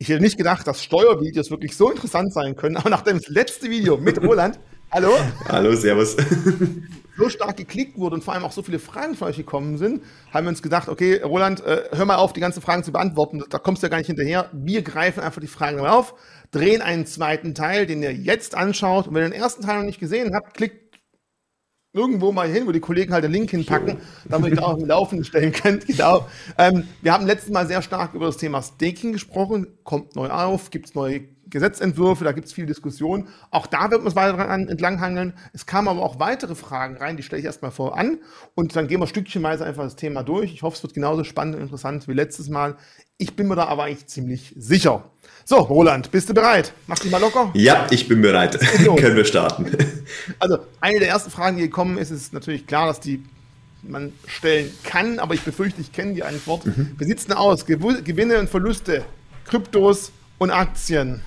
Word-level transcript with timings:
Ich 0.00 0.08
hätte 0.10 0.22
nicht 0.22 0.38
gedacht, 0.38 0.64
dass 0.64 0.84
Steuervideos 0.84 1.50
wirklich 1.50 1.76
so 1.76 1.90
interessant 1.90 2.32
sein 2.32 2.54
können, 2.54 2.76
aber 2.76 2.88
nach 2.88 3.02
dem 3.02 3.20
letzten 3.26 3.68
Video 3.68 3.96
mit 3.96 4.22
Roland, 4.22 4.60
hallo? 4.92 5.10
Hallo, 5.48 5.74
servus. 5.74 6.16
so 7.18 7.28
stark 7.28 7.56
geklickt 7.56 7.98
wurde 7.98 8.14
und 8.14 8.22
vor 8.22 8.34
allem 8.34 8.44
auch 8.44 8.52
so 8.52 8.62
viele 8.62 8.78
Fragen 8.78 9.16
von 9.16 9.26
euch 9.26 9.38
gekommen 9.38 9.76
sind, 9.76 10.04
haben 10.32 10.46
wir 10.46 10.50
uns 10.50 10.62
gedacht, 10.62 10.88
okay, 10.88 11.20
Roland, 11.20 11.64
äh, 11.64 11.88
hör 11.90 12.04
mal 12.04 12.14
auf, 12.14 12.32
die 12.32 12.38
ganzen 12.38 12.62
Fragen 12.62 12.84
zu 12.84 12.92
beantworten. 12.92 13.42
Da 13.50 13.58
kommst 13.58 13.82
du 13.82 13.86
ja 13.86 13.90
gar 13.90 13.98
nicht 13.98 14.06
hinterher. 14.06 14.48
Wir 14.52 14.82
greifen 14.82 15.18
einfach 15.18 15.40
die 15.40 15.48
Fragen 15.48 15.80
auf, 15.80 16.14
drehen 16.52 16.80
einen 16.80 17.04
zweiten 17.04 17.56
Teil, 17.56 17.84
den 17.86 18.00
ihr 18.00 18.12
jetzt 18.12 18.54
anschaut. 18.54 19.08
Und 19.08 19.14
wenn 19.14 19.24
ihr 19.24 19.30
den 19.30 19.42
ersten 19.42 19.64
Teil 19.64 19.78
noch 19.78 19.84
nicht 19.84 19.98
gesehen 19.98 20.32
habt, 20.32 20.54
klickt 20.54 20.87
irgendwo 21.92 22.32
mal 22.32 22.48
hin, 22.48 22.66
wo 22.66 22.72
die 22.72 22.80
Kollegen 22.80 23.12
halt 23.12 23.24
den 23.24 23.32
Link 23.32 23.50
hinpacken, 23.50 23.98
damit 24.28 24.52
ihr 24.52 24.64
auch 24.64 24.76
im 24.78 24.86
Laufen 24.86 25.24
stellen 25.24 25.52
könnt. 25.52 25.86
Genau. 25.86 26.26
Ähm, 26.58 26.84
wir 27.02 27.12
haben 27.12 27.26
letztes 27.26 27.50
Mal 27.50 27.66
sehr 27.66 27.82
stark 27.82 28.14
über 28.14 28.26
das 28.26 28.36
Thema 28.36 28.62
Staking 28.62 29.12
gesprochen. 29.12 29.66
Kommt 29.84 30.14
neu 30.16 30.28
auf, 30.28 30.70
gibt 30.70 30.86
es 30.86 30.94
neue 30.94 31.20
Gesetzentwürfe, 31.50 32.24
da 32.24 32.32
gibt 32.32 32.46
es 32.46 32.52
viel 32.52 32.66
Diskussion. 32.66 33.28
Auch 33.50 33.66
da 33.66 33.90
wird 33.90 34.02
man 34.02 34.08
es 34.08 34.16
weiter 34.16 34.38
entlanghangeln. 34.48 35.32
Es 35.52 35.66
kamen 35.66 35.88
aber 35.88 36.02
auch 36.02 36.18
weitere 36.18 36.54
Fragen 36.54 36.96
rein, 36.96 37.16
die 37.16 37.22
stelle 37.22 37.40
ich 37.40 37.46
erstmal 37.46 37.70
voran. 37.70 38.18
Und 38.54 38.76
dann 38.76 38.88
gehen 38.88 39.00
wir 39.00 39.06
stückchenweise 39.06 39.64
einfach 39.64 39.84
das 39.84 39.96
Thema 39.96 40.22
durch. 40.22 40.52
Ich 40.52 40.62
hoffe, 40.62 40.76
es 40.76 40.82
wird 40.82 40.94
genauso 40.94 41.24
spannend 41.24 41.56
und 41.56 41.62
interessant 41.62 42.08
wie 42.08 42.12
letztes 42.12 42.48
Mal. 42.48 42.76
Ich 43.16 43.34
bin 43.34 43.48
mir 43.48 43.56
da 43.56 43.64
aber 43.66 43.84
eigentlich 43.84 44.06
ziemlich 44.06 44.54
sicher. 44.56 45.04
So, 45.44 45.56
Roland, 45.56 46.10
bist 46.10 46.28
du 46.28 46.34
bereit? 46.34 46.72
Mach 46.86 46.98
dich 46.98 47.10
mal 47.10 47.20
locker. 47.20 47.50
Ja, 47.54 47.86
ich 47.90 48.06
bin 48.06 48.20
bereit. 48.20 48.60
Können 48.96 49.16
wir 49.16 49.24
starten. 49.24 49.66
Also, 50.38 50.58
eine 50.80 51.00
der 51.00 51.08
ersten 51.08 51.30
Fragen, 51.30 51.58
die 51.58 51.64
gekommen 51.64 51.98
ist, 51.98 52.10
ist 52.10 52.32
natürlich 52.32 52.66
klar, 52.66 52.86
dass 52.86 53.00
die 53.00 53.22
man 53.82 54.12
stellen 54.26 54.70
kann, 54.84 55.18
aber 55.18 55.34
ich 55.34 55.42
befürchte, 55.42 55.80
ich 55.80 55.92
kenne 55.92 56.14
die 56.14 56.22
Antwort. 56.22 56.66
Mhm. 56.66 56.94
Wie 56.98 57.04
sieht 57.04 57.18
es 57.18 57.26
denn 57.26 57.36
aus? 57.36 57.66
Gewinne 57.66 58.38
und 58.38 58.48
Verluste, 58.48 59.04
Kryptos 59.44 60.12
und 60.38 60.50
Aktien. 60.50 61.22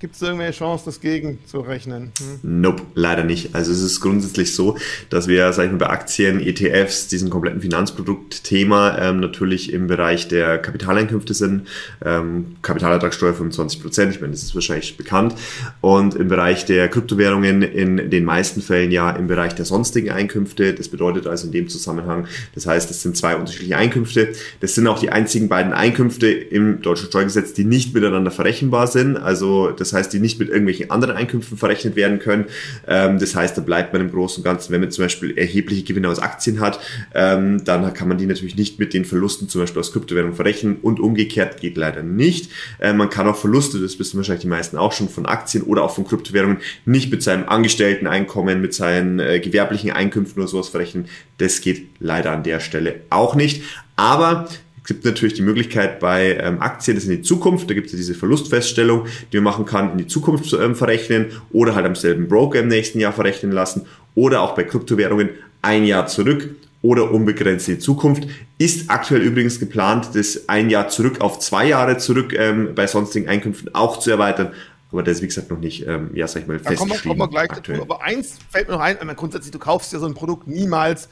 Gibt 0.00 0.14
es 0.14 0.22
irgendwelche 0.22 0.60
Chance, 0.60 0.84
das 0.84 1.00
gegenzurechnen? 1.00 2.12
Hm? 2.18 2.60
Nope, 2.60 2.84
leider 2.94 3.24
nicht. 3.24 3.56
Also 3.56 3.72
es 3.72 3.82
ist 3.82 4.00
grundsätzlich 4.00 4.54
so, 4.54 4.78
dass 5.10 5.26
wir, 5.26 5.52
sag 5.52 5.64
ich 5.66 5.72
mal, 5.72 5.78
bei 5.78 5.88
Aktien, 5.88 6.38
ETFs, 6.38 7.08
diesem 7.08 7.30
kompletten 7.30 7.60
Finanzproduktthema 7.60 8.96
ähm, 8.98 9.18
natürlich 9.18 9.72
im 9.72 9.88
Bereich 9.88 10.28
der 10.28 10.58
Kapitaleinkünfte 10.58 11.34
sind. 11.34 11.66
Ähm, 12.04 12.56
Kapitalertragssteuer 12.62 13.34
25 13.34 13.82
Prozent, 13.82 14.14
ich 14.14 14.20
meine, 14.20 14.32
das 14.32 14.44
ist 14.44 14.54
wahrscheinlich 14.54 14.96
bekannt. 14.96 15.34
Und 15.80 16.14
im 16.14 16.28
Bereich 16.28 16.64
der 16.64 16.88
Kryptowährungen 16.88 17.62
in 17.62 18.08
den 18.08 18.24
meisten 18.24 18.62
Fällen 18.62 18.92
ja 18.92 19.10
im 19.10 19.26
Bereich 19.26 19.56
der 19.56 19.64
sonstigen 19.64 20.10
Einkünfte. 20.10 20.74
Das 20.74 20.88
bedeutet 20.88 21.26
also 21.26 21.46
in 21.46 21.52
dem 21.52 21.68
Zusammenhang, 21.68 22.28
das 22.54 22.66
heißt, 22.66 22.88
es 22.92 23.02
sind 23.02 23.16
zwei 23.16 23.34
unterschiedliche 23.34 23.76
Einkünfte. 23.76 24.32
Das 24.60 24.76
sind 24.76 24.86
auch 24.86 25.00
die 25.00 25.10
einzigen 25.10 25.48
beiden 25.48 25.72
Einkünfte 25.72 26.28
im 26.28 26.82
deutschen 26.82 27.08
Steuergesetz, 27.08 27.52
die 27.52 27.64
nicht 27.64 27.94
miteinander 27.94 28.30
verrechenbar 28.30 28.86
sind. 28.86 29.16
Also 29.16 29.72
das 29.72 29.87
das 29.88 29.98
heißt, 29.98 30.12
die 30.12 30.20
nicht 30.20 30.38
mit 30.38 30.48
irgendwelchen 30.48 30.90
anderen 30.90 31.16
Einkünften 31.16 31.56
verrechnet 31.56 31.96
werden 31.96 32.18
können. 32.18 32.46
Ähm, 32.86 33.18
das 33.18 33.34
heißt, 33.34 33.56
da 33.56 33.62
bleibt 33.62 33.92
man 33.92 34.02
im 34.02 34.10
Großen 34.10 34.42
und 34.42 34.44
Ganzen, 34.44 34.72
wenn 34.72 34.80
man 34.80 34.90
zum 34.90 35.04
Beispiel 35.04 35.36
erhebliche 35.36 35.84
Gewinne 35.84 36.08
aus 36.08 36.18
Aktien 36.18 36.60
hat, 36.60 36.80
ähm, 37.14 37.64
dann 37.64 37.92
kann 37.94 38.08
man 38.08 38.18
die 38.18 38.26
natürlich 38.26 38.56
nicht 38.56 38.78
mit 38.78 38.94
den 38.94 39.04
Verlusten 39.04 39.48
zum 39.48 39.62
Beispiel 39.62 39.80
aus 39.80 39.92
Kryptowährungen 39.92 40.34
verrechnen 40.36 40.76
und 40.82 41.00
umgekehrt 41.00 41.60
geht 41.60 41.76
leider 41.76 42.02
nicht. 42.02 42.50
Äh, 42.78 42.92
man 42.92 43.10
kann 43.10 43.26
auch 43.26 43.36
Verluste, 43.36 43.80
das 43.80 43.98
wissen 43.98 44.16
wahrscheinlich 44.16 44.42
die 44.42 44.48
meisten 44.48 44.76
auch 44.76 44.92
schon, 44.92 45.08
von 45.08 45.26
Aktien 45.26 45.64
oder 45.64 45.82
auch 45.82 45.94
von 45.94 46.06
Kryptowährungen 46.06 46.58
nicht 46.84 47.10
mit 47.10 47.22
seinem 47.22 47.48
Angestellteneinkommen, 47.48 48.60
mit 48.60 48.74
seinen 48.74 49.18
äh, 49.18 49.40
gewerblichen 49.40 49.90
Einkünften 49.90 50.42
oder 50.42 50.48
sowas 50.48 50.68
verrechnen. 50.68 51.06
Das 51.38 51.60
geht 51.60 51.88
leider 52.00 52.32
an 52.32 52.42
der 52.42 52.60
Stelle 52.60 53.00
auch 53.10 53.34
nicht. 53.34 53.62
Aber 53.96 54.48
gibt 54.88 55.04
natürlich 55.04 55.34
die 55.34 55.42
Möglichkeit 55.42 56.00
bei 56.00 56.36
ähm, 56.38 56.60
Aktien, 56.60 56.96
das 56.96 57.04
in 57.04 57.10
die 57.10 57.22
Zukunft, 57.22 57.70
da 57.70 57.74
gibt 57.74 57.86
es 57.86 57.92
ja 57.92 57.98
diese 57.98 58.14
Verlustfeststellung, 58.14 59.06
die 59.32 59.36
man 59.36 59.44
machen 59.44 59.66
kann, 59.66 59.92
in 59.92 59.98
die 59.98 60.06
Zukunft 60.06 60.52
ähm, 60.54 60.74
verrechnen 60.74 61.26
oder 61.52 61.74
halt 61.74 61.86
am 61.86 61.94
selben 61.94 62.26
Broker 62.26 62.58
im 62.60 62.68
nächsten 62.68 62.98
Jahr 62.98 63.12
verrechnen 63.12 63.52
lassen 63.52 63.86
oder 64.14 64.40
auch 64.40 64.54
bei 64.54 64.64
Kryptowährungen 64.64 65.28
ein 65.62 65.84
Jahr 65.84 66.06
zurück 66.06 66.48
oder 66.80 67.10
unbegrenzt 67.10 67.68
in 67.68 67.74
die 67.74 67.80
Zukunft. 67.80 68.26
Ist 68.56 68.90
aktuell 68.90 69.20
übrigens 69.20 69.60
geplant, 69.60 70.10
das 70.14 70.48
ein 70.48 70.70
Jahr 70.70 70.88
zurück 70.88 71.20
auf 71.20 71.38
zwei 71.38 71.66
Jahre 71.66 71.98
zurück 71.98 72.32
ähm, 72.32 72.74
bei 72.74 72.86
sonstigen 72.86 73.28
Einkünften 73.28 73.74
auch 73.74 73.98
zu 73.98 74.10
erweitern. 74.10 74.52
Aber 74.90 75.02
das 75.02 75.16
ist, 75.16 75.22
wie 75.22 75.26
gesagt, 75.26 75.50
noch 75.50 75.58
nicht, 75.58 75.86
ähm, 75.86 76.10
ja, 76.14 76.26
sag 76.26 76.42
ich 76.42 76.48
mal, 76.48 76.58
festgeschrieben. 76.58 76.88
Da 76.88 76.96
kommen 76.96 77.04
wir, 77.04 77.10
kommen 77.10 77.20
wir 77.20 77.46
gleich 77.46 77.48
dazu. 77.48 77.82
Aber 77.82 78.02
eins 78.02 78.38
fällt 78.48 78.68
mir 78.68 78.74
noch 78.74 78.80
ein, 78.80 78.96
grundsätzlich, 79.16 79.52
du 79.52 79.58
kaufst 79.58 79.92
ja 79.92 79.98
so 79.98 80.06
ein 80.06 80.14
Produkt 80.14 80.46
niemals 80.46 81.10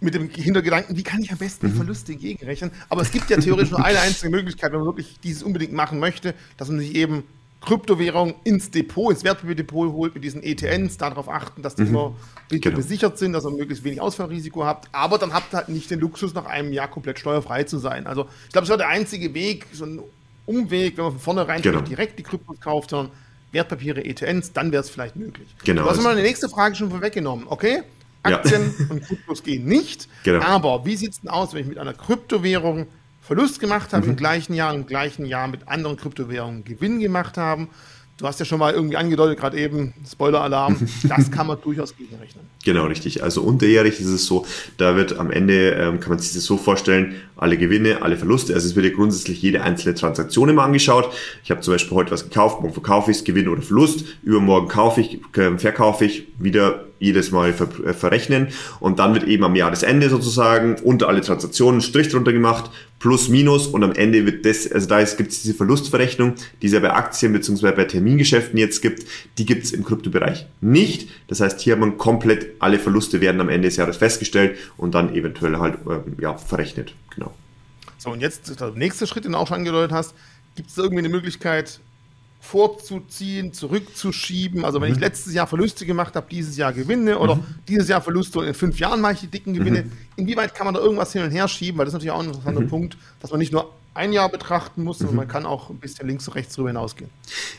mit 0.00 0.14
dem 0.14 0.28
Hintergedanken, 0.28 0.96
wie 0.96 1.02
kann 1.02 1.22
ich 1.22 1.32
am 1.32 1.38
besten 1.38 1.68
mhm. 1.68 1.74
Verluste 1.74 2.14
gegenrechnen? 2.14 2.70
Aber 2.88 3.02
es 3.02 3.10
gibt 3.10 3.30
ja 3.30 3.36
theoretisch 3.36 3.70
nur 3.70 3.84
eine 3.84 4.00
einzige 4.00 4.30
Möglichkeit, 4.30 4.72
wenn 4.72 4.78
man 4.78 4.86
wirklich 4.86 5.18
dieses 5.22 5.42
unbedingt 5.42 5.72
machen 5.72 5.98
möchte, 5.98 6.34
dass 6.56 6.68
man 6.68 6.78
sich 6.78 6.94
eben 6.94 7.24
Kryptowährung 7.60 8.34
ins 8.44 8.70
Depot, 8.70 9.10
ins 9.10 9.24
Wertpapierdepot 9.24 9.92
holt 9.92 10.14
mit 10.14 10.22
diesen 10.22 10.42
ETNs, 10.42 10.96
darauf 10.96 11.28
achten, 11.28 11.62
dass 11.62 11.74
die 11.74 11.82
mhm. 11.82 11.88
immer 11.88 12.16
genau. 12.50 12.76
besichert 12.76 13.18
sind, 13.18 13.32
dass 13.32 13.44
ihr 13.44 13.50
möglichst 13.50 13.82
wenig 13.82 14.00
Ausfallrisiko 14.00 14.64
habt. 14.64 14.88
Aber 14.92 15.18
dann 15.18 15.32
habt 15.32 15.52
ihr 15.52 15.58
halt 15.58 15.68
nicht 15.68 15.90
den 15.90 15.98
Luxus, 15.98 16.34
nach 16.34 16.46
einem 16.46 16.72
Jahr 16.72 16.88
komplett 16.88 17.18
steuerfrei 17.18 17.64
zu 17.64 17.78
sein. 17.78 18.06
Also 18.06 18.28
ich 18.46 18.52
glaube, 18.52 18.64
es 18.64 18.70
war 18.70 18.76
der 18.76 18.88
einzige 18.88 19.34
Weg, 19.34 19.66
so 19.72 19.84
ein 19.84 20.00
Umweg, 20.46 20.96
wenn 20.96 21.04
man 21.04 21.12
von 21.14 21.20
vornherein 21.20 21.60
genau. 21.60 21.80
direkt 21.80 22.18
die 22.18 22.22
Kryptos 22.22 22.60
kauft, 22.60 22.90
sondern 22.90 23.12
Wertpapiere, 23.50 24.04
ETNs, 24.04 24.52
dann 24.52 24.72
wäre 24.72 24.82
es 24.82 24.90
vielleicht 24.90 25.16
möglich. 25.16 25.48
Genau. 25.64 25.82
Du 25.82 25.90
hast 25.90 26.02
mal 26.02 26.16
die 26.16 26.22
nächste 26.22 26.48
Frage 26.48 26.74
schon 26.74 26.90
vorweggenommen, 26.90 27.46
okay? 27.48 27.82
Aktien 28.22 28.74
ja. 28.78 28.86
und 28.90 29.02
Kryptos 29.02 29.42
gehen 29.42 29.64
nicht. 29.64 30.08
Genau. 30.24 30.44
Aber 30.44 30.84
wie 30.84 30.96
sieht 30.96 31.12
es 31.12 31.20
denn 31.20 31.30
aus, 31.30 31.54
wenn 31.54 31.62
ich 31.62 31.68
mit 31.68 31.78
einer 31.78 31.94
Kryptowährung 31.94 32.86
Verlust 33.22 33.60
gemacht 33.60 33.92
habe 33.92 34.04
mhm. 34.04 34.10
im 34.10 34.16
gleichen 34.16 34.52
Jahr, 34.52 34.74
im 34.74 34.86
gleichen 34.86 35.24
Jahr 35.24 35.48
mit 35.48 35.68
anderen 35.68 35.96
Kryptowährungen 35.96 36.64
Gewinn 36.64 36.98
gemacht 36.98 37.36
haben? 37.36 37.68
Du 38.18 38.26
hast 38.26 38.40
ja 38.40 38.44
schon 38.44 38.58
mal 38.58 38.74
irgendwie 38.74 38.96
angedeutet, 38.96 39.38
gerade 39.38 39.56
eben, 39.56 39.94
Spoiler-Alarm, 40.10 40.76
das 41.08 41.30
kann 41.30 41.46
man 41.46 41.56
durchaus 41.62 41.96
gegenrechnen. 41.96 42.44
Genau, 42.64 42.86
richtig. 42.86 43.22
Also 43.22 43.42
unterjährig 43.42 44.00
ist 44.00 44.08
es 44.08 44.26
so, 44.26 44.44
da 44.76 44.96
wird 44.96 45.16
am 45.16 45.30
Ende, 45.30 45.70
ähm, 45.70 46.00
kann 46.00 46.10
man 46.10 46.18
sich 46.18 46.32
das 46.32 46.42
so 46.42 46.56
vorstellen, 46.56 47.14
alle 47.36 47.56
Gewinne, 47.56 48.02
alle 48.02 48.16
Verluste, 48.16 48.54
also 48.54 48.66
es 48.66 48.74
wird 48.74 48.86
ja 48.86 48.92
grundsätzlich 48.92 49.40
jede 49.40 49.62
einzelne 49.62 49.94
Transaktion 49.94 50.48
immer 50.48 50.64
angeschaut. 50.64 51.12
Ich 51.44 51.52
habe 51.52 51.60
zum 51.60 51.74
Beispiel 51.74 51.96
heute 51.96 52.10
was 52.10 52.24
gekauft, 52.24 52.60
morgen 52.60 52.74
verkaufe 52.74 53.12
ich 53.12 53.18
es, 53.18 53.24
Gewinn 53.24 53.46
oder 53.46 53.62
Verlust, 53.62 54.04
übermorgen 54.24 54.66
kaufe 54.66 55.00
ich, 55.00 55.20
äh, 55.36 55.56
verkaufe 55.56 56.04
ich, 56.04 56.26
wieder 56.38 56.86
jedes 56.98 57.30
Mal 57.30 57.52
ver 57.52 57.68
äh, 57.86 57.94
verrechnen 57.94 58.48
und 58.80 58.98
dann 58.98 59.14
wird 59.14 59.28
eben 59.28 59.44
am 59.44 59.54
Jahresende 59.54 60.08
sozusagen 60.08 60.74
unter 60.82 61.06
alle 61.06 61.20
Transaktionen 61.20 61.80
Strich 61.80 62.08
drunter 62.08 62.32
gemacht, 62.32 62.70
plus 62.98 63.28
minus 63.28 63.66
und 63.66 63.84
am 63.84 63.92
Ende 63.92 64.26
wird 64.26 64.44
das, 64.44 64.70
also 64.70 64.88
da 64.88 65.02
gibt 65.02 65.32
es 65.32 65.42
diese 65.42 65.54
Verlustverrechnung, 65.54 66.34
die 66.60 66.66
es 66.66 66.72
ja 66.72 66.80
bei 66.80 66.92
Aktien 66.92 67.32
bzw. 67.32 67.72
bei 67.72 67.84
Termingeschäften 67.84 68.58
jetzt 68.58 68.82
gibt, 68.82 69.04
die 69.38 69.46
gibt 69.46 69.64
es 69.64 69.72
im 69.72 69.84
Kryptobereich 69.84 70.46
nicht. 70.60 71.08
Das 71.28 71.40
heißt, 71.40 71.60
hier 71.60 71.74
hat 71.74 71.80
man 71.80 71.98
komplett 71.98 72.60
alle 72.60 72.78
Verluste 72.78 73.20
werden 73.20 73.40
am 73.40 73.48
Ende 73.48 73.68
des 73.68 73.76
Jahres 73.76 73.96
festgestellt 73.96 74.58
und 74.76 74.94
dann 74.94 75.14
eventuell 75.14 75.58
halt 75.58 75.78
ähm, 75.88 76.16
ja, 76.20 76.36
verrechnet. 76.36 76.94
Genau. 77.14 77.32
So, 77.98 78.10
und 78.10 78.20
jetzt 78.20 78.60
der 78.60 78.70
nächste 78.72 79.06
Schritt, 79.06 79.24
den 79.24 79.32
du 79.32 79.38
auch 79.38 79.48
schon 79.48 79.58
angedeutet 79.58 79.92
hast, 79.92 80.14
gibt 80.56 80.70
es 80.70 80.78
irgendwie 80.78 80.98
eine 80.98 81.08
Möglichkeit, 81.08 81.80
vorzuziehen, 82.40 83.52
zurückzuschieben. 83.52 84.64
Also 84.64 84.80
wenn 84.80 84.90
mhm. 84.90 84.94
ich 84.94 85.00
letztes 85.00 85.34
Jahr 85.34 85.46
Verluste 85.46 85.84
gemacht 85.84 86.14
habe, 86.14 86.26
dieses 86.30 86.56
Jahr 86.56 86.72
Gewinne 86.72 87.18
oder 87.18 87.36
mhm. 87.36 87.44
dieses 87.66 87.88
Jahr 87.88 88.00
Verluste 88.00 88.38
und 88.38 88.46
in 88.46 88.54
fünf 88.54 88.78
Jahren 88.78 89.00
mache 89.00 89.14
ich 89.14 89.20
die 89.20 89.26
dicken 89.26 89.54
Gewinne. 89.54 89.84
Mhm. 89.84 89.92
Inwieweit 90.16 90.54
kann 90.54 90.66
man 90.66 90.74
da 90.74 90.80
irgendwas 90.80 91.12
hin 91.12 91.22
und 91.22 91.30
her 91.30 91.48
schieben? 91.48 91.78
Weil 91.78 91.84
das 91.84 91.94
ist 91.94 91.94
natürlich 91.94 92.12
auch 92.12 92.20
ein 92.20 92.26
interessanter 92.26 92.60
mhm. 92.60 92.68
Punkt, 92.68 92.96
dass 93.20 93.30
man 93.30 93.40
nicht 93.40 93.52
nur 93.52 93.72
ein 93.98 94.12
Jahr 94.12 94.28
betrachten 94.28 94.84
muss, 94.84 95.00
mhm. 95.00 95.16
man 95.16 95.28
kann 95.28 95.44
auch 95.44 95.70
ein 95.70 95.78
bisschen 95.78 96.06
links 96.06 96.28
und 96.28 96.34
rechts 96.34 96.54
drüber 96.54 96.68
hinausgehen. 96.68 97.10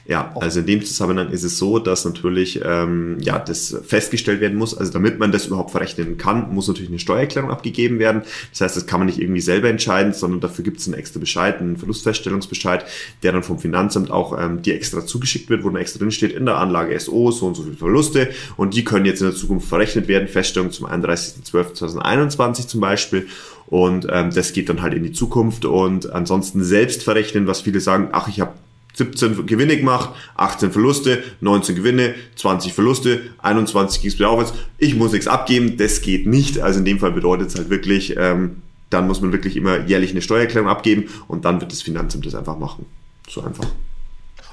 Ja, 0.06 0.34
also 0.40 0.62
in 0.62 0.66
dem 0.66 0.84
Zusammenhang 0.84 1.30
ist 1.30 1.44
es 1.44 1.58
so, 1.58 1.80
dass 1.80 2.06
natürlich 2.06 2.62
ähm, 2.64 3.18
ja, 3.20 3.38
das 3.38 3.76
festgestellt 3.86 4.40
werden 4.40 4.58
muss. 4.58 4.76
Also 4.76 4.94
damit 4.94 5.20
man 5.20 5.34
das 5.34 5.48
überhaupt 5.48 5.72
verrechnen 5.72 6.18
kann, 6.18 6.54
muss 6.54 6.68
natürlich 6.70 6.90
eine 6.90 7.00
Steuererklärung 7.00 7.52
abgegeben 7.52 8.00
werden. 8.00 8.24
Das 8.52 8.62
heißt, 8.62 8.78
das 8.78 8.88
kann 8.88 9.02
man 9.02 9.08
nicht 9.08 9.20
irgendwie 9.20 9.42
selber 9.42 9.70
entscheiden, 9.70 10.14
sondern 10.14 10.40
dafür 10.40 10.64
gibt 10.64 10.80
es 10.80 10.88
einen 10.88 10.96
extra 10.96 11.20
Bescheid, 11.20 11.60
einen 11.60 11.76
Verlustfeststellungsbescheid, 11.78 12.86
der 13.22 13.34
dann 13.34 13.44
vom 13.44 13.60
Finanzamt 13.60 14.10
auch 14.10 14.40
ähm, 14.40 14.62
dir 14.62 14.76
extra 14.76 15.06
zugeschickt 15.06 15.50
wird, 15.50 15.66
wo 15.66 15.70
dann 15.70 15.82
extra 15.82 16.00
drin 16.00 16.12
steht, 16.12 16.32
in 16.32 16.46
der 16.46 16.58
Anlage 16.58 16.98
SO 16.98 17.32
so 17.32 17.48
und 17.48 17.56
so 17.56 17.64
viele 17.64 17.76
Verluste 17.76 18.30
und 18.56 18.74
die 18.74 18.86
können 18.86 19.06
jetzt 19.06 19.20
in 19.20 19.28
der 19.28 19.36
Zukunft 19.36 19.68
verrechnet 19.68 20.08
werden. 20.08 20.30
Feststellung 20.30 20.72
zum 20.72 20.88
31.12.2021 20.88 22.68
zum 22.68 22.80
Beispiel. 22.80 23.28
Und 23.70 24.08
ähm, 24.12 24.32
das 24.34 24.54
geht 24.54 24.68
dann 24.68 24.82
halt 24.82 24.96
in 24.96 25.04
die 25.04 25.12
Zukunft. 25.12 25.64
Und 25.64 26.12
ansonsten 26.12 26.64
selbst 26.64 27.04
verrechnen, 27.04 27.46
was 27.46 27.62
viele 27.62 27.80
sagen, 27.80 28.10
ach, 28.12 28.28
ich 28.28 28.42
habe 28.42 28.54
17 28.96 29.46
Gewinne 29.46 29.78
gemacht, 29.78 30.10
18 30.36 30.72
Verluste, 30.72 31.24
19 31.42 31.76
Gewinne, 31.76 32.16
20 32.36 32.74
Verluste, 32.74 33.22
21 33.38 34.02
ging 34.02 34.10
es 34.10 34.18
wieder 34.18 34.30
aufwärts. 34.30 34.54
Ich 34.80 34.96
muss 34.96 35.12
nichts 35.12 35.28
abgeben, 35.28 35.78
das 35.78 36.02
geht 36.02 36.26
nicht. 36.26 36.60
Also 36.60 36.80
in 36.80 36.86
dem 36.86 36.98
Fall 36.98 37.12
bedeutet 37.12 37.50
es 37.50 37.56
halt 37.56 37.70
wirklich, 37.70 38.18
ähm, 38.18 38.64
dann 38.90 39.08
muss 39.08 39.22
man 39.22 39.32
wirklich 39.32 39.56
immer 39.56 39.86
jährlich 39.86 40.12
eine 40.12 40.24
Steuererklärung 40.24 40.68
abgeben 40.68 41.06
und 41.28 41.46
dann 41.46 41.62
wird 41.62 41.72
das 41.72 41.84
Finanzamt 41.84 42.26
das 42.26 42.34
einfach 42.34 42.58
machen. 42.58 42.88
So 43.30 43.42
einfach. 43.44 43.68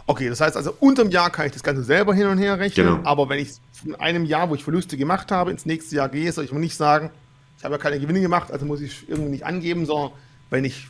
Okay, 0.07 0.29
das 0.29 0.41
heißt 0.41 0.57
also, 0.57 0.75
unterm 0.79 1.11
Jahr 1.11 1.31
kann 1.31 1.47
ich 1.47 1.53
das 1.53 1.63
Ganze 1.63 1.83
selber 1.83 2.15
hin 2.15 2.27
und 2.27 2.39
her 2.39 2.59
rechnen, 2.59 2.87
genau. 2.87 3.01
aber 3.03 3.29
wenn 3.31 3.41
ich 3.41 3.53
von 3.73 3.95
einem 3.97 4.27
Jahr, 4.27 4.51
wo 4.51 4.55
ich 4.55 4.63
Verluste 4.63 4.97
gemacht 4.97 5.33
habe, 5.33 5.51
ins 5.51 5.67
nächste 5.67 5.97
Jahr 5.97 6.11
gehe, 6.11 6.31
soll 6.31 6.45
ich 6.45 6.53
mir 6.53 6.61
nicht 6.61 6.77
sagen, 6.77 7.11
ich 7.59 7.65
habe 7.65 7.75
ja 7.75 7.79
keine 7.79 7.99
Gewinne 7.99 8.21
gemacht, 8.21 8.51
also 8.51 8.67
muss 8.67 8.81
ich 8.81 9.09
irgendwie 9.09 9.31
nicht 9.31 9.47
angeben, 9.47 9.87
sondern 9.87 10.13
wenn 10.51 10.65
ich 10.65 10.89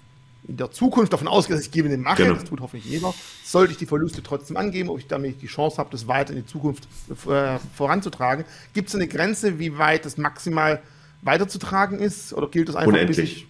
in 0.48 0.56
der 0.56 0.70
Zukunft 0.70 1.12
davon 1.12 1.28
ausgehe, 1.28 1.56
dass 1.56 1.64
ich 1.64 1.72
Gewinne 1.72 1.96
mache, 1.96 2.22
genau. 2.22 2.34
das 2.34 2.44
tut 2.44 2.60
hoffentlich 2.60 2.90
jeder, 2.90 3.12
sollte 3.44 3.72
ich 3.72 3.78
die 3.78 3.86
Verluste 3.86 4.22
trotzdem 4.22 4.56
angeben, 4.56 4.88
ob 4.90 4.98
ich 4.98 5.06
damit 5.06 5.42
die 5.42 5.46
Chance 5.46 5.78
habe, 5.78 5.90
das 5.90 6.06
weiter 6.06 6.32
in 6.32 6.40
die 6.40 6.46
Zukunft 6.46 6.86
äh, 7.28 7.58
voranzutragen. 7.74 8.44
Gibt 8.72 8.88
es 8.88 8.94
eine 8.94 9.08
Grenze, 9.08 9.58
wie 9.58 9.76
weit 9.78 10.04
das 10.04 10.18
maximal 10.18 10.80
weiterzutragen 11.22 11.98
ist? 11.98 12.32
Oder 12.32 12.48
gilt 12.48 12.68
das 12.68 12.76
einfach 12.76 12.92
Unendlich. 12.92 13.46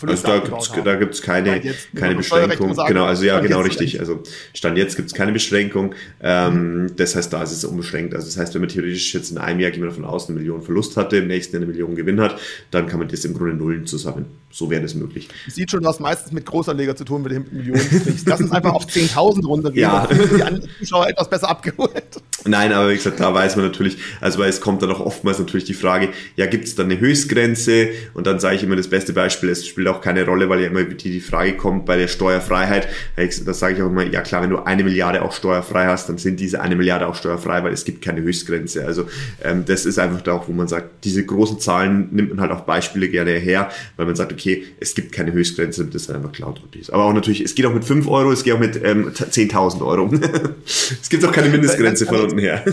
Also 0.00 0.26
da 0.26 0.38
gibt's, 0.38 0.72
da 0.84 0.94
gibt's 0.96 1.22
keine, 1.22 1.60
keine 1.94 2.14
Beschränkung. 2.14 2.74
Genau, 2.86 3.04
also 3.04 3.24
ja, 3.24 3.40
genau 3.40 3.60
richtig. 3.60 4.00
Also 4.00 4.22
Stand 4.54 4.78
jetzt 4.78 4.96
gibt's 4.96 5.12
keine 5.12 5.32
Beschränkung. 5.32 5.94
Ähm, 6.22 6.84
mhm. 6.84 6.96
Das 6.96 7.14
heißt, 7.14 7.32
da 7.32 7.42
ist 7.42 7.52
es 7.52 7.64
unbeschränkt. 7.64 8.14
Also 8.14 8.26
das 8.26 8.38
heißt, 8.38 8.54
wenn 8.54 8.62
man 8.62 8.70
theoretisch 8.70 9.12
jetzt 9.12 9.30
in 9.30 9.38
einem 9.38 9.60
Jahr, 9.60 9.72
wir 9.72 9.84
davon 9.84 10.04
aus, 10.04 10.28
eine 10.28 10.38
Million 10.38 10.62
Verlust 10.62 10.96
hatte, 10.96 11.18
im 11.18 11.26
nächsten 11.26 11.56
eine 11.56 11.66
Million 11.66 11.94
Gewinn 11.94 12.20
hat, 12.20 12.38
dann 12.70 12.86
kann 12.86 13.00
man 13.00 13.08
das 13.08 13.24
im 13.24 13.34
Grunde 13.34 13.54
nullen 13.54 13.86
zusammen. 13.86 14.26
So 14.50 14.70
wäre 14.70 14.82
das 14.82 14.94
möglich. 14.94 15.28
Ich 15.46 15.54
sieht 15.54 15.70
schon, 15.70 15.86
hast 15.86 16.00
meistens 16.00 16.32
mit 16.32 16.46
Großanleger 16.46 16.94
zu 16.96 17.04
tun, 17.04 17.22
mit 17.22 17.52
Millionen 17.52 17.80
sprichst. 17.80 18.28
Lass 18.28 18.40
uns 18.40 18.52
einfach 18.52 18.72
auf 18.72 18.86
10.000 18.86 19.46
runtergehen. 19.46 19.82
Ja. 19.82 20.06
Die 20.06 20.84
Zuschauer 20.84 21.08
etwas 21.08 21.28
besser 21.28 21.48
abgeholt. 21.48 22.22
Nein, 22.44 22.72
aber 22.72 22.90
wie 22.90 22.94
gesagt, 22.96 23.20
da 23.20 23.32
weiß 23.32 23.56
man 23.56 23.64
natürlich, 23.64 23.98
also 24.20 24.38
weil 24.38 24.50
es 24.50 24.60
kommt 24.60 24.82
dann 24.82 24.90
auch 24.90 25.00
oftmals 25.00 25.38
natürlich 25.38 25.64
die 25.64 25.74
Frage, 25.74 26.10
ja, 26.36 26.46
gibt 26.46 26.64
es 26.64 26.74
da 26.74 26.82
eine 26.82 26.98
Höchstgrenze? 26.98 27.88
Und 28.14 28.26
dann 28.26 28.40
sage 28.40 28.56
ich 28.56 28.62
immer 28.62 28.76
das 28.76 28.88
beste 28.88 29.12
Beispiel, 29.12 29.48
es 29.48 29.66
spielt 29.66 29.81
auch 29.88 30.00
keine 30.00 30.24
Rolle, 30.24 30.48
weil 30.48 30.60
ja 30.60 30.68
immer 30.68 30.84
die, 30.84 31.20
Frage 31.20 31.56
kommt 31.56 31.86
bei 31.86 31.96
der 31.96 32.08
Steuerfreiheit. 32.08 32.88
Da 33.16 33.52
sage 33.52 33.74
ich 33.74 33.82
auch 33.82 33.86
immer, 33.86 34.04
ja 34.04 34.20
klar, 34.20 34.42
wenn 34.42 34.50
du 34.50 34.58
eine 34.58 34.84
Milliarde 34.84 35.22
auch 35.22 35.32
steuerfrei 35.32 35.86
hast, 35.86 36.08
dann 36.08 36.18
sind 36.18 36.40
diese 36.40 36.60
eine 36.60 36.76
Milliarde 36.76 37.06
auch 37.06 37.14
steuerfrei, 37.14 37.62
weil 37.64 37.72
es 37.72 37.84
gibt 37.84 38.02
keine 38.02 38.20
Höchstgrenze. 38.22 38.84
Also 38.84 39.08
ähm, 39.42 39.64
das 39.64 39.84
ist 39.84 39.98
einfach 39.98 40.20
da 40.20 40.34
auch, 40.34 40.48
wo 40.48 40.52
man 40.52 40.68
sagt, 40.68 41.04
diese 41.04 41.24
großen 41.24 41.58
Zahlen 41.58 42.08
nimmt 42.12 42.30
man 42.30 42.40
halt 42.40 42.52
auch 42.52 42.62
Beispiele 42.62 43.08
gerne 43.08 43.32
her, 43.32 43.70
weil 43.96 44.06
man 44.06 44.16
sagt, 44.16 44.32
okay, 44.32 44.64
es 44.80 44.94
gibt 44.94 45.12
keine 45.12 45.32
Höchstgrenze, 45.32 45.86
das 45.86 46.02
ist 46.02 46.10
einfach 46.10 46.32
klar 46.32 46.52
ist. 46.74 46.92
Aber 46.92 47.04
auch 47.04 47.12
natürlich, 47.12 47.40
es 47.40 47.54
geht 47.54 47.66
auch 47.66 47.74
mit 47.74 47.84
5 47.84 48.06
Euro, 48.08 48.32
es 48.32 48.44
geht 48.44 48.54
auch 48.54 48.58
mit 48.58 48.76
ähm, 48.82 49.10
10.000 49.10 49.84
Euro. 49.84 50.12
es 50.64 51.08
gibt 51.08 51.24
auch 51.24 51.32
keine 51.32 51.48
Mindestgrenze 51.48 52.06
von 52.06 52.20
unten 52.20 52.38
her. 52.38 52.64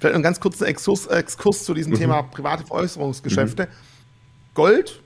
Vielleicht 0.00 0.16
ein 0.16 0.22
ganz 0.22 0.40
kurzer 0.40 0.66
Exkurs, 0.66 1.06
Exkurs 1.06 1.64
zu 1.64 1.74
diesem 1.74 1.92
mhm. 1.92 1.98
Thema 1.98 2.22
private 2.22 2.66
Veräußerungsgeschäfte. 2.66 3.64
Mhm. 3.64 3.68
Gold 4.54 5.00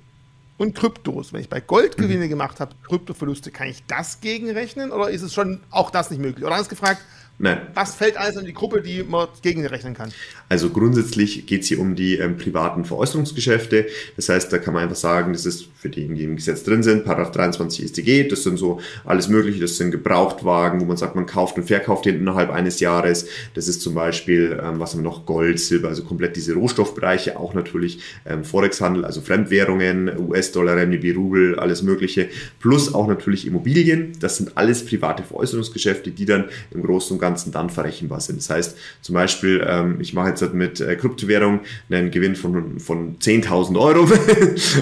und 0.60 0.74
Kryptos. 0.74 1.32
Wenn 1.32 1.40
ich 1.40 1.48
bei 1.48 1.60
Gold 1.60 1.96
mhm. 1.96 2.02
Gewinne 2.02 2.26
mhm. 2.26 2.28
gemacht 2.28 2.60
habe, 2.60 2.74
Kryptoverluste, 2.86 3.50
kann 3.50 3.68
ich 3.68 3.82
das 3.86 4.20
gegenrechnen 4.20 4.92
oder 4.92 5.08
ist 5.08 5.22
es 5.22 5.32
schon 5.32 5.62
auch 5.70 5.90
das 5.90 6.10
nicht 6.10 6.20
möglich? 6.20 6.44
Oder 6.44 6.54
anders 6.54 6.68
gefragt, 6.68 7.00
Nein. 7.42 7.58
Was 7.72 7.94
fällt 7.94 8.18
alles 8.18 8.36
in 8.36 8.44
die 8.44 8.52
Gruppe, 8.52 8.82
die 8.82 9.02
man 9.02 9.26
gegenrechnen 9.40 9.94
kann? 9.94 10.12
Also 10.50 10.68
grundsätzlich 10.68 11.46
geht 11.46 11.62
es 11.62 11.68
hier 11.68 11.80
um 11.80 11.94
die 11.94 12.18
ähm, 12.18 12.36
privaten 12.36 12.84
Veräußerungsgeschäfte. 12.84 13.86
Das 14.16 14.28
heißt, 14.28 14.52
da 14.52 14.58
kann 14.58 14.74
man 14.74 14.82
einfach 14.82 14.96
sagen, 14.96 15.32
das 15.32 15.46
ist 15.46 15.68
für 15.74 15.88
diejenigen, 15.88 16.18
die 16.18 16.24
im 16.24 16.36
Gesetz 16.36 16.64
drin 16.64 16.82
sind, 16.82 17.06
Paragraph 17.06 17.30
23 17.30 17.88
StG, 17.88 18.28
das 18.28 18.42
sind 18.42 18.58
so 18.58 18.80
alles 19.06 19.28
Mögliche, 19.30 19.58
das 19.58 19.78
sind 19.78 19.90
Gebrauchtwagen, 19.90 20.82
wo 20.82 20.84
man 20.84 20.98
sagt, 20.98 21.14
man 21.16 21.24
kauft 21.24 21.56
und 21.56 21.64
verkauft 21.64 22.04
innerhalb 22.04 22.50
eines 22.50 22.78
Jahres. 22.78 23.26
Das 23.54 23.68
ist 23.68 23.80
zum 23.80 23.94
Beispiel, 23.94 24.60
ähm, 24.62 24.78
was 24.78 24.92
haben 24.92 25.00
wir 25.00 25.04
noch, 25.04 25.24
Gold, 25.24 25.60
Silber, 25.60 25.88
also 25.88 26.04
komplett 26.04 26.36
diese 26.36 26.52
Rohstoffbereiche, 26.52 27.38
auch 27.38 27.54
natürlich 27.54 28.00
ähm, 28.26 28.44
Forexhandel, 28.44 29.06
also 29.06 29.22
Fremdwährungen, 29.22 30.10
US-Dollar, 30.28 30.76
Renminbi, 30.76 31.12
Rubel, 31.12 31.58
alles 31.58 31.82
Mögliche, 31.82 32.28
plus 32.58 32.92
auch 32.94 33.06
natürlich 33.06 33.46
Immobilien. 33.46 34.12
Das 34.20 34.36
sind 34.36 34.58
alles 34.58 34.84
private 34.84 35.22
Veräußerungsgeschäfte, 35.22 36.10
die 36.10 36.26
dann 36.26 36.50
im 36.72 36.82
Großen 36.82 37.14
und 37.14 37.18
Ganzen 37.18 37.29
Ganzen 37.30 37.52
dann 37.52 37.70
verrechenbar 37.70 38.20
sind. 38.20 38.38
Das 38.38 38.50
heißt, 38.50 38.76
zum 39.02 39.14
Beispiel, 39.14 39.64
ähm, 39.66 40.00
ich 40.00 40.14
mache 40.14 40.30
jetzt 40.30 40.42
halt 40.42 40.52
mit 40.52 40.80
äh, 40.80 40.96
Kryptowährung 40.96 41.60
einen 41.88 42.10
Gewinn 42.10 42.34
von, 42.34 42.80
von 42.80 43.18
10.000 43.18 43.78
Euro 43.78 44.08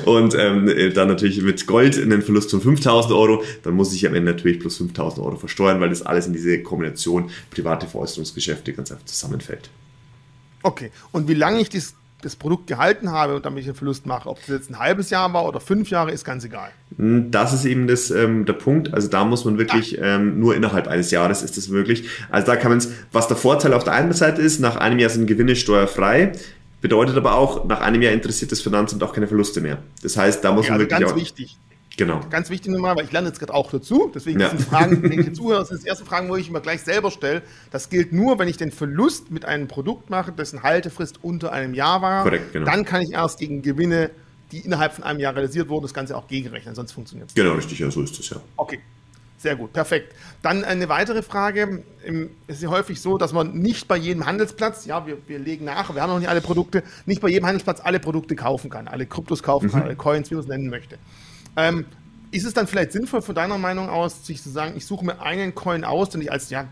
und 0.10 0.34
ähm, 0.34 0.92
dann 0.94 1.08
natürlich 1.08 1.42
mit 1.42 1.66
Gold 1.66 1.98
einen 1.98 2.22
Verlust 2.22 2.50
von 2.50 2.62
5.000 2.62 3.10
Euro, 3.10 3.42
dann 3.62 3.74
muss 3.74 3.92
ich 3.92 4.06
am 4.06 4.14
Ende 4.14 4.32
natürlich 4.32 4.60
plus 4.60 4.80
5.000 4.80 5.22
Euro 5.22 5.36
versteuern, 5.36 5.80
weil 5.80 5.90
das 5.90 6.02
alles 6.02 6.26
in 6.26 6.32
diese 6.32 6.62
Kombination 6.62 7.30
private 7.50 7.86
Veräußerungsgeschäfte 7.86 8.72
ganz 8.72 8.90
einfach 8.90 9.04
zusammenfällt. 9.04 9.68
Okay, 10.62 10.90
und 11.12 11.28
wie 11.28 11.34
lange 11.34 11.60
ich 11.60 11.68
das 11.68 11.94
das 12.23 12.35
Produkt 12.35 12.67
gehalten 12.67 13.12
habe 13.12 13.37
und 13.37 13.47
damit 13.47 13.61
ich 13.61 13.67
einen 13.67 13.76
Verlust 13.76 14.06
mache. 14.06 14.29
Ob 14.29 14.38
das 14.38 14.49
jetzt 14.49 14.70
ein 14.70 14.79
halbes 14.79 15.11
Jahr 15.11 15.32
war 15.32 15.47
oder 15.47 15.61
fünf 15.61 15.91
Jahre, 15.91 16.11
ist 16.11 16.25
ganz 16.25 16.44
egal. 16.44 16.70
Hm, 16.97 17.31
das 17.31 17.53
ist 17.53 17.65
eben 17.65 17.87
das, 17.87 18.11
ähm, 18.11 18.44
der 18.44 18.55
Punkt. 18.55 18.93
Also 18.93 19.09
da 19.09 19.25
muss 19.25 19.44
man 19.44 19.59
wirklich 19.59 19.99
ähm, 20.00 20.41
nur 20.41 20.56
innerhalb 20.56 20.88
eines 20.88 21.11
Jahres 21.11 21.43
ist 21.43 21.56
das 21.56 21.69
möglich. 21.69 22.09
Also 22.31 22.47
da 22.47 22.56
kann 22.56 22.70
man 22.70 22.79
es, 22.79 22.91
was 23.12 23.29
der 23.29 23.37
Vorteil 23.37 23.73
auf 23.73 23.85
der 23.85 23.93
einen 23.93 24.12
Seite 24.12 24.43
ist, 24.43 24.59
nach 24.59 24.76
einem 24.76 24.99
Jahr 24.99 25.11
sind 25.11 25.26
Gewinne 25.26 25.55
steuerfrei. 25.55 26.32
Bedeutet 26.81 27.17
aber 27.17 27.35
auch, 27.35 27.65
nach 27.67 27.81
einem 27.81 28.03
Jahr 28.03 28.12
interessiert 28.12 28.53
das 28.53 28.61
Finanzamt 28.61 29.03
auch 29.03 29.12
keine 29.12 29.26
Verluste 29.26 29.61
mehr. 29.61 29.79
Das 30.03 30.17
heißt, 30.17 30.44
da 30.44 30.53
muss 30.53 30.67
ja, 30.67 30.73
man 30.73 30.81
also 30.81 30.91
wirklich 30.91 31.00
ganz 31.00 31.12
auch, 31.12 31.17
wichtig. 31.17 31.59
Genau. 31.98 32.20
Ganz 32.30 32.48
wichtig 32.48 32.72
nochmal, 32.72 32.96
weil 32.96 33.04
ich 33.04 33.12
lerne 33.12 33.26
jetzt 33.26 33.40
gerade 33.40 33.52
auch 33.52 33.70
dazu. 33.72 34.10
Deswegen 34.14 34.38
ja. 34.38 34.50
sind 34.50 34.62
Fragen, 34.62 35.02
wenn 35.02 35.20
ich 35.20 35.34
zuhöre, 35.34 35.66
sind 35.66 35.78
das 35.80 35.84
erste 35.84 36.04
Fragen, 36.04 36.28
wo 36.28 36.36
ich 36.36 36.48
immer 36.48 36.60
gleich 36.60 36.80
selber 36.82 37.10
stelle. 37.10 37.42
Das 37.72 37.90
gilt 37.90 38.12
nur, 38.12 38.38
wenn 38.38 38.46
ich 38.46 38.56
den 38.56 38.70
Verlust 38.70 39.32
mit 39.32 39.44
einem 39.44 39.66
Produkt 39.66 40.08
mache, 40.08 40.30
dessen 40.30 40.62
Haltefrist 40.62 41.18
unter 41.22 41.52
einem 41.52 41.74
Jahr 41.74 42.00
war. 42.00 42.22
Korrekt, 42.22 42.52
genau. 42.52 42.66
Dann 42.66 42.84
kann 42.84 43.02
ich 43.02 43.12
erst 43.12 43.40
gegen 43.40 43.62
Gewinne, 43.62 44.10
die 44.52 44.60
innerhalb 44.60 44.94
von 44.94 45.02
einem 45.02 45.18
Jahr 45.18 45.34
realisiert 45.34 45.68
wurden, 45.68 45.82
das 45.82 45.92
Ganze 45.92 46.16
auch 46.16 46.28
gegenrechnen. 46.28 46.76
Sonst 46.76 46.92
funktioniert 46.92 47.30
es 47.30 47.34
Genau, 47.34 47.54
richtig, 47.54 47.80
ja, 47.80 47.90
so 47.90 48.00
ist 48.00 48.18
es 48.18 48.30
ja. 48.30 48.36
Okay. 48.56 48.78
Sehr 49.38 49.54
gut, 49.54 49.72
perfekt. 49.72 50.14
Dann 50.42 50.64
eine 50.64 50.88
weitere 50.88 51.22
Frage. 51.22 51.84
Es 52.48 52.56
ist 52.56 52.62
ja 52.62 52.70
häufig 52.70 53.00
so, 53.00 53.18
dass 53.18 53.32
man 53.32 53.54
nicht 53.54 53.86
bei 53.86 53.96
jedem 53.96 54.26
Handelsplatz, 54.26 54.84
ja, 54.84 55.06
wir, 55.06 55.18
wir 55.28 55.38
legen 55.38 55.64
nach, 55.64 55.94
wir 55.94 56.02
haben 56.02 56.10
noch 56.10 56.18
nicht 56.18 56.28
alle 56.28 56.40
Produkte, 56.40 56.82
nicht 57.06 57.20
bei 57.20 57.28
jedem 57.28 57.46
Handelsplatz 57.46 57.80
alle 57.80 58.00
Produkte 58.00 58.34
kaufen 58.34 58.68
kann, 58.68 58.88
alle 58.88 59.06
Kryptos 59.06 59.42
kaufen 59.42 59.66
mhm. 59.66 59.70
kann, 59.70 59.82
alle 59.82 59.94
Coins, 59.96 60.30
wie 60.30 60.34
man 60.34 60.42
es 60.42 60.48
nennen 60.48 60.70
möchte. 60.70 60.98
Ähm, 61.56 61.86
ist 62.30 62.44
es 62.44 62.54
dann 62.54 62.66
vielleicht 62.66 62.92
sinnvoll 62.92 63.22
von 63.22 63.34
deiner 63.34 63.58
Meinung 63.58 63.88
aus, 63.88 64.26
sich 64.26 64.42
zu 64.42 64.50
sagen, 64.50 64.74
ich 64.76 64.86
suche 64.86 65.04
mir 65.04 65.20
einen 65.20 65.54
Coin 65.54 65.84
aus, 65.84 66.10
den 66.10 66.20
ich 66.20 66.30
als 66.30 66.50
ja, 66.50 66.66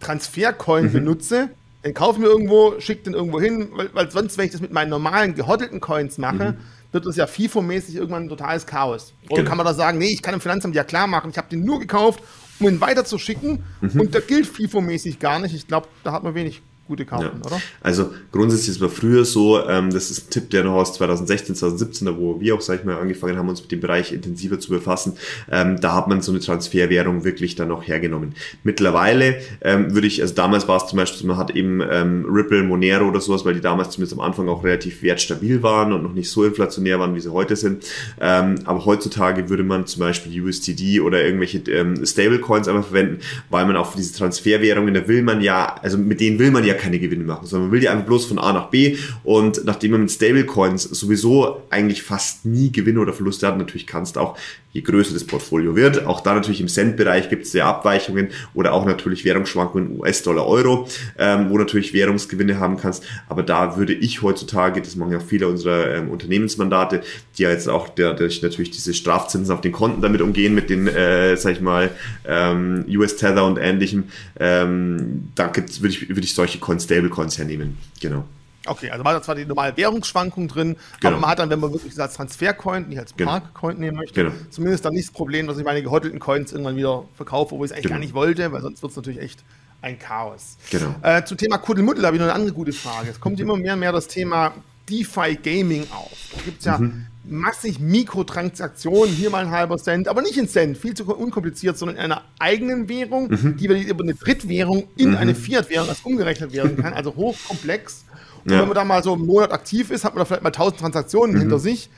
Transfercoin 0.00 0.86
mhm. 0.86 0.92
benutze, 0.92 1.50
den 1.84 1.94
kaufe 1.94 2.20
mir 2.20 2.26
irgendwo, 2.26 2.80
schicke 2.80 3.04
den 3.04 3.14
irgendwo 3.14 3.40
hin, 3.40 3.68
weil, 3.72 3.90
weil, 3.94 4.10
sonst, 4.10 4.36
wenn 4.36 4.46
ich 4.46 4.52
das 4.52 4.60
mit 4.60 4.72
meinen 4.72 4.90
normalen 4.90 5.34
gehottelten 5.34 5.80
Coins 5.80 6.18
mache, 6.18 6.52
mhm. 6.52 6.56
wird 6.92 7.06
das 7.06 7.16
ja 7.16 7.26
FIFO-mäßig 7.26 7.94
irgendwann 7.94 8.24
ein 8.24 8.28
totales 8.28 8.66
Chaos. 8.66 9.12
Oder 9.26 9.36
genau. 9.36 9.48
kann 9.48 9.56
man 9.58 9.66
da 9.66 9.74
sagen, 9.74 9.98
nee, 9.98 10.08
ich 10.08 10.22
kann 10.22 10.34
im 10.34 10.40
Finanzamt 10.40 10.74
ja 10.74 10.84
klar 10.84 11.06
machen, 11.06 11.30
ich 11.30 11.38
habe 11.38 11.48
den 11.48 11.64
nur 11.64 11.78
gekauft, 11.78 12.22
um 12.58 12.68
ihn 12.68 12.80
weiterzuschicken 12.80 13.62
mhm. 13.80 14.00
und 14.00 14.14
der 14.14 14.20
gilt 14.22 14.46
FIFO-mäßig 14.46 15.20
gar 15.20 15.38
nicht. 15.38 15.54
Ich 15.54 15.68
glaube, 15.68 15.86
da 16.02 16.12
hat 16.12 16.24
man 16.24 16.34
wenig 16.34 16.62
gute 16.88 17.04
Karten, 17.04 17.38
ja. 17.40 17.46
oder? 17.46 17.60
Also 17.82 18.10
grundsätzlich 18.32 18.70
ist 18.76 18.82
es 18.82 18.92
früher 18.92 19.24
so, 19.24 19.64
ähm, 19.68 19.90
das 19.90 20.10
ist 20.10 20.26
ein 20.26 20.30
Tipp, 20.30 20.50
der 20.50 20.64
noch 20.64 20.72
aus 20.72 20.94
2016, 20.94 21.54
2017, 21.54 22.06
da 22.06 22.16
wo 22.16 22.40
wir 22.40 22.54
auch, 22.54 22.60
sag 22.60 22.80
ich 22.80 22.84
mal, 22.84 22.96
angefangen 22.96 23.36
haben, 23.36 23.48
uns 23.48 23.60
mit 23.60 23.70
dem 23.70 23.80
Bereich 23.80 24.12
intensiver 24.12 24.58
zu 24.58 24.70
befassen, 24.70 25.12
ähm, 25.52 25.80
da 25.80 25.94
hat 25.94 26.08
man 26.08 26.22
so 26.22 26.32
eine 26.32 26.40
Transferwährung 26.40 27.24
wirklich 27.24 27.54
dann 27.54 27.70
auch 27.70 27.86
hergenommen. 27.86 28.34
Mittlerweile 28.64 29.36
ähm, 29.60 29.94
würde 29.94 30.06
ich, 30.06 30.22
also 30.22 30.34
damals 30.34 30.66
war 30.66 30.78
es 30.78 30.86
zum 30.86 30.96
Beispiel, 30.96 31.26
man 31.26 31.36
hat 31.36 31.54
eben 31.54 31.82
ähm, 31.88 32.24
Ripple, 32.28 32.62
Monero 32.62 33.06
oder 33.06 33.20
sowas, 33.20 33.44
weil 33.44 33.54
die 33.54 33.60
damals 33.60 33.90
zumindest 33.90 34.18
am 34.18 34.24
Anfang 34.24 34.48
auch 34.48 34.64
relativ 34.64 35.02
wertstabil 35.02 35.62
waren 35.62 35.92
und 35.92 36.02
noch 36.02 36.14
nicht 36.14 36.30
so 36.30 36.44
inflationär 36.44 36.98
waren, 36.98 37.14
wie 37.14 37.20
sie 37.20 37.32
heute 37.32 37.54
sind. 37.54 37.84
Ähm, 38.18 38.56
aber 38.64 38.86
heutzutage 38.86 39.50
würde 39.50 39.62
man 39.62 39.86
zum 39.86 40.00
Beispiel 40.00 40.42
USTD 40.42 41.00
oder 41.00 41.22
irgendwelche 41.22 41.58
ähm, 41.70 42.04
Stablecoins 42.04 42.66
einfach 42.66 42.86
verwenden, 42.86 43.18
weil 43.50 43.66
man 43.66 43.76
auch 43.76 43.90
für 43.90 43.98
diese 43.98 44.16
Transferwährungen, 44.16 44.94
da 44.94 45.06
will 45.06 45.22
man 45.22 45.42
ja, 45.42 45.76
also 45.82 45.98
mit 45.98 46.20
denen 46.20 46.38
will 46.38 46.50
man 46.50 46.64
ja 46.64 46.77
keine 46.78 46.98
Gewinne 46.98 47.24
machen, 47.24 47.46
sondern 47.46 47.68
man 47.68 47.72
will 47.72 47.80
die 47.80 47.88
einfach 47.88 48.06
bloß 48.06 48.26
von 48.26 48.38
A 48.38 48.52
nach 48.52 48.70
B. 48.70 48.96
Und 49.24 49.64
nachdem 49.64 49.92
man 49.92 50.00
mit 50.02 50.10
Stablecoins 50.10 50.84
sowieso 50.84 51.62
eigentlich 51.70 52.02
fast 52.02 52.46
nie 52.46 52.72
Gewinne 52.72 53.00
oder 53.00 53.12
Verluste 53.12 53.46
hat, 53.46 53.58
natürlich 53.58 53.86
kannst 53.86 54.16
du 54.16 54.20
auch, 54.20 54.38
je 54.72 54.82
größer 54.82 55.14
das 55.14 55.24
Portfolio 55.24 55.74
wird, 55.76 56.06
auch 56.06 56.20
da 56.20 56.34
natürlich 56.34 56.60
im 56.60 56.68
Cent-Bereich 56.68 57.28
gibt 57.28 57.46
es 57.46 57.52
ja 57.52 57.68
Abweichungen 57.68 58.28
oder 58.54 58.72
auch 58.72 58.84
natürlich 58.84 59.24
Währungsschwankungen 59.24 59.98
US-Dollar, 59.98 60.46
Euro, 60.46 60.88
ähm, 61.18 61.48
wo 61.48 61.58
natürlich 61.58 61.94
Währungsgewinne 61.94 62.58
haben 62.58 62.76
kannst, 62.76 63.04
aber 63.28 63.42
da 63.42 63.76
würde 63.76 63.94
ich 63.94 64.22
heutzutage, 64.22 64.80
das 64.82 64.96
machen 64.96 65.12
ja 65.12 65.20
viele 65.20 65.48
unserer 65.48 65.94
ähm, 65.94 66.10
Unternehmensmandate, 66.10 67.02
die 67.36 67.42
ja 67.42 67.50
jetzt 67.50 67.68
auch 67.68 67.88
dadurch 67.88 68.42
natürlich 68.42 68.70
diese 68.70 68.94
Strafzinsen 68.94 69.54
auf 69.54 69.60
den 69.60 69.72
Konten 69.72 70.02
damit 70.02 70.20
umgehen, 70.20 70.54
mit 70.54 70.70
den, 70.70 70.86
äh, 70.86 71.36
sag 71.36 71.52
ich 71.52 71.60
mal, 71.60 71.90
ähm, 72.26 72.84
US-Tether 72.88 73.44
und 73.44 73.58
ähnlichem, 73.58 74.04
ähm, 74.38 75.28
da 75.34 75.48
gibt's, 75.48 75.80
würde 75.80 75.94
ich, 75.94 76.08
würde 76.08 76.22
ich 76.22 76.34
solche 76.34 76.58
Coins, 76.58 76.84
Stablecoins 76.84 77.38
hernehmen. 77.38 77.78
Genau. 78.00 78.24
Okay, 78.68 78.90
also 78.90 79.04
man 79.04 79.14
hat 79.14 79.24
zwar 79.24 79.34
die 79.34 79.44
normale 79.44 79.76
Währungsschwankung 79.76 80.48
drin, 80.48 80.76
genau. 81.00 81.12
aber 81.12 81.20
man 81.20 81.30
hat 81.30 81.38
dann, 81.38 81.50
wenn 81.50 81.60
man 81.60 81.72
wirklich 81.72 81.98
als 82.00 82.14
Transfercoin, 82.14 82.88
nicht 82.88 82.98
als 82.98 83.14
genau. 83.16 83.30
Parkcoin 83.30 83.78
nehmen 83.78 83.96
möchte, 83.96 84.24
genau. 84.24 84.34
zumindest 84.50 84.84
dann 84.84 84.92
nicht 84.94 85.08
das 85.08 85.14
Problem, 85.14 85.46
dass 85.46 85.58
ich 85.58 85.64
meine 85.64 85.82
gehottelten 85.82 86.20
Coins 86.20 86.52
irgendwann 86.52 86.76
wieder 86.76 87.04
verkaufe, 87.16 87.54
obwohl 87.54 87.66
ich 87.66 87.72
es 87.72 87.76
eigentlich 87.76 87.84
genau. 87.84 87.94
gar 87.94 88.00
nicht 88.00 88.14
wollte, 88.14 88.52
weil 88.52 88.62
sonst 88.62 88.82
wird 88.82 88.90
es 88.90 88.96
natürlich 88.96 89.20
echt 89.20 89.44
ein 89.80 89.98
Chaos. 89.98 90.56
Genau. 90.70 90.94
Äh, 91.02 91.24
zu 91.24 91.34
Thema 91.34 91.58
Kuddelmuddel 91.58 92.04
habe 92.04 92.16
ich 92.16 92.20
noch 92.20 92.28
eine 92.28 92.34
andere 92.34 92.52
gute 92.52 92.72
Frage. 92.72 93.10
Es 93.10 93.20
kommt 93.20 93.38
immer 93.40 93.56
mehr 93.56 93.74
und 93.74 93.80
mehr 93.80 93.92
das 93.92 94.08
Thema 94.08 94.52
DeFi 94.88 95.38
Gaming 95.42 95.86
auf. 95.90 96.16
Da 96.34 96.40
gibt 96.44 96.58
es 96.60 96.64
ja 96.64 96.78
mhm. 96.78 97.06
massig 97.24 97.78
Mikrotransaktionen, 97.78 99.14
hier 99.14 99.30
mal 99.30 99.44
ein 99.44 99.50
halber 99.50 99.76
Cent, 99.76 100.08
aber 100.08 100.22
nicht 100.22 100.36
in 100.36 100.48
Cent, 100.48 100.78
viel 100.78 100.94
zu 100.94 101.04
unkompliziert, 101.04 101.78
sondern 101.78 101.96
in 101.96 102.02
einer 102.02 102.22
eigenen 102.38 102.88
Währung, 102.88 103.28
mhm. 103.30 103.56
die 103.56 103.66
über 103.66 104.02
eine 104.02 104.14
Drittwährung 104.14 104.88
in 104.96 105.10
mhm. 105.10 105.16
eine 105.16 105.34
Fiat-Währung 105.34 105.88
umgerechnet 106.04 106.52
werden 106.52 106.76
kann, 106.76 106.92
also 106.94 107.14
hochkomplex. 107.14 108.04
Und 108.48 108.54
ja. 108.54 108.60
wenn 108.60 108.68
man 108.68 108.74
da 108.74 108.84
mal 108.84 109.02
so 109.02 109.12
einen 109.12 109.26
Monat 109.26 109.52
aktiv 109.52 109.90
ist, 109.90 110.04
hat 110.04 110.14
man 110.14 110.20
da 110.20 110.24
vielleicht 110.24 110.42
mal 110.42 110.48
1000 110.48 110.80
Transaktionen 110.80 111.36
mhm. 111.36 111.40
hinter 111.40 111.58
sich 111.58 111.90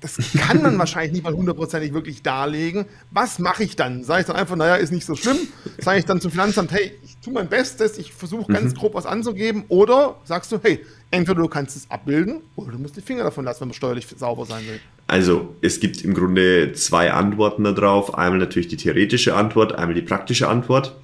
das 0.00 0.18
kann 0.32 0.62
man 0.62 0.78
wahrscheinlich 0.78 1.12
nicht 1.12 1.24
mal 1.24 1.32
hundertprozentig 1.32 1.94
wirklich 1.94 2.22
darlegen. 2.22 2.86
Was 3.10 3.38
mache 3.38 3.64
ich 3.64 3.76
dann? 3.76 4.04
Sage 4.04 4.20
ich 4.20 4.26
dann 4.26 4.36
einfach, 4.36 4.56
naja, 4.56 4.76
ist 4.76 4.92
nicht 4.92 5.06
so 5.06 5.16
schlimm. 5.16 5.36
Sage 5.78 5.98
ich 5.98 6.04
dann 6.04 6.20
zum 6.20 6.30
Finanzamt, 6.30 6.72
hey, 6.72 6.92
ich 7.04 7.16
tue 7.18 7.32
mein 7.32 7.48
Bestes, 7.48 7.98
ich 7.98 8.12
versuche 8.12 8.52
ganz 8.52 8.74
mhm. 8.74 8.78
grob 8.78 8.94
was 8.94 9.06
anzugeben. 9.06 9.64
Oder 9.68 10.16
sagst 10.24 10.52
du, 10.52 10.58
hey, 10.62 10.84
entweder 11.10 11.40
du 11.40 11.48
kannst 11.48 11.76
es 11.76 11.90
abbilden 11.90 12.42
oder 12.56 12.72
du 12.72 12.78
musst 12.78 12.96
die 12.96 13.00
Finger 13.00 13.24
davon 13.24 13.44
lassen, 13.44 13.62
wenn 13.62 13.68
man 13.68 13.74
steuerlich 13.74 14.06
sauber 14.16 14.44
sein 14.44 14.64
will. 14.66 14.80
Also 15.08 15.54
es 15.62 15.80
gibt 15.80 16.02
im 16.02 16.14
Grunde 16.14 16.72
zwei 16.72 17.12
Antworten 17.12 17.62
darauf. 17.64 18.14
Einmal 18.14 18.40
natürlich 18.40 18.68
die 18.68 18.76
theoretische 18.76 19.34
Antwort, 19.34 19.76
einmal 19.76 19.94
die 19.94 20.02
praktische 20.02 20.48
Antwort. 20.48 20.96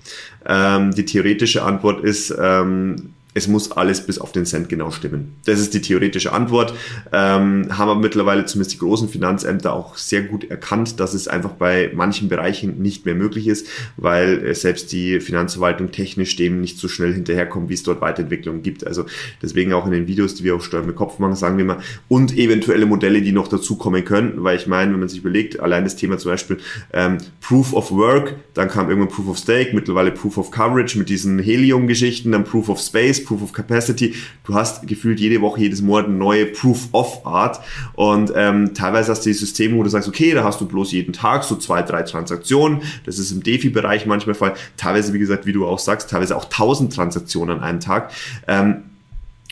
Ähm, 0.45 0.93
die 0.93 1.05
theoretische 1.05 1.63
Antwort 1.63 2.03
ist, 2.05 2.35
ähm, 2.39 3.12
es 3.35 3.49
muss 3.49 3.73
alles 3.73 4.05
bis 4.07 4.19
auf 4.19 4.33
den 4.33 4.45
Cent 4.45 4.69
genau 4.69 4.91
stimmen. 4.91 5.37
Das 5.47 5.59
ist 5.59 5.73
die 5.75 5.81
theoretische 5.81 6.33
Antwort. 6.33 6.75
Ähm, 7.13 7.67
haben 7.71 7.89
aber 7.89 7.97
mittlerweile 7.97 8.45
zumindest 8.45 8.75
die 8.75 8.79
großen 8.79 9.09
Finanzämter 9.09 9.73
auch 9.73 9.97
sehr 9.97 10.23
gut 10.23 10.51
erkannt, 10.51 11.01
dass 11.01 11.15
es 11.15 11.29
einfach 11.29 11.53
bei 11.53 11.91
manchen 11.95 12.29
Bereichen 12.29 12.83
nicht 12.83 13.07
mehr 13.07 13.15
möglich 13.15 13.49
ist, 13.49 13.67
weil 13.97 14.45
äh, 14.45 14.55
selbst 14.55 14.93
die 14.93 15.21
Finanzverwaltung 15.21 15.93
technisch 15.93 16.37
dem 16.37 16.61
nicht 16.61 16.79
so 16.79 16.89
schnell 16.89 17.15
hinterherkommt, 17.15 17.71
wie 17.71 17.75
es 17.75 17.83
dort 17.83 18.01
Weiterentwicklungen 18.01 18.63
gibt. 18.63 18.87
Also 18.87 19.07
deswegen 19.41 19.73
auch 19.73 19.87
in 19.87 19.93
den 19.93 20.07
Videos, 20.07 20.35
die 20.35 20.45
wir 20.45 20.55
auf 20.55 20.65
Steuern 20.65 20.87
mit 20.87 20.97
Kopf 20.97 21.19
machen, 21.19 21.37
sagen 21.37 21.57
wir 21.57 21.65
mal, 21.65 21.79
und 22.09 22.37
eventuelle 22.37 22.87
Modelle, 22.87 23.23
die 23.23 23.33
noch 23.33 23.49
dazukommen 23.49 24.05
könnten, 24.05 24.45
weil 24.45 24.57
ich 24.57 24.67
meine, 24.67 24.93
wenn 24.93 25.01
man 25.01 25.09
sich 25.09 25.21
überlegt, 25.21 25.61
allein 25.61 25.85
das 25.85 25.97
Thema 25.97 26.19
zum 26.19 26.33
Beispiel 26.33 26.59
ähm, 26.93 27.19
Proof 27.41 27.73
of 27.73 27.91
Work, 27.93 28.37
dann 28.55 28.69
kam 28.69 28.89
irgendwann 28.89 29.11
Proof 29.11 29.29
of 29.29 29.39
Stake, 29.39 29.71
mittlerweile 29.75 30.11
Proof 30.13 30.37
of 30.37 30.51
Coverage 30.51 30.99
mit 30.99 31.09
diesen 31.09 31.39
Helium-Geschichten, 31.39 32.33
dann 32.33 32.45
Proof 32.45 32.69
of 32.69 32.81
Space, 32.81 33.22
Proof 33.25 33.43
of 33.43 33.53
Capacity. 33.53 34.15
Du 34.45 34.55
hast 34.55 34.87
gefühlt 34.87 35.21
jede 35.21 35.41
Woche, 35.41 35.61
jedes 35.61 35.83
Monat 35.83 36.07
eine 36.07 36.17
neue 36.17 36.47
Proof 36.47 36.89
of 36.93 37.25
Art. 37.27 37.61
Und 37.95 38.33
ähm, 38.35 38.75
teilweise 38.75 39.13
hast 39.13 39.25
du 39.25 39.31
die 39.31 39.35
Systeme, 39.35 39.77
wo 39.77 39.83
du 39.83 39.89
sagst, 39.89 40.09
okay, 40.09 40.33
da 40.33 40.45
hast 40.45 40.61
du 40.61 40.67
bloß 40.67 40.93
jeden 40.93 41.13
Tag 41.13 41.45
so 41.45 41.57
zwei, 41.57 41.83
drei 41.83 42.03
Transaktionen. 42.03 42.83
Das 43.07 43.19
ist 43.19 43.33
im 43.33 43.43
DeFi-Bereich 43.43 44.07
manchmal 44.07 44.35
Fall. 44.35 44.55
Teilweise, 44.77 45.13
wie 45.13 45.19
gesagt, 45.19 45.47
wie 45.47 45.53
du 45.53 45.67
auch 45.67 45.79
sagst, 45.79 46.11
teilweise 46.11 46.37
auch 46.37 46.47
tausend 46.47 46.95
Transaktionen 46.95 47.59
an 47.59 47.65
einem 47.65 47.81
Tag. 47.81 48.13
Ähm, 48.47 48.85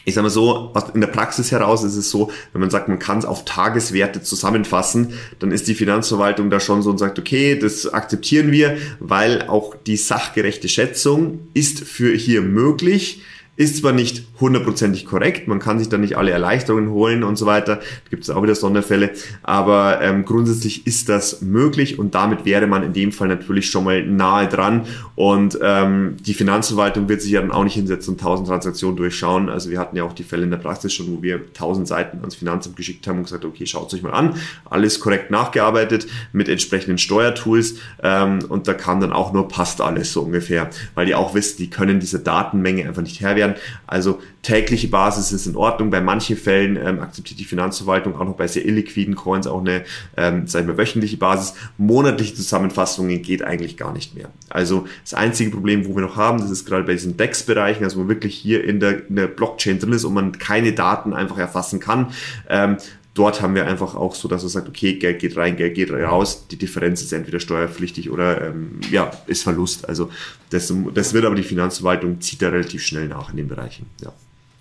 ich 0.05 0.15
sage 0.15 0.25
mal 0.25 0.31
so, 0.31 0.73
in 0.95 1.01
der 1.01 1.09
Praxis 1.09 1.53
heraus 1.53 1.85
ist 1.85 1.97
es 1.97 2.11
so, 2.11 2.31
wenn 2.53 2.61
man 2.61 2.71
sagt, 2.71 2.89
man 2.89 2.99
kann 2.99 3.19
es 3.19 3.25
auf 3.25 3.45
Tageswerte 3.45 4.23
zusammenfassen, 4.23 5.13
dann 5.39 5.51
ist 5.53 5.69
die 5.69 5.75
Finanzverwaltung 5.75 6.49
da 6.49 6.59
schon 6.59 6.83
so 6.83 6.91
und 6.91 6.99
sagt, 6.99 7.19
okay, 7.19 7.59
das 7.59 7.87
akzeptieren 7.87 8.51
wir, 8.51 8.79
weil 8.99 9.43
auch 9.49 9.75
die 9.87 9.97
sachgerechte 9.97 10.69
Schätzung 10.69 11.41
ist 11.53 11.81
für 11.81 12.15
hier 12.15 12.41
möglich. 12.41 13.23
Ist 13.61 13.77
zwar 13.77 13.93
nicht 13.93 14.25
hundertprozentig 14.41 15.05
korrekt, 15.05 15.47
man 15.47 15.59
kann 15.59 15.79
sich 15.79 15.91
da 15.91 15.99
nicht 15.99 16.17
alle 16.17 16.31
Erleichterungen 16.31 16.89
holen 16.93 17.23
und 17.23 17.37
so 17.37 17.45
weiter, 17.45 17.77
da 17.77 17.83
gibt 18.09 18.23
es 18.23 18.31
auch 18.31 18.43
wieder 18.43 18.55
Sonderfälle, 18.55 19.11
aber 19.43 20.01
ähm, 20.01 20.25
grundsätzlich 20.25 20.87
ist 20.87 21.11
das 21.11 21.43
möglich 21.43 21.99
und 21.99 22.15
damit 22.15 22.47
wäre 22.47 22.67
man 22.67 22.83
in 22.83 22.95
dem 22.95 23.13
Fall 23.13 23.29
natürlich 23.29 23.69
schon 23.69 23.85
mal 23.85 24.03
nahe 24.03 24.49
dran 24.49 24.87
und 25.15 25.59
ähm, 25.63 26.17
die 26.21 26.33
Finanzverwaltung 26.33 27.11
wird 27.11 27.21
sich 27.21 27.33
ja 27.33 27.43
dann 27.43 27.51
auch 27.51 27.65
nicht 27.65 27.75
hinsetzen 27.75 28.15
und 28.15 28.21
tausend 28.23 28.49
Transaktionen 28.49 28.97
durchschauen. 28.97 29.51
Also 29.51 29.69
wir 29.69 29.79
hatten 29.79 29.95
ja 29.95 30.05
auch 30.05 30.15
die 30.15 30.23
Fälle 30.23 30.45
in 30.45 30.51
der 30.51 30.57
Praxis 30.57 30.95
schon, 30.95 31.15
wo 31.15 31.23
wir 31.23 31.53
tausend 31.53 31.87
Seiten 31.87 32.17
ans 32.21 32.37
Finanzamt 32.37 32.77
geschickt 32.77 33.07
haben 33.07 33.19
und 33.19 33.25
gesagt, 33.25 33.45
okay, 33.45 33.67
schaut 33.67 33.93
euch 33.93 34.03
mal 34.03 34.13
an, 34.13 34.37
alles 34.71 35.01
korrekt 35.01 35.31
nachgearbeitet 35.31 36.07
mit 36.33 36.49
entsprechenden 36.49 36.97
Steuertools 36.97 37.75
ähm, 38.03 38.39
und 38.49 38.69
da 38.69 38.73
kam 38.73 39.03
dann 39.03 39.13
auch 39.13 39.35
nur 39.35 39.49
passt 39.49 39.83
alles 39.83 40.15
so 40.15 40.23
ungefähr, 40.23 40.71
weil 40.95 41.05
die 41.05 41.15
auch 41.15 41.35
wissen, 41.35 41.59
die 41.59 41.69
können 41.69 42.01
diese 42.01 42.21
Datenmenge 42.21 42.89
einfach 42.89 43.03
nicht 43.03 43.21
Herr 43.21 43.37
werden. 43.51 43.61
Also 43.87 44.21
tägliche 44.43 44.89
Basis 44.89 45.33
ist 45.33 45.47
in 45.47 45.57
Ordnung. 45.57 45.91
Bei 45.91 46.01
manchen 46.01 46.37
Fällen 46.37 46.77
ähm, 46.77 47.01
akzeptiert 47.01 47.39
die 47.41 47.45
Finanzverwaltung 47.45 48.17
auch 48.17 48.25
noch 48.25 48.37
bei 48.37 48.47
sehr 48.47 48.65
illiquiden 48.65 49.15
Coins 49.15 49.47
auch 49.47 49.61
eine, 49.61 49.85
ähm, 50.17 50.47
sagen 50.47 50.67
wir, 50.67 50.79
wöchentliche 50.79 51.17
Basis. 51.17 51.55
Monatliche 51.77 52.35
Zusammenfassungen 52.35 53.23
geht 53.23 53.43
eigentlich 53.43 53.77
gar 53.77 53.93
nicht 53.93 54.15
mehr. 54.15 54.31
Also 54.49 54.87
das 55.03 55.15
einzige 55.15 55.51
Problem, 55.51 55.87
wo 55.87 55.95
wir 55.95 56.03
noch 56.03 56.17
haben, 56.17 56.41
das 56.41 56.51
ist 56.51 56.67
gerade 56.67 56.85
bei 56.85 56.93
diesen 56.93 57.17
DEX-Bereichen, 57.17 57.85
also 57.85 57.97
wo 57.97 58.01
man 58.01 58.09
wirklich 58.09 58.35
hier 58.35 58.65
in 58.65 58.81
der, 58.81 59.09
in 59.09 59.17
der 59.17 59.27
Blockchain 59.27 59.79
drin 59.79 59.93
ist 59.93 60.05
und 60.05 60.15
man 60.15 60.39
keine 60.39 60.73
Daten 60.73 61.13
einfach 61.13 61.39
erfassen 61.39 61.81
kann. 61.81 62.13
Ähm, 62.49 62.79
dort 63.15 63.43
haben 63.43 63.55
wir 63.55 63.67
einfach 63.67 63.95
auch 63.95 64.15
so, 64.15 64.29
dass 64.29 64.43
er 64.43 64.49
sagt, 64.49 64.69
okay, 64.69 64.95
Geld 64.95 65.19
geht 65.19 65.37
rein, 65.37 65.57
Geld 65.57 65.75
geht 65.75 65.91
raus, 65.91 66.47
die 66.51 66.57
Differenz 66.57 67.03
ist 67.03 67.13
entweder 67.13 67.41
steuerpflichtig 67.41 68.11
oder 68.11 68.49
ähm, 68.49 68.81
ja, 68.91 69.11
ist 69.27 69.43
Verlust. 69.43 69.89
Also 69.89 70.11
das, 70.51 70.73
das 70.95 71.13
wird 71.13 71.25
aber 71.25 71.35
die 71.35 71.43
Finanzverwaltung 71.43 72.21
zieht 72.21 72.43
da 72.43 72.49
relativ 72.49 72.83
schnell 72.83 73.09
nach 73.09 73.31
in 73.31 73.37
den 73.37 73.49
Bereichen. 73.49 73.87
Ja. 74.01 74.13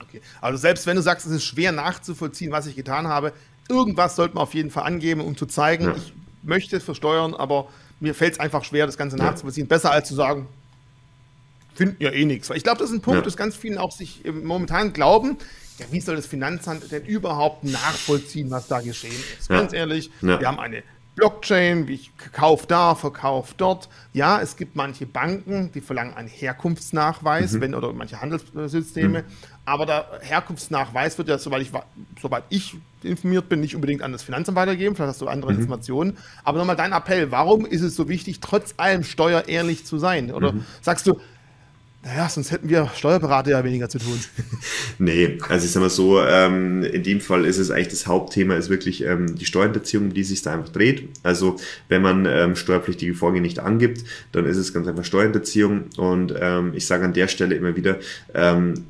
Okay. 0.02 0.22
Also 0.42 0.58
selbst 0.58 0.88
wenn 0.88 0.96
du 0.96 1.02
sagst, 1.02 1.28
es 1.28 1.32
ist 1.32 1.46
schwer 1.46 1.72
nachzuvollziehen, 1.72 2.52
was 2.52 2.66
ich 2.66 2.76
getan 2.76 3.08
habe, 3.08 3.34
irgendwas 3.70 4.16
sollte 4.16 4.36
man 4.36 4.44
auf 4.44 4.54
jeden 4.56 4.72
Fall 4.72 4.84
angeben, 4.84 5.22
um 5.22 5.38
zu 5.38 5.46
zeigen, 5.46 5.86
ja. 5.86 5.96
ich 5.96 6.14
möchte 6.42 6.78
es 6.78 6.84
versteuern, 6.84 7.36
aber 7.36 7.70
mir 8.00 8.16
fällt 8.16 8.34
es 8.34 8.40
einfach 8.40 8.64
schwer, 8.64 8.86
das 8.86 8.98
Ganze 8.98 9.18
nachzuvollziehen. 9.18 9.68
Ja. 9.68 9.76
Besser 9.76 9.92
als 9.92 10.08
zu 10.08 10.16
sagen, 10.16 10.48
finden 11.76 12.04
ja 12.04 12.12
eh 12.12 12.26
nichts. 12.26 12.50
Ich 12.50 12.64
glaube, 12.64 12.80
das 12.80 12.90
ist 12.90 12.96
ein 12.96 13.02
Punkt, 13.02 13.20
ja. 13.20 13.24
dass 13.24 13.38
ganz 13.38 13.56
vielen 13.56 13.78
auch 13.78 13.92
sich 13.92 14.24
momentan 14.26 14.92
glauben, 14.94 15.38
ja, 15.80 15.86
wie 15.92 16.00
soll 16.00 16.16
das 16.16 16.28
Finanzamt 16.28 16.92
denn 16.92 17.06
überhaupt 17.06 17.64
nachvollziehen, 17.64 18.52
was 18.52 18.68
da 18.68 18.82
geschehen 18.82 19.14
ist? 19.38 19.50
Ganz 19.50 19.72
ja. 19.72 19.80
ehrlich, 19.80 20.12
ja. 20.22 20.40
wir 20.40 20.48
haben 20.48 20.60
eine 20.60 20.84
Blockchain, 21.20 21.88
wie 21.90 21.96
ich 21.96 22.12
kaufe 22.32 22.66
da, 22.66 22.96
verkaufe 22.96 23.54
dort. 23.58 23.90
Ja, 24.14 24.40
es 24.42 24.56
gibt 24.56 24.78
manche 24.78 25.06
Banken, 25.06 25.70
die 25.74 25.82
verlangen 25.82 26.14
einen 26.14 26.30
Herkunftsnachweis, 26.30 27.54
mhm. 27.54 27.62
wenn 27.62 27.76
oder 27.76 27.92
manche 27.92 28.22
Handelssysteme. 28.22 29.24
Mhm. 29.24 29.26
Aber 29.66 29.86
der 29.86 30.20
Herkunftsnachweis 30.22 31.18
wird 31.18 31.28
ja, 31.28 31.38
soweit 31.38 31.62
ich, 31.62 31.72
soweit 32.22 32.44
ich 32.50 32.78
informiert 33.04 33.50
bin, 33.50 33.60
nicht 33.60 33.76
unbedingt 33.76 34.02
an 34.02 34.14
das 34.14 34.24
Finanzamt 34.24 34.56
weitergeben. 34.56 34.96
Vielleicht 34.96 35.10
hast 35.10 35.22
du 35.22 35.28
andere 35.28 35.52
mhm. 35.52 35.60
Informationen. 35.60 36.18
Aber 36.46 36.58
nochmal 36.58 36.78
dein 36.78 36.94
Appell: 36.94 37.32
Warum 37.32 37.66
ist 37.66 37.82
es 37.82 37.98
so 37.98 38.08
wichtig, 38.08 38.40
trotz 38.40 38.74
allem 38.78 39.04
steuerehrlich 39.04 39.86
zu 39.86 39.98
sein? 39.98 40.32
Oder 40.32 40.54
mhm. 40.54 40.66
sagst 40.82 41.06
du, 41.06 41.20
naja, 42.02 42.30
sonst 42.30 42.52
hätten 42.52 42.70
wir 42.70 42.90
Steuerberater 42.96 43.52
ja 43.52 43.64
weniger 43.64 43.90
zu 43.90 44.00
tun. 44.00 44.20
nee, 45.00 45.38
also 45.50 45.66
ich 45.66 45.72
sag 45.72 45.82
mal 45.82 45.90
so, 45.90 46.22
ähm, 46.22 46.82
in 46.84 47.04
dem 47.04 47.20
Fall 47.20 47.44
ist 47.44 47.58
es 47.58 47.72
eigentlich 47.72 47.90
das 47.90 48.08
Hauptthema, 48.08 48.56
ist 48.56 48.70
wirklich 48.70 49.04
ähm, 49.04 49.36
die 49.36 49.46
Steuerhinterziehung, 49.46 50.06
um 50.06 50.14
die 50.14 50.24
sich 50.24 50.42
da 50.42 50.54
einfach 50.54 50.70
dreht. 50.70 51.10
Also 51.24 51.58
wenn 51.90 52.02
man 52.02 52.26
ähm, 52.26 52.56
steuerpflichtige 52.56 53.14
Vorgänge 53.14 53.42
nicht 53.42 53.60
angibt, 53.60 54.06
dann 54.32 54.46
ist 54.46 54.58
es 54.58 54.74
ganz 54.74 54.88
einfach 54.88 55.04
Steuerhinterziehung. 55.04 55.86
Und 55.98 56.34
ähm, 56.40 56.72
ich 56.74 56.88
sage 56.88 57.04
an 57.04 57.14
der 57.14 57.28
Stelle 57.28 57.56
immer 57.56 57.76
wieder, 57.76 57.98
ähm, 58.34 58.86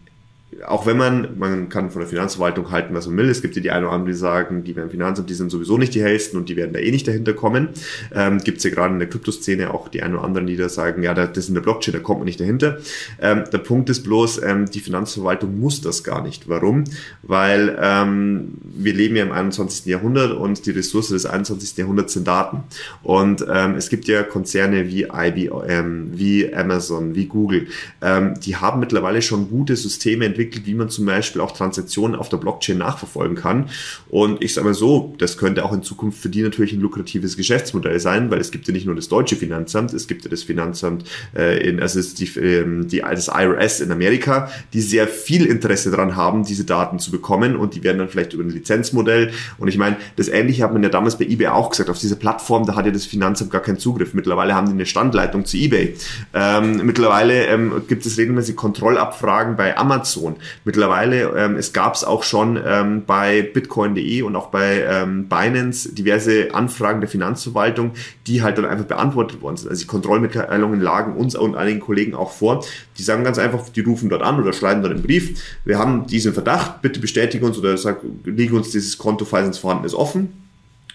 auch 0.67 0.85
wenn 0.85 0.97
man, 0.97 1.37
man 1.37 1.69
kann 1.69 1.91
von 1.91 2.01
der 2.01 2.09
Finanzverwaltung 2.09 2.71
halten, 2.71 2.93
was 2.93 3.07
man 3.07 3.17
will. 3.17 3.29
Es 3.29 3.41
gibt 3.41 3.55
ja 3.55 3.61
die 3.61 3.71
einen 3.71 3.85
oder 3.85 3.93
anderen, 3.93 4.13
die 4.13 4.17
sagen, 4.17 4.63
die 4.63 4.73
beim 4.73 4.89
Finanzamt, 4.89 5.29
die 5.29 5.33
sind 5.33 5.49
sowieso 5.49 5.77
nicht 5.77 5.95
die 5.95 6.01
hellsten 6.01 6.37
und 6.37 6.49
die 6.49 6.55
werden 6.55 6.73
da 6.73 6.79
eh 6.79 6.91
nicht 6.91 7.07
dahinter 7.07 7.33
kommen. 7.33 7.69
Ähm, 8.13 8.39
gibt 8.39 8.57
es 8.57 8.63
ja 8.63 8.69
gerade 8.69 8.93
in 8.93 8.99
der 8.99 9.09
Kryptoszene 9.09 9.73
auch 9.73 9.87
die 9.87 10.03
einen 10.03 10.15
oder 10.15 10.23
anderen, 10.23 10.47
die 10.47 10.57
da 10.57 10.69
sagen, 10.69 11.03
ja, 11.03 11.13
das 11.13 11.37
ist 11.37 11.49
in 11.49 11.55
der 11.55 11.61
Blockchain, 11.61 11.93
da 11.93 11.99
kommt 11.99 12.19
man 12.19 12.25
nicht 12.25 12.39
dahinter. 12.39 12.77
Ähm, 13.21 13.43
der 13.51 13.59
Punkt 13.59 13.89
ist 13.89 14.03
bloß, 14.03 14.43
ähm, 14.43 14.69
die 14.69 14.79
Finanzverwaltung 14.79 15.59
muss 15.59 15.81
das 15.81 16.03
gar 16.03 16.21
nicht. 16.21 16.49
Warum? 16.49 16.83
Weil 17.23 17.77
ähm, 17.81 18.55
wir 18.63 18.93
leben 18.93 19.15
ja 19.15 19.23
im 19.23 19.31
21. 19.31 19.85
Jahrhundert 19.85 20.33
und 20.33 20.65
die 20.65 20.71
Ressource 20.71 21.09
des 21.09 21.25
21. 21.25 21.77
Jahrhunderts 21.77 22.13
sind 22.13 22.27
Daten. 22.27 22.63
Und 23.03 23.45
ähm, 23.51 23.75
es 23.75 23.89
gibt 23.89 24.07
ja 24.07 24.23
Konzerne 24.23 24.87
wie 24.87 25.03
IBM, 25.03 26.17
wie 26.17 26.53
Amazon, 26.53 27.15
wie 27.15 27.25
Google, 27.25 27.67
ähm, 28.01 28.33
die 28.43 28.55
haben 28.55 28.79
mittlerweile 28.79 29.21
schon 29.21 29.49
gute 29.49 29.75
Systeme 29.75 30.25
entwickelt, 30.25 30.48
entwickelt, 30.49 30.65
wie 30.65 30.73
man 30.73 30.89
zum 30.89 31.05
Beispiel 31.05 31.41
auch 31.41 31.51
Transaktionen 31.51 32.15
auf 32.15 32.29
der 32.29 32.37
Blockchain 32.37 32.77
nachverfolgen 32.77 33.37
kann. 33.37 33.69
Und 34.09 34.43
ich 34.43 34.53
sage 34.53 34.67
mal 34.67 34.73
so, 34.73 35.13
das 35.17 35.37
könnte 35.37 35.63
auch 35.63 35.73
in 35.73 35.83
Zukunft 35.83 36.19
für 36.19 36.29
die 36.29 36.41
natürlich 36.41 36.73
ein 36.73 36.81
lukratives 36.81 37.37
Geschäftsmodell 37.37 37.99
sein, 37.99 38.31
weil 38.31 38.39
es 38.39 38.51
gibt 38.51 38.67
ja 38.67 38.73
nicht 38.73 38.85
nur 38.85 38.95
das 38.95 39.07
deutsche 39.07 39.35
Finanzamt, 39.35 39.93
es 39.93 40.07
gibt 40.07 40.23
ja 40.23 40.29
das 40.29 40.43
Finanzamt 40.43 41.05
äh, 41.35 41.67
in, 41.67 41.79
also 41.79 41.99
ist 41.99 42.19
die, 42.19 42.27
ähm, 42.39 42.87
die, 42.87 43.01
das 43.01 43.27
IRS 43.27 43.81
in 43.81 43.91
Amerika, 43.91 44.49
die 44.73 44.81
sehr 44.81 45.07
viel 45.07 45.45
Interesse 45.45 45.91
daran 45.91 46.15
haben, 46.15 46.43
diese 46.43 46.63
Daten 46.63 46.99
zu 46.99 47.11
bekommen 47.11 47.55
und 47.55 47.75
die 47.75 47.83
werden 47.83 47.99
dann 47.99 48.09
vielleicht 48.09 48.33
über 48.33 48.43
ein 48.43 48.49
Lizenzmodell. 48.49 49.31
Und 49.57 49.67
ich 49.67 49.77
meine, 49.77 49.97
das 50.15 50.27
Ähnliche 50.27 50.63
hat 50.63 50.73
man 50.73 50.83
ja 50.83 50.89
damals 50.89 51.17
bei 51.17 51.25
eBay 51.25 51.47
auch 51.47 51.69
gesagt. 51.69 51.89
Auf 51.89 51.99
diese 51.99 52.15
Plattform, 52.15 52.65
da 52.65 52.75
hat 52.75 52.85
ja 52.85 52.91
das 52.91 53.05
Finanzamt 53.05 53.51
gar 53.51 53.61
keinen 53.61 53.77
Zugriff. 53.77 54.13
Mittlerweile 54.13 54.55
haben 54.55 54.67
die 54.67 54.73
eine 54.73 54.85
Standleitung 54.85 55.45
zu 55.45 55.57
eBay. 55.57 55.95
Ähm, 56.33 56.81
mittlerweile 56.85 57.45
ähm, 57.45 57.83
gibt 57.87 58.05
es 58.05 58.17
regelmäßig 58.17 58.55
Kontrollabfragen 58.55 59.55
bei 59.55 59.77
Amazon. 59.77 60.35
Mittlerweile, 60.65 61.33
ähm, 61.37 61.55
es 61.55 61.73
gab 61.73 61.95
es 61.95 62.03
auch 62.03 62.23
schon 62.23 62.59
ähm, 62.65 63.03
bei 63.05 63.41
bitcoin.de 63.41 64.21
und 64.21 64.35
auch 64.35 64.47
bei 64.47 64.83
ähm, 64.87 65.27
Binance 65.27 65.93
diverse 65.93 66.53
Anfragen 66.53 67.01
der 67.01 67.09
Finanzverwaltung, 67.09 67.91
die 68.27 68.41
halt 68.41 68.57
dann 68.57 68.65
einfach 68.65 68.85
beantwortet 68.85 69.41
worden 69.41 69.57
sind. 69.57 69.69
Also 69.69 69.81
die 69.81 69.87
Kontrollmitteilungen 69.87 70.81
lagen 70.81 71.15
uns 71.15 71.35
und 71.35 71.55
einigen 71.55 71.79
Kollegen 71.79 72.15
auch 72.15 72.31
vor. 72.31 72.63
Die 72.97 73.03
sagen 73.03 73.23
ganz 73.23 73.37
einfach, 73.37 73.69
die 73.69 73.81
rufen 73.81 74.09
dort 74.09 74.21
an 74.21 74.39
oder 74.39 74.53
schreiben 74.53 74.81
dort 74.81 74.93
einen 74.93 75.03
Brief. 75.03 75.57
Wir 75.65 75.77
haben 75.77 76.07
diesen 76.07 76.33
Verdacht, 76.33 76.81
bitte 76.81 76.99
bestätige 76.99 77.45
uns 77.45 77.57
oder 77.57 77.77
sag, 77.77 78.01
lege 78.25 78.55
uns 78.55 78.71
dieses 78.71 78.97
Konto, 78.97 79.25
falls 79.25 79.47
es 79.47 79.57
vorhanden 79.57 79.85
ist, 79.85 79.93
offen. 79.93 80.48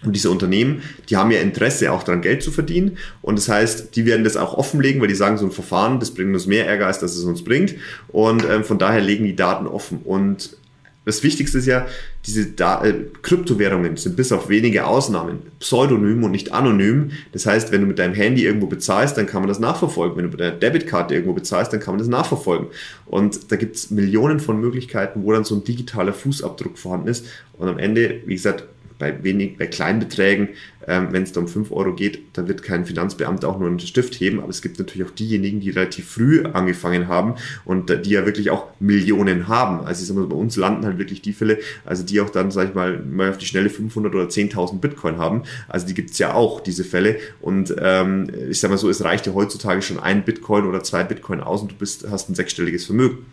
Und 0.04 0.14
diese 0.14 0.30
Unternehmen, 0.30 0.82
die 1.08 1.16
haben 1.16 1.30
ja 1.30 1.40
Interesse, 1.40 1.92
auch 1.92 2.02
daran 2.02 2.22
Geld 2.22 2.42
zu 2.42 2.50
verdienen. 2.50 2.98
Und 3.22 3.38
das 3.38 3.48
heißt, 3.48 3.96
die 3.96 4.06
werden 4.06 4.24
das 4.24 4.36
auch 4.36 4.54
offenlegen, 4.54 5.00
weil 5.00 5.08
die 5.08 5.14
sagen, 5.14 5.38
so 5.38 5.46
ein 5.46 5.52
Verfahren, 5.52 6.00
das 6.00 6.12
bringt 6.12 6.32
uns 6.34 6.46
mehr 6.46 6.66
Ärger, 6.66 6.86
als 6.86 6.98
dass 6.98 7.16
es 7.16 7.24
uns 7.24 7.42
bringt. 7.42 7.74
Und 8.08 8.44
ähm, 8.48 8.64
von 8.64 8.78
daher 8.78 9.00
legen 9.00 9.24
die 9.24 9.36
Daten 9.36 9.66
offen. 9.66 10.00
Und 10.04 10.56
das 11.04 11.22
Wichtigste 11.22 11.58
ist 11.58 11.66
ja, 11.66 11.86
diese 12.26 12.46
da 12.46 12.82
äh, 12.82 12.94
Kryptowährungen 13.20 13.96
sind 13.96 14.16
bis 14.16 14.32
auf 14.32 14.48
wenige 14.48 14.86
Ausnahmen 14.86 15.40
pseudonym 15.60 16.24
und 16.24 16.30
nicht 16.30 16.52
anonym. 16.52 17.10
Das 17.32 17.44
heißt, 17.44 17.72
wenn 17.72 17.82
du 17.82 17.86
mit 17.86 17.98
deinem 17.98 18.14
Handy 18.14 18.44
irgendwo 18.44 18.66
bezahlst, 18.66 19.18
dann 19.18 19.26
kann 19.26 19.42
man 19.42 19.48
das 19.48 19.58
nachverfolgen. 19.58 20.16
Wenn 20.16 20.24
du 20.24 20.30
mit 20.30 20.40
deiner 20.40 20.56
Debitkarte 20.56 21.14
irgendwo 21.14 21.34
bezahlst, 21.34 21.72
dann 21.72 21.80
kann 21.80 21.92
man 21.94 21.98
das 21.98 22.08
nachverfolgen. 22.08 22.68
Und 23.04 23.52
da 23.52 23.56
gibt 23.56 23.76
es 23.76 23.90
Millionen 23.90 24.40
von 24.40 24.58
Möglichkeiten, 24.58 25.24
wo 25.24 25.32
dann 25.32 25.44
so 25.44 25.54
ein 25.54 25.64
digitaler 25.64 26.14
Fußabdruck 26.14 26.78
vorhanden 26.78 27.08
ist. 27.08 27.26
Und 27.58 27.68
am 27.68 27.78
Ende, 27.78 28.22
wie 28.24 28.34
gesagt, 28.34 28.64
bei 28.98 29.22
wenig, 29.22 29.58
bei 29.58 29.66
kleinen 29.66 30.00
Beträgen, 30.00 30.50
ähm, 30.86 31.08
wenn 31.10 31.22
es 31.22 31.32
da 31.32 31.40
um 31.40 31.48
5 31.48 31.72
Euro 31.72 31.94
geht, 31.94 32.20
dann 32.34 32.48
wird 32.48 32.62
kein 32.62 32.84
Finanzbeamter 32.84 33.48
auch 33.48 33.58
nur 33.58 33.68
einen 33.68 33.80
Stift 33.80 34.14
heben. 34.20 34.40
Aber 34.40 34.50
es 34.50 34.62
gibt 34.62 34.78
natürlich 34.78 35.08
auch 35.08 35.14
diejenigen, 35.14 35.60
die 35.60 35.70
relativ 35.70 36.10
früh 36.10 36.44
angefangen 36.44 37.08
haben 37.08 37.34
und 37.64 37.90
die 38.04 38.10
ja 38.10 38.26
wirklich 38.26 38.50
auch 38.50 38.68
Millionen 38.80 39.48
haben. 39.48 39.80
Also 39.84 40.02
ich 40.02 40.08
sag 40.08 40.16
mal, 40.16 40.26
bei 40.26 40.36
uns 40.36 40.56
landen 40.56 40.84
halt 40.84 40.98
wirklich 40.98 41.22
die 41.22 41.32
Fälle, 41.32 41.58
also 41.84 42.04
die 42.04 42.20
auch 42.20 42.30
dann, 42.30 42.50
sag 42.50 42.68
ich 42.68 42.74
mal, 42.74 42.98
mal 42.98 43.30
auf 43.30 43.38
die 43.38 43.46
schnelle 43.46 43.70
500 43.70 44.14
oder 44.14 44.24
10.000 44.24 44.80
Bitcoin 44.80 45.18
haben. 45.18 45.42
Also 45.68 45.86
die 45.86 45.94
gibt 45.94 46.10
es 46.10 46.18
ja 46.18 46.34
auch, 46.34 46.60
diese 46.60 46.84
Fälle. 46.84 47.16
Und 47.40 47.74
ähm, 47.78 48.30
ich 48.50 48.60
sag 48.60 48.70
mal 48.70 48.78
so, 48.78 48.88
es 48.88 49.02
reicht 49.02 49.26
ja 49.26 49.34
heutzutage 49.34 49.82
schon 49.82 49.98
ein 49.98 50.24
Bitcoin 50.24 50.66
oder 50.66 50.82
zwei 50.82 51.04
Bitcoin 51.04 51.40
aus 51.40 51.62
und 51.62 51.72
du 51.72 51.76
bist, 51.76 52.06
hast 52.10 52.28
ein 52.28 52.34
sechsstelliges 52.34 52.84
Vermögen. 52.84 53.26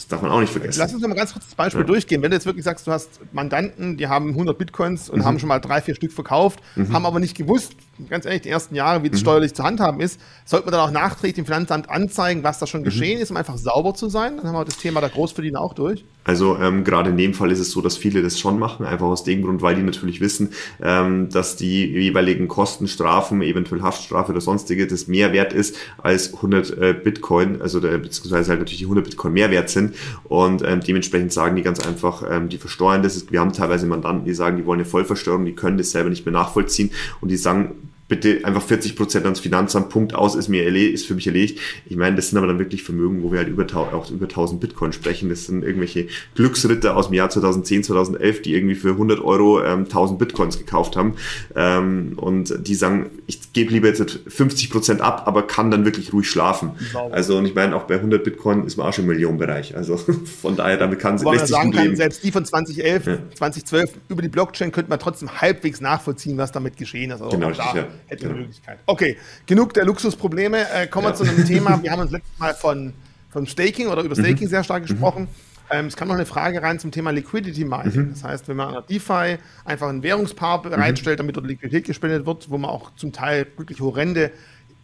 Das 0.00 0.08
darf 0.08 0.22
man 0.22 0.30
auch 0.30 0.40
nicht 0.40 0.52
vergessen. 0.52 0.78
Lass 0.78 0.94
uns 0.94 1.06
mal 1.06 1.14
ganz 1.14 1.34
kurz 1.34 1.44
das 1.44 1.54
Beispiel 1.54 1.82
ja. 1.82 1.86
durchgehen. 1.86 2.22
Wenn 2.22 2.30
du 2.30 2.36
jetzt 2.36 2.46
wirklich 2.46 2.64
sagst, 2.64 2.86
du 2.86 2.90
hast 2.90 3.20
Mandanten, 3.32 3.98
die 3.98 4.06
haben 4.08 4.30
100 4.30 4.56
Bitcoins 4.56 5.10
und 5.10 5.20
mhm. 5.20 5.24
haben 5.26 5.38
schon 5.38 5.48
mal 5.48 5.58
drei, 5.58 5.82
vier 5.82 5.94
Stück 5.94 6.12
verkauft, 6.12 6.60
mhm. 6.74 6.92
haben 6.94 7.04
aber 7.04 7.20
nicht 7.20 7.36
gewusst, 7.36 7.74
ganz 8.08 8.24
ehrlich, 8.24 8.42
die 8.42 8.48
ersten 8.48 8.74
Jahre, 8.74 9.02
wie 9.02 9.10
das 9.10 9.20
mhm. 9.20 9.24
steuerlich 9.24 9.54
zu 9.54 9.62
handhaben 9.62 10.00
ist, 10.00 10.20
sollte 10.44 10.66
man 10.66 10.72
dann 10.72 10.88
auch 10.88 10.90
nachträglich 10.90 11.34
dem 11.34 11.46
Finanzamt 11.46 11.90
anzeigen, 11.90 12.42
was 12.42 12.58
da 12.58 12.66
schon 12.66 12.80
mhm. 12.80 12.84
geschehen 12.84 13.20
ist, 13.20 13.30
um 13.30 13.36
einfach 13.36 13.58
sauber 13.58 13.94
zu 13.94 14.08
sein. 14.08 14.36
Dann 14.36 14.46
haben 14.46 14.54
wir 14.54 14.64
das 14.64 14.78
Thema 14.78 15.00
der 15.00 15.10
Großverdiener 15.10 15.60
auch 15.60 15.74
durch. 15.74 16.04
Also 16.22 16.58
ähm, 16.58 16.84
gerade 16.84 17.10
in 17.10 17.16
dem 17.16 17.32
Fall 17.32 17.50
ist 17.50 17.60
es 17.60 17.70
so, 17.70 17.80
dass 17.80 17.96
viele 17.96 18.22
das 18.22 18.38
schon 18.38 18.58
machen, 18.58 18.84
einfach 18.84 19.06
aus 19.06 19.24
dem 19.24 19.42
Grund, 19.42 19.62
weil 19.62 19.74
die 19.74 19.82
natürlich 19.82 20.20
wissen, 20.20 20.50
ähm, 20.82 21.30
dass 21.30 21.56
die 21.56 21.86
jeweiligen 21.86 22.46
Kosten, 22.46 22.88
Strafen, 22.88 23.40
eventuell 23.40 23.80
Haftstrafe 23.80 24.32
oder 24.32 24.40
sonstige, 24.40 24.86
das 24.86 25.06
mehr 25.06 25.32
wert 25.32 25.52
ist 25.54 25.76
als 25.98 26.34
100 26.34 26.70
äh, 26.78 26.92
Bitcoin, 26.92 27.62
also 27.62 27.80
der, 27.80 27.96
beziehungsweise 27.98 28.50
halt 28.50 28.60
natürlich 28.60 28.80
die 28.80 28.84
100 28.84 29.04
Bitcoin 29.04 29.32
mehr 29.32 29.50
wert 29.50 29.70
sind 29.70 29.94
und 30.24 30.62
ähm, 30.62 30.80
dementsprechend 30.80 31.32
sagen 31.32 31.56
die 31.56 31.62
ganz 31.62 31.84
einfach, 31.84 32.22
ähm, 32.30 32.50
die 32.50 32.58
versteuern 32.58 33.02
das. 33.02 33.30
Wir 33.32 33.40
haben 33.40 33.52
teilweise 33.52 33.86
Mandanten, 33.86 34.26
die 34.26 34.34
sagen, 34.34 34.58
die 34.58 34.66
wollen 34.66 34.80
eine 34.80 34.88
Vollversteuerung, 34.88 35.46
die 35.46 35.54
können 35.54 35.78
das 35.78 35.90
selber 35.90 36.10
nicht 36.10 36.26
mehr 36.26 36.32
nachvollziehen 36.32 36.90
und 37.20 37.30
die 37.30 37.36
sagen, 37.36 37.89
bitte 38.10 38.44
einfach 38.44 38.60
40 38.60 38.96
Prozent 38.96 39.24
ans 39.24 39.40
Finanzamt, 39.40 39.88
Punkt 39.88 40.14
aus, 40.14 40.34
ist 40.34 40.48
mir 40.48 40.66
ist 40.66 41.06
für 41.06 41.14
mich 41.14 41.26
erledigt. 41.26 41.60
Ich 41.86 41.96
meine, 41.96 42.16
das 42.16 42.28
sind 42.28 42.38
aber 42.38 42.48
dann 42.48 42.58
wirklich 42.58 42.82
Vermögen, 42.82 43.22
wo 43.22 43.30
wir 43.32 43.38
halt 43.38 43.48
über, 43.48 43.64
auch 43.74 44.10
über 44.10 44.26
1000 44.26 44.60
Bitcoin 44.60 44.92
sprechen. 44.92 45.28
Das 45.30 45.46
sind 45.46 45.64
irgendwelche 45.64 46.08
Glücksritter 46.34 46.96
aus 46.96 47.06
dem 47.06 47.14
Jahr 47.14 47.30
2010, 47.30 47.84
2011, 47.84 48.42
die 48.42 48.54
irgendwie 48.54 48.74
für 48.74 48.90
100 48.90 49.20
Euro 49.20 49.62
ähm, 49.62 49.84
1000 49.84 50.18
Bitcoins 50.18 50.58
gekauft 50.58 50.96
haben. 50.96 51.14
Ähm, 51.54 52.14
und 52.16 52.66
die 52.66 52.74
sagen, 52.74 53.10
ich 53.26 53.52
gebe 53.52 53.70
lieber 53.72 53.86
jetzt 53.86 54.20
50 54.26 54.70
Prozent 54.70 55.00
ab, 55.00 55.22
aber 55.26 55.46
kann 55.46 55.70
dann 55.70 55.84
wirklich 55.84 56.12
ruhig 56.12 56.28
schlafen. 56.28 56.72
Wow. 56.92 57.12
Also, 57.12 57.38
und 57.38 57.46
ich 57.46 57.54
meine, 57.54 57.76
auch 57.76 57.84
bei 57.84 57.94
100 57.94 58.24
Bitcoin 58.24 58.66
ist 58.66 58.76
man 58.76 58.88
auch 58.88 58.92
schon 58.92 59.04
im 59.04 59.10
Millionenbereich. 59.10 59.76
Also 59.76 59.96
von 60.42 60.56
daher, 60.56 60.78
damit 60.78 60.98
kann 60.98 61.16
sie 61.16 61.28
richtig 61.28 61.48
sagen 61.48 61.70
kann, 61.70 61.94
Selbst 61.94 62.24
die 62.24 62.32
von 62.32 62.44
2011, 62.44 63.06
ja. 63.06 63.18
2012 63.36 63.92
über 64.08 64.20
die 64.20 64.28
Blockchain 64.28 64.72
könnte 64.72 64.90
man 64.90 64.98
trotzdem 64.98 65.40
halbwegs 65.40 65.80
nachvollziehen, 65.80 66.36
was 66.36 66.50
damit 66.50 66.76
geschehen 66.76 67.12
ist. 67.12 67.22
Also 67.22 67.36
genau, 67.36 67.48
richtig, 67.48 67.72
ja 67.72 67.86
hätte 68.06 68.26
eine 68.26 68.34
Möglichkeit. 68.34 68.78
Okay, 68.86 69.16
genug 69.46 69.74
der 69.74 69.84
Luxusprobleme. 69.84 70.70
Äh, 70.70 70.86
kommen 70.86 71.06
wir 71.06 71.10
ja. 71.10 71.16
zu 71.16 71.24
einem 71.24 71.44
Thema. 71.44 71.80
Wir 71.82 71.92
haben 71.92 72.00
uns 72.00 72.10
letztes 72.10 72.38
Mal 72.38 72.54
von, 72.54 72.92
von 73.30 73.46
Staking 73.46 73.88
oder 73.88 74.02
über 74.02 74.14
Staking 74.14 74.46
mhm. 74.46 74.50
sehr 74.50 74.64
stark 74.64 74.82
gesprochen. 74.82 75.22
Mhm. 75.22 75.28
Ähm, 75.70 75.86
es 75.86 75.96
kam 75.96 76.08
noch 76.08 76.16
eine 76.16 76.26
Frage 76.26 76.62
rein 76.62 76.78
zum 76.78 76.90
Thema 76.90 77.10
Liquidity 77.10 77.64
Mining. 77.64 78.06
Mhm. 78.06 78.10
Das 78.10 78.24
heißt, 78.24 78.48
wenn 78.48 78.56
man 78.56 78.68
an 78.68 78.74
der 78.74 78.82
DeFi 78.82 79.38
einfach 79.64 79.88
ein 79.88 80.02
Währungspaar 80.02 80.58
mhm. 80.58 80.70
bereitstellt, 80.70 81.20
damit 81.20 81.36
dort 81.36 81.46
Liquidität 81.46 81.84
gespendet 81.84 82.26
wird, 82.26 82.50
wo 82.50 82.58
man 82.58 82.70
auch 82.70 82.94
zum 82.96 83.12
Teil 83.12 83.46
wirklich 83.56 83.80
horrende, 83.80 84.32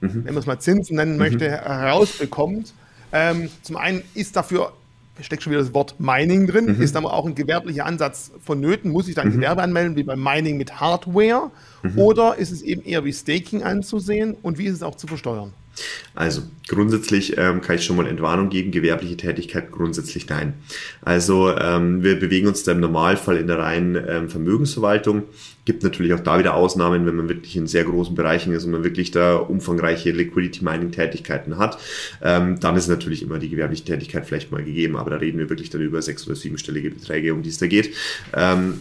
mhm. 0.00 0.25
wenn 0.25 0.35
man 0.35 0.38
es 0.38 0.46
mal 0.46 0.61
Zinsen 0.61 0.96
nennen 0.96 1.16
möchte, 1.16 1.50
herausbekommt. 1.50 2.73
Ähm, 3.12 3.49
zum 3.62 3.76
einen 3.76 4.02
ist 4.14 4.37
dafür 4.37 4.72
steckt 5.20 5.42
schon 5.42 5.52
wieder 5.52 5.62
das 5.62 5.74
Wort 5.74 5.98
Mining 5.98 6.46
drin, 6.46 6.76
mhm. 6.76 6.83
ist 6.83 6.96
aber 6.96 7.12
auch 7.12 7.26
ein 7.26 7.35
gewerblicher 7.35 7.87
Ansatz 7.87 8.33
vonnöten. 8.42 8.90
Muss 8.90 9.09
ich 9.09 9.14
dann 9.14 9.29
mhm. 9.29 9.33
Gewerbe 9.33 9.62
anmelden, 9.62 9.96
wie 9.96 10.02
beim 10.02 10.22
Mining 10.22 10.57
mit 10.57 10.81
Hardware? 10.81 11.50
Mhm. 11.83 11.98
Oder 11.98 12.37
ist 12.37 12.50
es 12.50 12.62
eben 12.62 12.83
eher 12.83 13.05
wie 13.05 13.12
Staking 13.12 13.62
anzusehen 13.62 14.37
und 14.42 14.59
wie 14.59 14.66
ist 14.66 14.74
es 14.74 14.83
auch 14.83 14.96
zu 14.96 15.07
versteuern? 15.07 15.52
Also 16.14 16.42
grundsätzlich 16.68 17.36
ähm, 17.36 17.60
kann 17.60 17.76
ich 17.76 17.84
schon 17.84 17.96
mal 17.96 18.06
Entwarnung 18.06 18.48
geben, 18.48 18.70
gewerbliche 18.70 19.16
Tätigkeit 19.16 19.70
grundsätzlich 19.70 20.28
nein. 20.28 20.54
Also 21.02 21.54
ähm, 21.56 22.02
wir 22.02 22.18
bewegen 22.18 22.48
uns 22.48 22.62
da 22.62 22.72
im 22.72 22.80
Normalfall 22.80 23.36
in 23.36 23.46
der 23.46 23.58
reinen 23.58 23.96
ähm, 24.08 24.28
Vermögensverwaltung. 24.30 25.24
Gibt 25.64 25.82
natürlich 25.82 26.14
auch 26.14 26.20
da 26.20 26.38
wieder 26.38 26.54
Ausnahmen, 26.54 27.06
wenn 27.06 27.16
man 27.16 27.28
wirklich 27.28 27.56
in 27.56 27.66
sehr 27.66 27.84
großen 27.84 28.14
Bereichen 28.14 28.52
ist 28.52 28.64
und 28.64 28.70
man 28.70 28.84
wirklich 28.84 29.10
da 29.10 29.36
umfangreiche 29.36 30.12
Liquidity 30.12 30.64
Mining 30.64 30.92
Tätigkeiten 30.92 31.58
hat. 31.58 31.78
Ähm, 32.22 32.58
dann 32.60 32.76
ist 32.76 32.88
natürlich 32.88 33.22
immer 33.22 33.38
die 33.38 33.50
gewerbliche 33.50 33.84
Tätigkeit 33.84 34.26
vielleicht 34.26 34.52
mal 34.52 34.64
gegeben, 34.64 34.96
aber 34.96 35.10
da 35.10 35.16
reden 35.16 35.38
wir 35.38 35.50
wirklich 35.50 35.70
dann 35.70 35.82
über 35.82 36.00
sechs- 36.00 36.26
oder 36.26 36.36
siebenstellige 36.36 36.90
Beträge, 36.90 37.34
um 37.34 37.42
die 37.42 37.50
es 37.50 37.58
da 37.58 37.66
geht. 37.66 37.94
Ähm, 38.32 38.80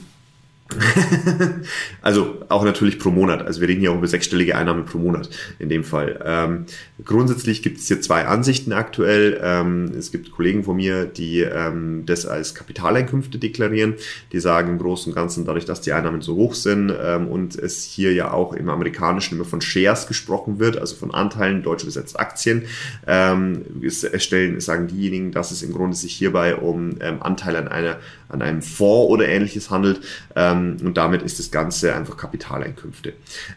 also 2.01 2.37
auch 2.49 2.63
natürlich 2.63 2.97
pro 2.97 3.11
Monat. 3.11 3.45
Also 3.45 3.61
wir 3.61 3.67
reden 3.67 3.81
hier 3.81 3.91
auch 3.91 3.97
über 3.97 4.07
sechsstellige 4.07 4.57
Einnahmen 4.57 4.85
pro 4.85 4.97
Monat 4.97 5.29
in 5.59 5.69
dem 5.69 5.83
Fall. 5.83 6.19
Ähm, 6.25 6.65
grundsätzlich 7.03 7.61
gibt 7.61 7.77
es 7.77 7.87
hier 7.87 8.01
zwei 8.01 8.25
Ansichten 8.25 8.73
aktuell. 8.73 9.39
Ähm, 9.43 9.91
es 9.97 10.11
gibt 10.11 10.31
Kollegen 10.31 10.63
von 10.63 10.75
mir, 10.75 11.05
die 11.05 11.41
ähm, 11.41 12.03
das 12.07 12.25
als 12.25 12.55
Kapitaleinkünfte 12.55 13.37
deklarieren. 13.37 13.93
Die 14.31 14.39
sagen 14.39 14.69
im 14.69 14.79
Großen 14.79 15.11
und 15.11 15.15
Ganzen, 15.15 15.45
dadurch, 15.45 15.65
dass 15.65 15.81
die 15.81 15.93
Einnahmen 15.93 16.21
so 16.21 16.35
hoch 16.35 16.55
sind 16.55 16.91
ähm, 16.99 17.27
und 17.27 17.55
es 17.55 17.83
hier 17.83 18.13
ja 18.13 18.31
auch 18.31 18.53
im 18.53 18.69
Amerikanischen 18.69 19.35
immer 19.35 19.45
von 19.45 19.61
Shares 19.61 20.07
gesprochen 20.07 20.57
wird, 20.57 20.77
also 20.77 20.95
von 20.95 21.13
Anteilen, 21.13 21.61
deutsch 21.61 21.83
übersetzt 21.83 22.19
Aktien, 22.19 22.63
ähm, 23.05 23.63
erstellen, 24.11 24.59
sagen 24.59 24.87
diejenigen, 24.87 25.31
dass 25.31 25.51
es 25.51 25.61
im 25.61 25.73
Grunde 25.73 25.95
sich 25.95 26.13
hierbei 26.13 26.55
um 26.55 26.95
ähm, 27.01 27.21
Anteile 27.21 27.59
an 27.59 27.67
einer 27.67 27.97
an 28.29 28.41
einem 28.41 28.61
Fonds 28.61 29.11
oder 29.11 29.27
ähnliches 29.27 29.69
handelt. 29.69 30.01
Ähm, 30.35 30.54
und 30.55 30.95
damit 30.95 31.21
ist 31.21 31.39
das 31.39 31.51
Ganze 31.51 31.95
einfach 31.95 32.17
Kapitaleinkünfte. 32.17 33.13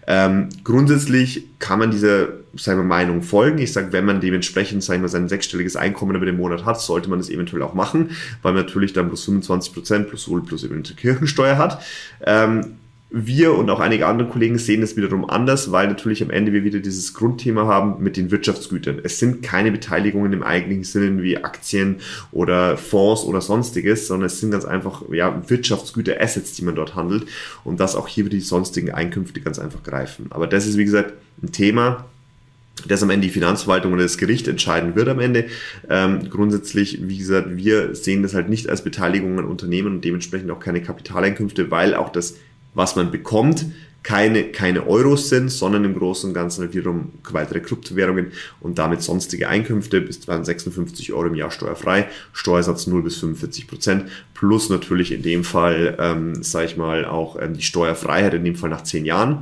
Ähm, 0.07 0.49
grundsätzlich 0.65 1.45
kann 1.59 1.79
man 1.79 1.91
dieser 1.91 2.29
seiner 2.55 2.83
Meinung 2.83 3.23
folgen. 3.23 3.59
Ich 3.59 3.73
sage, 3.73 3.93
wenn 3.93 4.05
man 4.05 4.21
dementsprechend 4.21 4.83
sagen 4.83 5.03
wir, 5.03 5.09
sein 5.09 5.29
sechsstelliges 5.29 5.77
Einkommen 5.77 6.17
über 6.17 6.27
den 6.27 6.37
Monat 6.37 6.65
hat, 6.65 6.81
sollte 6.81 7.11
man 7.11 7.19
das 7.19 7.31
eventuell 7.31 7.63
auch 7.63 7.75
machen, 7.75 8.11
weil 8.43 8.53
man 8.53 8.65
natürlich 8.65 8.93
dann 8.93 9.09
plus 9.09 9.25
25 9.25 9.75
Prozent 9.75 10.09
plus 10.09 10.25
Sol 10.25 10.43
plus 10.43 10.65
eventuell 10.65 10.97
Kirchensteuer 10.97 11.59
hat. 11.59 11.83
Ähm, 12.25 12.77
wir 13.11 13.55
und 13.55 13.71
auch 13.71 13.81
einige 13.81 14.07
andere 14.07 14.29
Kollegen 14.29 14.59
sehen 14.59 14.83
das 14.83 14.97
wiederum 14.97 15.29
anders, 15.29 15.73
weil 15.73 15.88
natürlich 15.88 16.23
am 16.23 16.29
Ende 16.31 16.53
wir 16.53 16.62
wieder 16.62 16.81
dieses 16.81 17.14
Grundthema 17.14 17.66
haben 17.66 18.03
mit 18.03 18.18
den 18.18 18.31
Wirtschaftsgütern. 18.31 19.01
Es 19.03 19.18
sind 19.18 19.42
keine 19.42 19.73
Beteiligungen 19.73 20.35
im 20.35 20.42
eigentlichen 20.42 20.85
Sinne 20.85 21.23
wie 21.23 21.38
Aktien 21.38 22.01
oder 22.33 22.77
Fonds 22.77 23.25
oder 23.25 23.40
sonstiges, 23.40 24.09
sondern 24.09 24.27
es 24.27 24.40
sind 24.40 24.51
ganz 24.51 24.66
einfach 24.66 25.03
ja, 25.11 25.42
Wirtschaftsgüter, 25.49 26.21
Assets, 26.21 26.53
die 26.53 26.64
man 26.64 26.75
dort 26.75 26.97
handelt 26.97 27.27
und 27.64 27.81
dass 27.81 27.97
auch 27.97 28.09
hier 28.09 28.27
wieder 28.27 28.37
die 28.37 28.42
sonstigen 28.42 28.90
Einkünfte 28.90 29.40
ganz 29.40 29.59
einfach 29.59 29.83
greifen. 29.83 30.27
Aber 30.29 30.47
das 30.47 30.66
ist 30.66 30.77
wie 30.77 30.85
gesagt 30.85 31.14
ein 31.42 31.51
Thema, 31.51 32.05
das 32.87 33.03
am 33.03 33.11
Ende 33.11 33.27
die 33.27 33.33
Finanzverwaltung 33.33 33.94
oder 33.94 34.03
das 34.03 34.18
Gericht 34.18 34.47
entscheiden 34.49 34.94
wird 34.94 35.09
am 35.09 35.18
Ende. 35.18 35.47
Ähm, 35.88 36.29
grundsätzlich, 36.29 37.01
wie 37.09 37.18
gesagt, 37.18 37.57
wir 37.57 37.94
sehen 37.94 38.23
das 38.23 38.35
halt 38.35 38.51
nicht 38.51 38.68
als 38.68 38.85
Beteiligung 38.85 39.38
an 39.38 39.47
Unternehmen 39.47 39.94
und 39.97 40.05
dementsprechend 40.05 40.51
auch 40.51 40.61
keine 40.61 40.83
Kapitaleinkünfte, 40.83 41.71
weil 41.71 41.94
auch 41.94 42.11
das 42.11 42.35
was 42.79 42.95
man 42.95 43.11
bekommt, 43.11 43.67
keine, 44.05 44.45
keine 44.45 44.87
Euros 44.87 45.29
sind, 45.29 45.51
sondern 45.51 45.85
im 45.85 45.99
Großen 45.99 46.31
und 46.31 46.35
Ganzen 46.35 46.62
halt 46.62 46.75
wiederum 46.75 47.11
weitere 47.31 47.61
Kryptowährungen 47.61 48.33
und 48.61 48.79
damit 48.79 49.03
sonstige 49.03 49.49
Einkünfte. 49.49 50.01
Bis 50.01 50.21
256 50.21 51.12
Euro 51.12 51.27
im 51.27 51.35
Jahr 51.35 51.51
steuerfrei, 51.51 52.09
Steuersatz 52.33 52.87
0 52.87 53.03
bis 53.03 53.17
45 53.19 53.67
Prozent, 53.67 54.05
plus 54.33 54.71
natürlich 54.71 55.12
in 55.12 55.23
dem 55.23 55.43
Fall, 55.43 55.97
ähm, 56.01 56.43
sage 56.43 56.67
ich 56.67 56.77
mal, 56.77 57.05
auch 57.05 57.37
ähm, 57.38 57.55
die 57.55 57.62
Steuerfreiheit 57.62 58.33
in 58.35 58.45
dem 58.45 58.55
Fall 58.55 58.71
nach 58.71 58.85
10 58.85 59.05
Jahren. 59.05 59.41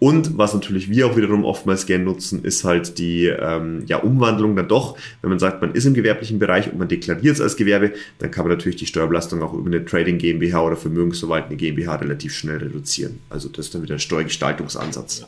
Und 0.00 0.38
was 0.38 0.54
natürlich 0.54 0.88
wir 0.88 1.06
auch 1.06 1.16
wiederum 1.16 1.44
oftmals 1.44 1.84
gerne 1.84 2.04
nutzen, 2.04 2.42
ist 2.42 2.64
halt 2.64 2.96
die 2.98 3.26
ähm, 3.26 3.84
ja, 3.86 3.98
Umwandlung 3.98 4.56
dann 4.56 4.66
doch, 4.66 4.96
wenn 5.20 5.28
man 5.28 5.38
sagt, 5.38 5.60
man 5.60 5.74
ist 5.74 5.84
im 5.84 5.92
gewerblichen 5.92 6.38
Bereich 6.38 6.72
und 6.72 6.78
man 6.78 6.88
deklariert 6.88 7.34
es 7.34 7.40
als 7.40 7.54
Gewerbe, 7.54 7.92
dann 8.18 8.30
kann 8.30 8.46
man 8.46 8.56
natürlich 8.56 8.76
die 8.76 8.86
Steuerbelastung 8.86 9.42
auch 9.42 9.52
über 9.52 9.66
eine 9.66 9.84
Trading 9.84 10.16
GmbH 10.16 10.62
oder 10.62 10.76
vermögensverwaltende 10.76 11.56
GmbH 11.56 11.96
relativ 11.96 12.34
schnell 12.34 12.56
reduzieren. 12.56 13.20
Also 13.28 13.50
das 13.50 13.66
ist 13.66 13.74
dann 13.74 13.82
wieder 13.82 13.96
ein 13.96 14.00
Steuergestaltungsansatz. 14.00 15.20
Ja. 15.20 15.26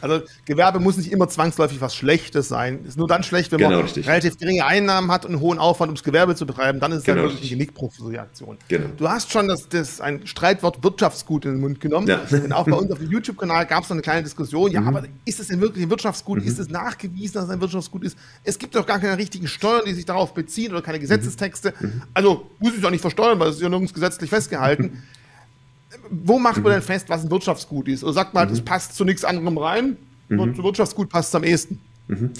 Also 0.00 0.22
Gewerbe 0.44 0.80
muss 0.80 0.96
nicht 0.96 1.10
immer 1.10 1.28
zwangsläufig 1.28 1.80
was 1.80 1.94
Schlechtes 1.94 2.48
sein. 2.48 2.84
Ist 2.84 2.96
nur 2.96 3.08
dann 3.08 3.22
schlecht, 3.22 3.52
wenn 3.52 3.58
genau, 3.58 3.70
man 3.70 3.80
richtig. 3.82 4.06
relativ 4.06 4.38
geringe 4.38 4.64
Einnahmen 4.64 5.10
hat 5.10 5.24
und 5.24 5.32
einen 5.32 5.40
hohen 5.40 5.58
Aufwand, 5.58 5.90
um 5.90 5.94
das 5.94 6.04
Gewerbe 6.04 6.34
zu 6.34 6.46
betreiben. 6.46 6.80
Dann 6.80 6.92
ist 6.92 6.98
es 6.98 7.04
genau, 7.04 7.22
dann 7.22 7.30
wirklich 7.30 7.50
ein 7.50 7.58
Genickbruch 7.58 7.92
für 7.92 8.02
so 8.02 8.08
eine 8.08 8.20
Aktion. 8.20 8.56
Genau. 8.68 8.88
Du 8.96 9.08
hast 9.08 9.32
schon 9.32 9.48
das, 9.48 9.68
das 9.68 10.00
ein 10.00 10.26
Streitwort 10.26 10.82
Wirtschaftsgut 10.82 11.44
in 11.44 11.52
den 11.52 11.60
Mund 11.60 11.80
genommen. 11.80 12.06
Ja. 12.06 12.16
Denn 12.30 12.52
auch 12.52 12.66
bei 12.66 12.76
uns 12.76 12.90
auf 12.90 12.98
dem 12.98 13.10
YouTube-Kanal 13.10 13.66
gab 13.66 13.84
es 13.84 13.90
noch 13.90 13.94
eine 13.94 14.02
kleine 14.02 14.22
Diskussion. 14.22 14.70
Ja, 14.70 14.80
mhm. 14.80 14.88
aber 14.88 15.04
ist 15.24 15.40
es 15.40 15.48
denn 15.48 15.60
wirklich 15.60 15.84
ein 15.84 15.90
Wirtschaftsgut? 15.90 16.40
Mhm. 16.40 16.48
Ist 16.48 16.58
es 16.58 16.68
nachgewiesen, 16.68 17.34
dass 17.34 17.44
es 17.44 17.50
ein 17.50 17.60
Wirtschaftsgut 17.60 18.04
ist? 18.04 18.16
Es 18.44 18.58
gibt 18.58 18.74
doch 18.74 18.86
gar 18.86 18.98
keine 18.98 19.18
richtigen 19.18 19.48
Steuern, 19.48 19.82
die 19.86 19.94
sich 19.94 20.04
darauf 20.04 20.34
beziehen 20.34 20.72
oder 20.72 20.82
keine 20.82 20.98
Gesetzestexte. 20.98 21.74
Mhm. 21.78 22.02
Also 22.14 22.50
muss 22.58 22.72
ich 22.72 22.78
es 22.78 22.84
auch 22.84 22.90
nicht 22.90 23.00
versteuern, 23.00 23.38
weil 23.38 23.48
es 23.48 23.56
ist 23.56 23.62
ja 23.62 23.68
nirgends 23.68 23.94
gesetzlich 23.94 24.30
festgehalten. 24.30 25.02
wo 26.12 26.38
macht 26.38 26.62
man 26.62 26.72
mhm. 26.72 26.76
denn 26.76 26.82
fest, 26.82 27.08
was 27.08 27.24
ein 27.24 27.30
Wirtschaftsgut 27.30 27.88
ist? 27.88 28.04
Oder 28.04 28.12
sagt 28.12 28.34
man, 28.34 28.48
mhm. 28.48 28.54
es 28.54 28.60
passt 28.60 28.94
zu 28.94 29.04
nichts 29.04 29.24
anderem 29.24 29.56
rein? 29.58 29.96
Mhm. 30.28 30.56
Wirtschaftsgut 30.62 31.08
passt 31.08 31.30
es 31.30 31.34
am 31.34 31.44
ehesten. 31.44 31.80
Mhm. 32.08 32.30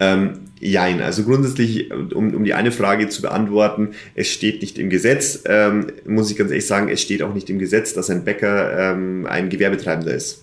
Ähm, 0.00 0.40
jein, 0.60 1.00
also 1.00 1.22
grundsätzlich, 1.22 1.90
um, 1.92 2.34
um 2.34 2.44
die 2.44 2.54
eine 2.54 2.72
Frage 2.72 3.08
zu 3.08 3.22
beantworten, 3.22 3.90
es 4.14 4.28
steht 4.28 4.60
nicht 4.60 4.78
im 4.78 4.90
Gesetz, 4.90 5.42
ähm, 5.46 5.86
muss 6.06 6.30
ich 6.30 6.36
ganz 6.36 6.50
ehrlich 6.50 6.66
sagen, 6.66 6.88
es 6.88 7.00
steht 7.00 7.22
auch 7.22 7.32
nicht 7.32 7.48
im 7.48 7.58
Gesetz, 7.58 7.94
dass 7.94 8.10
ein 8.10 8.24
Bäcker 8.24 8.92
ähm, 8.92 9.26
ein 9.26 9.48
Gewerbetreibender 9.48 10.12
ist. 10.12 10.42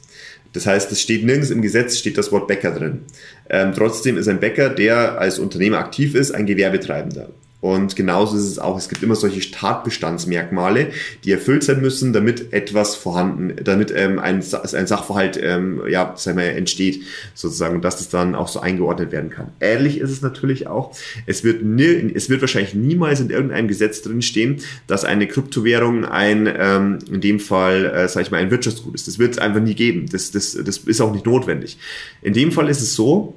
Das 0.54 0.66
heißt, 0.66 0.92
es 0.92 1.02
steht 1.02 1.24
nirgends 1.24 1.52
im 1.52 1.62
Gesetz, 1.62 1.98
steht 1.98 2.18
das 2.18 2.32
Wort 2.32 2.48
Bäcker 2.48 2.72
drin. 2.72 3.02
Ähm, 3.50 3.74
trotzdem 3.76 4.18
ist 4.18 4.28
ein 4.28 4.40
Bäcker, 4.40 4.70
der 4.70 5.20
als 5.20 5.38
Unternehmer 5.38 5.78
aktiv 5.78 6.16
ist, 6.16 6.32
ein 6.32 6.48
Gewerbetreibender. 6.48 7.30
Und 7.62 7.98
genauso 7.98 8.38
ist 8.38 8.44
es 8.44 8.58
auch, 8.58 8.78
es 8.78 8.88
gibt 8.88 9.04
immer 9.04 9.16
solche 9.16 9.52
Tatbestandsmerkmale, 9.52 10.92
die 11.26 11.32
erfüllt 11.32 11.64
sein 11.64 11.82
müssen, 11.82 12.14
damit 12.14 12.54
etwas 12.54 12.96
vorhanden, 12.96 13.54
damit 13.64 13.92
ähm, 13.94 14.18
ein, 14.18 14.36
ein 14.38 14.88
Sachverhalt 14.88 15.38
ähm, 15.42 15.82
ja, 15.90 16.14
sagen 16.16 16.38
wir, 16.38 16.46
entsteht, 16.46 17.04
sozusagen, 17.34 17.76
und 17.76 17.84
dass 17.84 17.98
das 17.98 18.08
dann 18.08 18.34
auch 18.34 18.48
so 18.48 18.62
eingeordnet 18.62 19.12
werden 19.12 19.30
kann. 19.30 19.52
Ähnlich 19.60 19.98
ist 19.98 20.12
es 20.12 20.22
natürlich 20.22 20.68
auch, 20.68 20.96
es 21.26 21.44
wird, 21.44 21.62
nie, 21.62 22.14
es 22.14 22.30
wird 22.30 22.40
wahrscheinlich 22.40 22.76
niemals 22.76 23.20
in 23.20 23.30
irgendeinem 23.30 23.68
Gesetz 23.68 24.02
drin 24.02 24.22
stehen, 24.22 24.62
dass 24.88 25.04
eine 25.04 25.28
Kryptowährung 25.28 26.06
ein, 26.06 26.48
ähm, 26.58 27.00
in 27.12 27.20
dem 27.20 27.42
Fall, 27.42 27.86
äh, 27.86 28.08
sage 28.08 28.26
ich 28.26 28.32
mal, 28.32 28.38
ein 28.38 28.52
Wirtschaftsgut 28.52 28.96
ist. 28.96 29.08
Das 29.08 29.20
wird 29.20 29.34
es 29.34 29.38
einfach 29.38 29.62
nie 29.62 29.76
geben. 29.76 30.06
Das, 30.10 30.32
das, 30.32 30.58
das 30.64 30.78
ist 30.78 31.02
auch 31.02 31.12
nicht 31.12 31.26
notwendig. 31.26 31.78
In 32.22 32.34
dem 32.34 32.54
Fall 32.54 32.70
ist 32.70 32.82
es 32.82 32.96
so, 32.96 33.36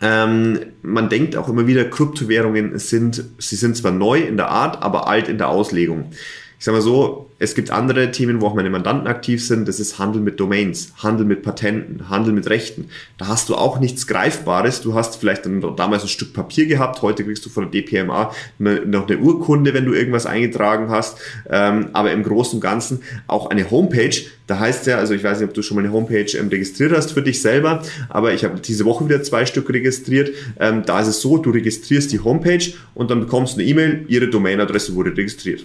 ähm, 0.00 0.60
man 0.82 1.08
denkt 1.08 1.36
auch 1.36 1.48
immer 1.48 1.66
wieder, 1.66 1.84
Kryptowährungen 1.84 2.78
sind, 2.78 3.24
sie 3.38 3.56
sind 3.56 3.76
zwar 3.76 3.92
neu 3.92 4.20
in 4.20 4.36
der 4.36 4.48
Art, 4.48 4.82
aber 4.82 5.08
alt 5.08 5.28
in 5.28 5.38
der 5.38 5.48
Auslegung. 5.48 6.12
Ich 6.58 6.64
sage 6.64 6.78
mal 6.78 6.82
so, 6.82 7.30
es 7.38 7.54
gibt 7.54 7.70
andere 7.70 8.10
Themen, 8.10 8.40
wo 8.40 8.48
auch 8.48 8.54
meine 8.54 8.68
Mandanten 8.68 9.06
aktiv 9.06 9.46
sind. 9.46 9.68
Das 9.68 9.78
ist 9.78 10.00
Handel 10.00 10.20
mit 10.20 10.40
Domains, 10.40 10.92
Handel 10.96 11.24
mit 11.24 11.44
Patenten, 11.44 12.08
Handel 12.08 12.32
mit 12.32 12.50
Rechten. 12.50 12.88
Da 13.16 13.28
hast 13.28 13.48
du 13.48 13.54
auch 13.54 13.78
nichts 13.78 14.08
Greifbares. 14.08 14.80
Du 14.80 14.94
hast 14.94 15.20
vielleicht 15.20 15.46
dann 15.46 15.60
damals 15.76 16.02
ein 16.02 16.08
Stück 16.08 16.32
Papier 16.32 16.66
gehabt. 16.66 17.00
Heute 17.00 17.22
kriegst 17.22 17.46
du 17.46 17.48
von 17.48 17.70
der 17.70 17.80
DPMA 17.80 18.32
noch 18.58 19.08
eine 19.08 19.18
Urkunde, 19.18 19.72
wenn 19.72 19.84
du 19.84 19.92
irgendwas 19.92 20.26
eingetragen 20.26 20.90
hast. 20.90 21.18
Ähm, 21.48 21.90
aber 21.92 22.10
im 22.10 22.24
Großen 22.24 22.56
und 22.56 22.60
Ganzen 22.60 23.02
auch 23.28 23.50
eine 23.50 23.70
Homepage. 23.70 24.16
Da 24.48 24.58
heißt 24.58 24.88
ja, 24.88 24.96
also 24.96 25.14
ich 25.14 25.22
weiß 25.22 25.38
nicht, 25.38 25.48
ob 25.48 25.54
du 25.54 25.62
schon 25.62 25.76
mal 25.76 25.84
eine 25.84 25.92
Homepage 25.92 26.36
ähm, 26.36 26.48
registriert 26.48 26.90
hast 26.90 27.12
für 27.12 27.22
dich 27.22 27.40
selber, 27.40 27.84
aber 28.08 28.32
ich 28.32 28.42
habe 28.42 28.58
diese 28.58 28.84
Woche 28.84 29.04
wieder 29.04 29.22
zwei 29.22 29.46
Stück 29.46 29.70
registriert. 29.70 30.30
Ähm, 30.58 30.82
da 30.84 31.00
ist 31.00 31.06
es 31.06 31.20
so, 31.20 31.38
du 31.38 31.50
registrierst 31.50 32.10
die 32.10 32.18
Homepage 32.18 32.72
und 32.94 33.12
dann 33.12 33.20
bekommst 33.20 33.54
du 33.54 33.60
eine 33.60 33.68
E-Mail, 33.68 34.06
ihre 34.08 34.26
Domainadresse 34.26 34.96
wurde 34.96 35.16
registriert. 35.16 35.64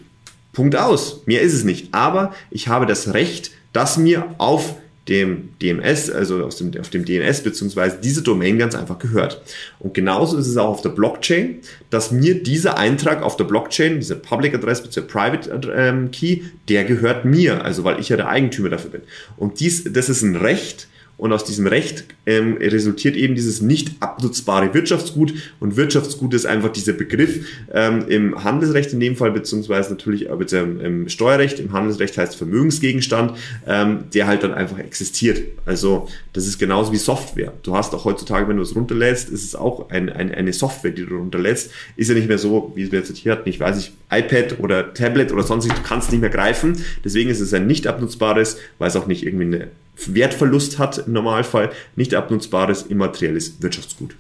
Punkt 0.54 0.76
aus. 0.76 1.24
Mehr 1.26 1.42
ist 1.42 1.54
es 1.54 1.63
nicht. 1.63 1.94
Aber 1.94 2.34
ich 2.50 2.70
habe 2.70 2.86
das 2.86 3.13
Recht, 3.13 3.52
dass 3.74 3.98
mir 3.98 4.36
auf 4.38 4.76
dem 5.10 5.50
DMS, 5.62 6.10
also 6.10 6.44
aus 6.46 6.56
dem, 6.58 6.72
auf 6.80 6.89
dem 6.89 7.04
DNS 7.04 7.42
beziehungsweise 7.42 7.98
diese 8.02 8.22
Domain 8.22 8.58
ganz 8.58 8.74
einfach 8.74 9.00
gehört. 9.00 9.42
Und 9.80 9.94
genauso 9.94 10.38
ist 10.38 10.48
es 10.48 10.56
auch 10.56 10.70
auf 10.70 10.82
der 10.82 10.89
Blockchain, 10.89 11.60
dass 11.89 12.12
mir 12.12 12.42
dieser 12.42 12.78
Eintrag 12.78 13.22
auf 13.22 13.36
der 13.36 13.44
Blockchain, 13.44 14.00
dieser 14.00 14.16
Public 14.16 14.54
Address 14.54 14.82
bzw. 14.82 15.02
Private 15.02 15.74
ähm, 15.76 16.12
Key, 16.12 16.44
der 16.70 16.86
gehört 16.86 17.26
mir, 17.26 17.66
also 17.66 17.84
weil 17.84 18.00
ich 18.00 18.10
ja 18.10 18.16
der 18.16 18.30
Eigentümer 18.30 18.70
dafür 18.70 18.92
bin. 18.92 19.02
Und 19.36 19.60
dies, 19.60 19.84
das 19.92 20.08
ist 20.08 20.22
ein 20.22 20.38
Recht, 20.38 20.88
und 21.23 21.31
aus 21.31 21.45
diesem 21.45 21.67
Recht 21.67 22.03
ähm, 22.25 22.57
resultiert 22.57 23.15
eben 23.15 23.33
dieses 23.33 23.62
nicht 23.62 23.93
abnutzbare 24.01 24.73
Wirtschaftsgut. 24.73 25.33
Und 25.62 25.77
Wirtschaftsgut 25.77 26.33
ist 26.33 26.45
einfach 26.45 26.67
dieser 26.67 26.91
Begriff 26.91 27.47
ähm, 27.73 28.03
im 28.09 28.43
Handelsrecht 28.43 28.91
in 28.91 28.99
dem 28.99 29.15
Fall, 29.15 29.31
beziehungsweise 29.31 29.91
natürlich 29.91 30.29
äh, 30.29 30.36
bitte, 30.36 30.57
im 30.57 31.07
Steuerrecht. 31.07 31.62
Im 31.62 31.71
Handelsrecht 31.71 32.17
heißt 32.17 32.36
Vermögensgegenstand, 32.36 33.38
ähm, 33.65 33.99
der 34.13 34.27
halt 34.27 34.43
dann 34.43 34.53
einfach 34.53 34.79
existiert. 34.79 35.43
Also 35.65 36.09
das 36.33 36.45
ist 36.45 36.59
genauso 36.59 36.91
wie 36.91 36.97
Software. 36.97 37.53
Du 37.63 37.73
hast 37.73 37.95
auch 37.95 38.03
heutzutage, 38.03 38.49
wenn 38.49 38.57
du 38.57 38.63
es 38.63 38.75
runterlädst, 38.75 39.29
ist 39.29 39.45
es 39.45 39.55
auch 39.55 39.91
ein, 39.91 40.09
ein, 40.09 40.29
eine 40.29 40.51
Software, 40.51 40.91
die 40.91 41.05
du 41.05 41.15
runterlädst. 41.15 41.71
Ist 41.95 42.09
ja 42.09 42.15
nicht 42.15 42.27
mehr 42.27 42.38
so, 42.38 42.73
wie 42.75 42.91
wir 42.91 42.99
jetzt 42.99 43.15
hier 43.15 43.31
hatten, 43.31 43.47
ich 43.47 43.62
weiß 43.62 43.77
nicht, 43.77 43.93
iPad 44.12 44.59
oder 44.59 44.93
Tablet 44.93 45.31
oder 45.31 45.43
sonst 45.43 45.69
du 45.69 45.73
kannst 45.86 46.12
nicht 46.12 46.19
mehr 46.19 46.29
greifen. 46.29 46.83
Deswegen 47.05 47.29
ist 47.29 47.39
es 47.39 47.53
ein 47.53 47.65
nicht 47.65 47.88
abnutzbares, 47.88 48.57
weil 48.77 48.89
es 48.89 48.97
auch 48.97 49.07
nicht 49.07 49.25
irgendwie 49.25 49.45
eine 49.45 49.67
Wertverlust 49.95 50.79
hat 50.79 50.99
im 51.08 51.13
Normalfall, 51.13 51.71
nicht 51.95 52.13
abnutzbares 52.13 52.84
immaterielles 52.84 53.62
Wirtschaftsgut. 53.62 54.15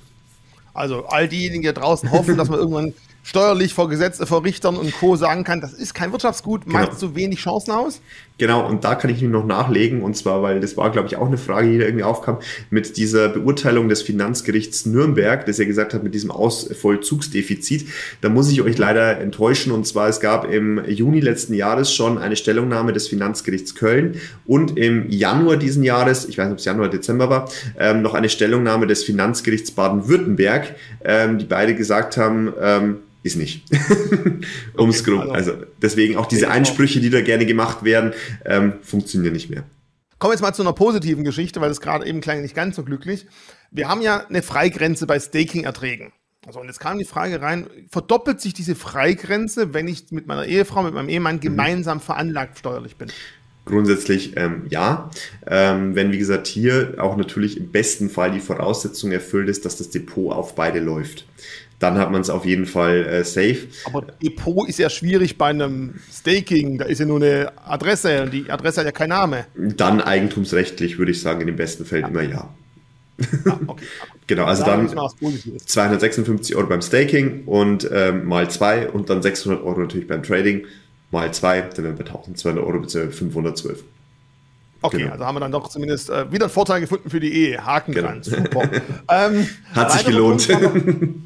Also 0.73 1.05
all 1.05 1.27
diejenigen, 1.27 1.63
die 1.63 1.73
draußen 1.73 2.11
hoffen, 2.11 2.37
dass 2.37 2.49
man 2.49 2.59
irgendwann 2.59 2.93
steuerlich 3.23 3.73
vor 3.73 3.89
Gesetze, 3.89 4.27
vor 4.27 4.43
Richtern 4.43 4.75
und 4.75 4.93
Co. 4.93 5.15
sagen 5.15 5.43
kann, 5.43 5.61
das 5.61 5.73
ist 5.73 5.93
kein 5.93 6.11
Wirtschaftsgut, 6.11 6.65
genau. 6.65 6.79
macht 6.79 6.99
so 6.99 7.15
wenig 7.15 7.39
Chancen 7.39 7.71
aus? 7.71 8.01
Genau, 8.39 8.67
und 8.67 8.83
da 8.83 8.95
kann 8.95 9.11
ich 9.11 9.21
noch 9.21 9.45
nachlegen, 9.45 10.01
und 10.01 10.17
zwar, 10.17 10.41
weil 10.41 10.59
das 10.59 10.75
war, 10.75 10.91
glaube 10.91 11.07
ich, 11.07 11.17
auch 11.17 11.27
eine 11.27 11.37
Frage, 11.37 11.69
die 11.71 11.77
da 11.77 11.85
irgendwie 11.85 12.03
aufkam, 12.03 12.39
mit 12.71 12.97
dieser 12.97 13.29
Beurteilung 13.29 13.89
des 13.89 14.01
Finanzgerichts 14.01 14.85
Nürnberg, 14.85 15.45
das 15.45 15.59
er 15.59 15.65
gesagt 15.65 15.93
hat, 15.93 16.03
mit 16.03 16.15
diesem 16.15 16.31
Ausvollzugsdefizit. 16.31 17.87
Da 18.21 18.29
muss 18.29 18.51
ich 18.51 18.61
euch 18.61 18.77
leider 18.77 19.19
enttäuschen, 19.19 19.71
und 19.71 19.85
zwar, 19.85 20.09
es 20.09 20.19
gab 20.19 20.51
im 20.51 20.83
Juni 20.85 21.19
letzten 21.19 21.53
Jahres 21.53 21.93
schon 21.93 22.17
eine 22.17 22.35
Stellungnahme 22.35 22.91
des 22.91 23.07
Finanzgerichts 23.07 23.75
Köln 23.75 24.19
und 24.45 24.77
im 24.77 25.09
Januar 25.09 25.57
diesen 25.57 25.83
Jahres, 25.83 26.25
ich 26.27 26.37
weiß 26.37 26.45
nicht, 26.45 26.53
ob 26.53 26.59
es 26.59 26.65
Januar, 26.65 26.89
Dezember 26.89 27.29
war, 27.29 27.49
ähm, 27.77 28.01
noch 28.01 28.15
eine 28.15 28.29
Stellungnahme 28.29 28.87
des 28.87 29.03
Finanzgerichts 29.03 29.71
Baden-Württemberg, 29.71 30.75
ähm, 31.05 31.37
die 31.37 31.45
beide 31.45 31.75
gesagt 31.75 32.17
haben, 32.17 32.51
ähm, 32.59 32.97
ist 33.23 33.37
nicht. 33.37 33.65
Ums 34.77 35.01
okay. 35.01 35.17
Also, 35.17 35.31
also 35.31 35.53
deswegen 35.81 36.17
auch 36.17 36.25
diese 36.25 36.49
Einsprüche, 36.49 36.99
die 36.99 37.09
da 37.09 37.21
gerne 37.21 37.45
gemacht 37.45 37.83
werden, 37.83 38.13
ähm, 38.45 38.73
funktionieren 38.81 39.33
nicht 39.33 39.49
mehr. 39.49 39.63
Kommen 40.19 40.31
wir 40.31 40.35
jetzt 40.35 40.41
mal 40.41 40.53
zu 40.53 40.61
einer 40.61 40.73
positiven 40.73 41.23
Geschichte, 41.23 41.59
weil 41.59 41.71
es 41.71 41.81
gerade 41.81 42.05
eben 42.05 42.21
klang 42.21 42.41
nicht 42.41 42.55
ganz 42.55 42.75
so 42.75 42.83
glücklich. 42.83 43.25
Wir 43.71 43.87
haben 43.87 44.01
ja 44.01 44.27
eine 44.27 44.41
Freigrenze 44.41 45.07
bei 45.07 45.19
Staking-Erträgen. 45.19 46.13
Also, 46.45 46.59
und 46.59 46.67
jetzt 46.67 46.79
kam 46.79 46.97
die 46.97 47.05
Frage 47.05 47.41
rein, 47.41 47.67
verdoppelt 47.89 48.41
sich 48.41 48.53
diese 48.53 48.75
Freigrenze, 48.75 49.73
wenn 49.73 49.87
ich 49.87 50.11
mit 50.11 50.27
meiner 50.27 50.45
Ehefrau, 50.45 50.83
mit 50.83 50.93
meinem 50.93 51.09
Ehemann 51.09 51.37
mhm. 51.37 51.41
gemeinsam 51.41 52.01
veranlagt 52.01 52.59
steuerlich 52.59 52.97
bin? 52.97 53.09
Grundsätzlich 53.65 54.35
ähm, 54.35 54.65
ja. 54.69 55.09
Ähm, 55.47 55.95
wenn, 55.95 56.11
wie 56.11 56.17
gesagt, 56.17 56.47
hier 56.47 56.95
auch 56.97 57.15
natürlich 57.15 57.55
im 57.55 57.71
besten 57.71 58.09
Fall 58.09 58.31
die 58.31 58.41
Voraussetzung 58.41 59.13
erfüllt 59.13 59.47
ist, 59.47 59.63
dass 59.63 59.77
das 59.77 59.89
Depot 59.89 60.33
auf 60.33 60.55
beide 60.55 60.81
läuft 60.81 61.25
dann 61.83 61.97
hat 61.97 62.11
man 62.11 62.21
es 62.21 62.29
auf 62.29 62.45
jeden 62.45 62.65
Fall 62.65 63.05
äh, 63.05 63.23
safe. 63.25 63.67
Aber 63.85 64.03
Depot 64.21 64.67
ist 64.69 64.79
ja 64.79 64.89
schwierig 64.89 65.37
bei 65.37 65.47
einem 65.47 65.95
Staking, 66.09 66.77
da 66.77 66.85
ist 66.85 66.99
ja 66.99 67.05
nur 67.05 67.17
eine 67.17 67.51
Adresse 67.65 68.23
und 68.23 68.31
die 68.31 68.49
Adresse 68.49 68.79
hat 68.79 68.85
ja 68.85 68.93
keinen 68.93 69.09
Name. 69.09 69.45
Dann 69.55 69.99
eigentumsrechtlich 69.99 70.97
würde 70.97 71.11
ich 71.11 71.21
sagen, 71.21 71.41
in 71.41 71.47
den 71.47 71.57
besten 71.57 71.83
Fällen 71.83 72.03
ja. 72.03 72.07
immer 72.07 72.21
ja. 72.21 72.49
Ah, 73.45 73.59
okay. 73.67 73.83
genau, 74.27 74.45
also 74.45 74.63
da 74.63 74.77
dann 74.77 74.87
256 74.87 76.55
Euro 76.55 76.67
beim 76.67 76.81
Staking 76.81 77.43
und 77.45 77.87
ähm, 77.91 78.25
mal 78.25 78.49
zwei 78.49 78.89
und 78.89 79.09
dann 79.09 79.21
600 79.21 79.61
Euro 79.61 79.81
natürlich 79.81 80.07
beim 80.07 80.23
Trading 80.23 80.65
mal 81.11 81.33
zwei, 81.33 81.61
dann 81.61 81.83
wären 81.83 81.97
wir 81.97 82.05
bei 82.05 82.11
1200 82.11 82.63
Euro 82.63 82.79
bzw. 82.79 83.11
512. 83.11 83.83
Okay, 84.81 84.97
genau. 84.97 85.11
also 85.11 85.25
haben 85.25 85.35
wir 85.35 85.39
dann 85.41 85.51
doch 85.51 85.67
zumindest 85.67 86.09
äh, 86.09 86.31
wieder 86.31 86.45
einen 86.45 86.53
Vorteil 86.53 86.81
gefunden 86.81 87.09
für 87.09 87.19
die 87.19 87.33
Ehe. 87.33 87.65
Haken 87.65 87.93
genau. 87.93 88.07
dran. 88.07 88.23
Super. 88.23 88.69
ähm, 89.09 89.47
Hat 89.73 89.91
sich 89.91 90.05
gelohnt. 90.05 90.47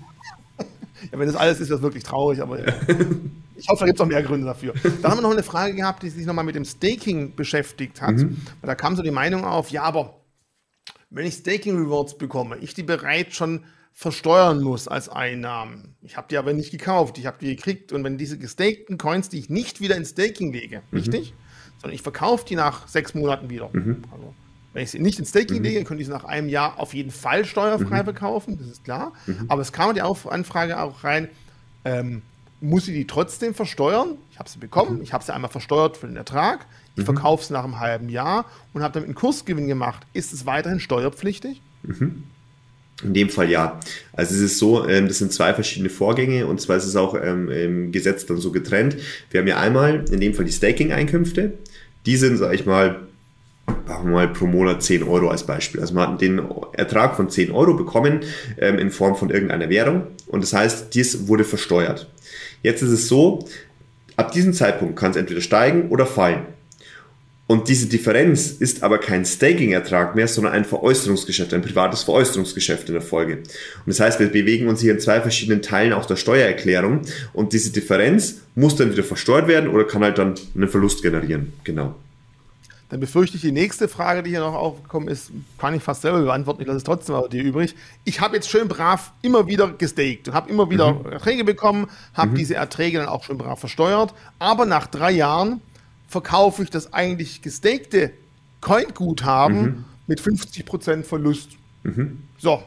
Ja, 1.12 1.20
wenn 1.20 1.28
das 1.28 1.36
alles 1.36 1.60
ist, 1.60 1.70
wäre 1.70 1.78
es 1.78 1.84
wirklich 1.84 2.04
traurig, 2.04 2.42
aber 2.42 2.60
ja. 2.60 2.74
ich 3.56 3.68
hoffe, 3.68 3.82
da 3.82 3.86
gibt 3.86 4.00
es 4.00 4.02
auch 4.02 4.08
mehr 4.08 4.24
Gründe 4.24 4.46
dafür. 4.46 4.74
Dann 5.02 5.12
haben 5.12 5.18
wir 5.18 5.22
noch 5.22 5.32
eine 5.32 5.44
Frage 5.44 5.74
gehabt, 5.74 6.04
die 6.04 6.10
sich 6.10 6.26
nochmal 6.26 6.46
mit 6.46 6.56
dem 6.56 6.66
Staking 6.66 7.36
beschäftigt 7.36 8.02
hat. 8.02 8.16
Mhm. 8.16 8.42
Da 8.62 8.76
kam 8.76 8.96
so 8.96 9.04
die 9.04 9.12
Meinung 9.12 9.46
auf, 9.46 9.70
ja, 9.70 9.84
aber 9.84 10.22
wenn 11.10 11.26
ich 11.26 11.36
Staking 11.36 11.78
Rewards 11.78 12.18
bekomme, 12.18 12.58
ich 12.58 12.74
die 12.74 12.84
bereits 12.84 13.36
schon 13.36 13.64
versteuern 13.94 14.62
muss 14.62 14.88
als 14.88 15.10
Einnahmen. 15.10 15.96
Ich 16.02 16.18
habe 16.18 16.28
die 16.30 16.38
aber 16.38 16.54
nicht 16.54 16.70
gekauft, 16.70 17.18
ich 17.18 17.26
habe 17.26 17.38
die 17.42 17.56
gekriegt. 17.56 17.92
Und 17.92 18.04
wenn 18.04 18.20
diese 18.20 18.38
gestakten 18.38 19.00
Coins, 19.00 19.30
die 19.30 19.40
ich 19.40 19.50
nicht 19.50 19.82
wieder 19.82 19.98
in 19.98 20.06
Staking 20.06 20.54
lege, 20.54 20.84
mhm. 20.92 21.00
richtig? 21.00 21.34
Sondern 21.82 21.96
ich 21.96 22.04
verkaufe 22.04 22.46
die 22.46 22.56
nach 22.56 22.88
sechs 22.88 23.16
Monaten 23.16 23.50
wieder. 23.50 23.70
Mhm. 23.74 24.04
Also 24.12 24.36
wenn 24.74 24.84
ich 24.84 24.92
sie 24.92 25.00
nicht 25.00 25.20
in 25.20 25.26
Staking 25.26 25.58
mhm. 25.58 25.64
lege, 25.64 25.84
könnte 25.84 26.02
ich 26.02 26.08
sie 26.08 26.14
nach 26.14 26.24
einem 26.24 26.50
Jahr 26.50 26.80
auf 26.80 26.94
jeden 26.94 27.12
Fall 27.12 27.46
steuerfrei 27.46 28.02
mhm. 28.02 28.06
verkaufen, 28.06 28.58
das 28.60 28.68
ist 28.68 28.84
klar. 28.84 29.14
Mhm. 29.26 29.46
Aber 29.48 29.62
es 29.62 29.72
kam 29.72 29.94
die 29.96 30.02
Anfrage 30.02 30.80
auch 30.80 31.04
rein, 31.04 31.30
ähm, 31.86 32.22
muss 32.60 32.88
ich 32.88 32.94
die 32.96 33.08
trotzdem 33.08 33.54
versteuern? 33.54 34.18
Ich 34.32 34.40
habe 34.40 34.50
sie 34.50 34.60
bekommen, 34.60 35.02
ich 35.02 35.14
habe 35.14 35.24
sie 35.24 35.34
einmal 35.34 35.52
versteuert 35.52 35.98
für 35.98 36.08
den 36.08 36.16
Ertrag, 36.16 36.66
ich 36.96 37.02
mhm. 37.02 37.06
verkaufe 37.06 37.44
es 37.44 37.50
nach 37.50 37.64
einem 37.64 37.80
halben 37.80 38.10
Jahr 38.10 38.46
und 38.74 38.82
habe 38.82 38.94
damit 38.94 39.08
einen 39.08 39.16
Kursgewinn 39.16 39.68
gemacht. 39.68 40.06
Ist 40.14 40.34
es 40.34 40.46
weiterhin 40.46 40.80
steuerpflichtig? 40.80 41.62
Mhm. 41.84 42.24
In 43.04 43.14
dem 43.14 43.30
Fall 43.30 43.50
ja. 43.50 43.80
Also 44.14 44.34
es 44.34 44.42
ist 44.42 44.58
so, 44.58 44.88
ähm, 44.88 45.08
das 45.08 45.20
sind 45.20 45.32
zwei 45.32 45.54
verschiedene 45.54 45.90
Vorgänge 45.90 46.48
und 46.48 46.60
zwar 46.60 46.78
ist 46.78 46.86
es 46.86 46.96
auch 46.96 47.14
ähm, 47.14 47.50
im 47.50 47.92
Gesetz 47.92 48.26
dann 48.26 48.38
so 48.38 48.52
getrennt. 48.52 48.98
Wir 49.30 49.40
haben 49.40 49.48
ja 49.48 49.60
einmal 49.60 50.06
in 50.12 50.20
dem 50.20 50.34
Fall 50.34 50.46
die 50.46 50.52
Staking-Einkünfte. 50.52 51.54
Die 52.08 52.18
sind, 52.18 52.38
sage 52.38 52.56
ich 52.56 52.66
mal, 52.66 53.08
machen 53.68 54.06
wir 54.06 54.14
mal 54.14 54.28
pro 54.28 54.46
Monat 54.46 54.84
10 54.84 55.04
Euro 55.04 55.30
als 55.30 55.46
Beispiel. 55.46 55.82
Also 55.82 55.94
man 55.94 56.14
hat 56.14 56.22
den 56.22 56.42
Ertrag 56.74 57.16
von 57.16 57.30
10 57.30 57.52
Euro 57.52 57.74
bekommen 57.74 58.22
ähm, 58.60 58.80
in 58.80 58.92
Form 58.92 59.16
von 59.16 59.30
irgendeiner 59.30 59.70
Währung 59.70 60.04
und 60.28 60.44
das 60.44 60.54
heißt, 60.54 60.94
dies 60.94 61.28
wurde 61.28 61.44
versteuert. 61.44 62.10
Jetzt 62.64 62.82
ist 62.82 62.92
es 62.92 63.08
so, 63.08 63.48
ab 64.16 64.32
diesem 64.32 64.54
Zeitpunkt 64.54 64.98
kann 64.98 65.12
es 65.12 65.18
entweder 65.18 65.42
steigen 65.42 65.90
oder 65.90 66.06
fallen. 66.06 66.46
Und 67.48 67.70
diese 67.70 67.88
Differenz 67.88 68.52
ist 68.52 68.84
aber 68.84 68.98
kein 68.98 69.24
Staking-Ertrag 69.24 70.16
mehr, 70.16 70.28
sondern 70.28 70.52
ein 70.52 70.66
Veräußerungsgeschäft, 70.66 71.54
ein 71.54 71.62
privates 71.62 72.04
Veräußerungsgeschäft 72.04 72.90
in 72.90 72.94
der 72.94 73.02
Folge. 73.02 73.38
Und 73.38 73.46
das 73.88 74.02
heißt, 74.02 74.20
wir 74.20 74.28
bewegen 74.28 74.68
uns 74.68 74.82
hier 74.82 74.92
in 74.92 75.00
zwei 75.00 75.22
verschiedenen 75.22 75.62
Teilen 75.62 75.94
auch 75.94 76.06
der 76.06 76.18
Steuererklärung 76.18 77.04
und 77.32 77.54
diese 77.54 77.72
Differenz 77.72 78.42
muss 78.56 78.76
dann 78.76 78.92
wieder 78.92 79.06
versteuert 79.06 79.48
werden 79.48 79.70
oder 79.70 79.86
kann 79.86 80.04
halt 80.04 80.18
dann 80.18 80.36
einen 80.56 80.68
Verlust 80.68 81.02
generieren. 81.02 81.54
Genau. 81.64 81.96
Dann 82.90 83.02
befürchte 83.02 83.36
ich, 83.36 83.42
die 83.42 83.52
nächste 83.52 83.90
Frage, 83.90 84.24
die 84.24 84.30
hier 84.30 84.40
noch 84.40 84.54
aufgekommen 84.54 85.10
ist, 85.10 85.32
kann 85.58 85.74
ich 85.74 85.84
fast 85.84 86.04
selber 86.04 86.22
beantworten. 86.22 86.62
Ich 86.62 86.68
lasse 86.68 86.78
es 86.78 86.84
trotzdem 86.84 87.16
aber 87.16 87.28
dir 87.28 87.44
übrig. 87.44 87.76
Ich 88.06 88.22
habe 88.22 88.36
jetzt 88.36 88.50
schön 88.50 88.70
brav 88.70 89.12
immer 89.22 89.46
wieder 89.48 89.68
gestaked 89.74 90.30
und 90.30 90.34
habe 90.34 90.50
immer 90.50 90.70
wieder 90.70 90.94
mhm. 90.94 91.12
Erträge 91.12 91.44
bekommen, 91.44 91.90
habe 92.14 92.32
mhm. 92.32 92.36
diese 92.36 92.56
Erträge 92.56 93.00
dann 93.00 93.10
auch 93.10 93.26
schön 93.26 93.38
brav 93.38 93.60
versteuert. 93.60 94.14
Aber 94.40 94.66
nach 94.66 94.88
drei 94.88 95.12
Jahren 95.12 95.60
verkaufe 96.08 96.64
ich 96.64 96.70
das 96.70 96.94
eigentlich 96.94 97.42
gestakte 97.42 98.12
Coin-Guthaben 98.62 99.62
mhm. 99.62 99.86
mit 100.08 100.22
50% 100.22 101.04
Verlust. 101.04 101.52
Mhm. 101.84 102.24
So. 102.38 102.64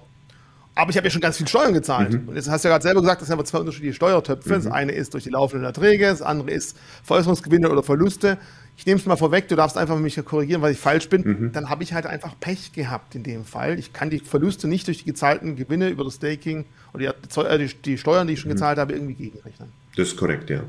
Aber 0.75 0.91
ich 0.91 0.97
habe 0.97 1.07
ja 1.07 1.11
schon 1.11 1.21
ganz 1.21 1.37
viel 1.37 1.49
Steuern 1.49 1.73
gezahlt. 1.73 2.13
Mhm. 2.13 2.29
Und 2.29 2.37
jetzt 2.37 2.49
hast 2.49 2.65
du 2.65 2.69
ja 2.69 2.75
gerade 2.75 2.83
selber 2.83 3.01
gesagt, 3.01 3.23
das 3.23 3.29
sind 3.29 3.35
aber 3.35 3.45
zwei 3.45 3.59
unterschiedliche 3.59 3.95
Steuertöpfe. 3.95 4.51
Das 4.51 4.67
eine 4.67 4.93
ist 4.93 5.15
durch 5.15 5.25
die 5.25 5.31
laufenden 5.31 5.65
Erträge, 5.65 6.07
das 6.07 6.23
andere 6.23 6.51
ist 6.51 6.77
Veräußerungsgewinne 7.05 7.71
oder 7.71 7.83
Verluste 7.83 8.39
ich 8.81 8.87
nehme 8.87 8.99
es 8.99 9.05
mal 9.05 9.17
vorweg, 9.17 9.47
du 9.47 9.57
darfst 9.57 9.77
einfach 9.77 9.99
mich 9.99 10.19
korrigieren, 10.25 10.63
weil 10.63 10.73
ich 10.73 10.79
falsch 10.79 11.11
bin, 11.11 11.21
mhm. 11.21 11.53
dann 11.53 11.69
habe 11.69 11.83
ich 11.83 11.93
halt 11.93 12.07
einfach 12.07 12.35
Pech 12.41 12.73
gehabt 12.73 13.15
in 13.15 13.23
dem 13.23 13.45
Fall. 13.45 13.79
Ich 13.79 13.93
kann 13.93 14.09
die 14.09 14.21
Verluste 14.21 14.69
nicht 14.69 14.87
durch 14.87 15.01
die 15.01 15.05
gezahlten 15.05 15.55
Gewinne 15.55 15.91
über 15.91 16.03
das 16.03 16.15
Staking 16.15 16.65
oder 16.95 17.13
die, 17.13 17.41
äh, 17.41 17.59
die, 17.59 17.75
die 17.75 17.99
Steuern, 17.99 18.27
die 18.27 18.33
ich 18.33 18.41
schon 18.41 18.49
mhm. 18.49 18.55
gezahlt 18.55 18.79
habe, 18.79 18.95
irgendwie 18.95 19.13
gegenrechnen. 19.13 19.69
Das 19.97 20.09
ist 20.09 20.17
korrekt, 20.17 20.49
ja. 20.49 20.63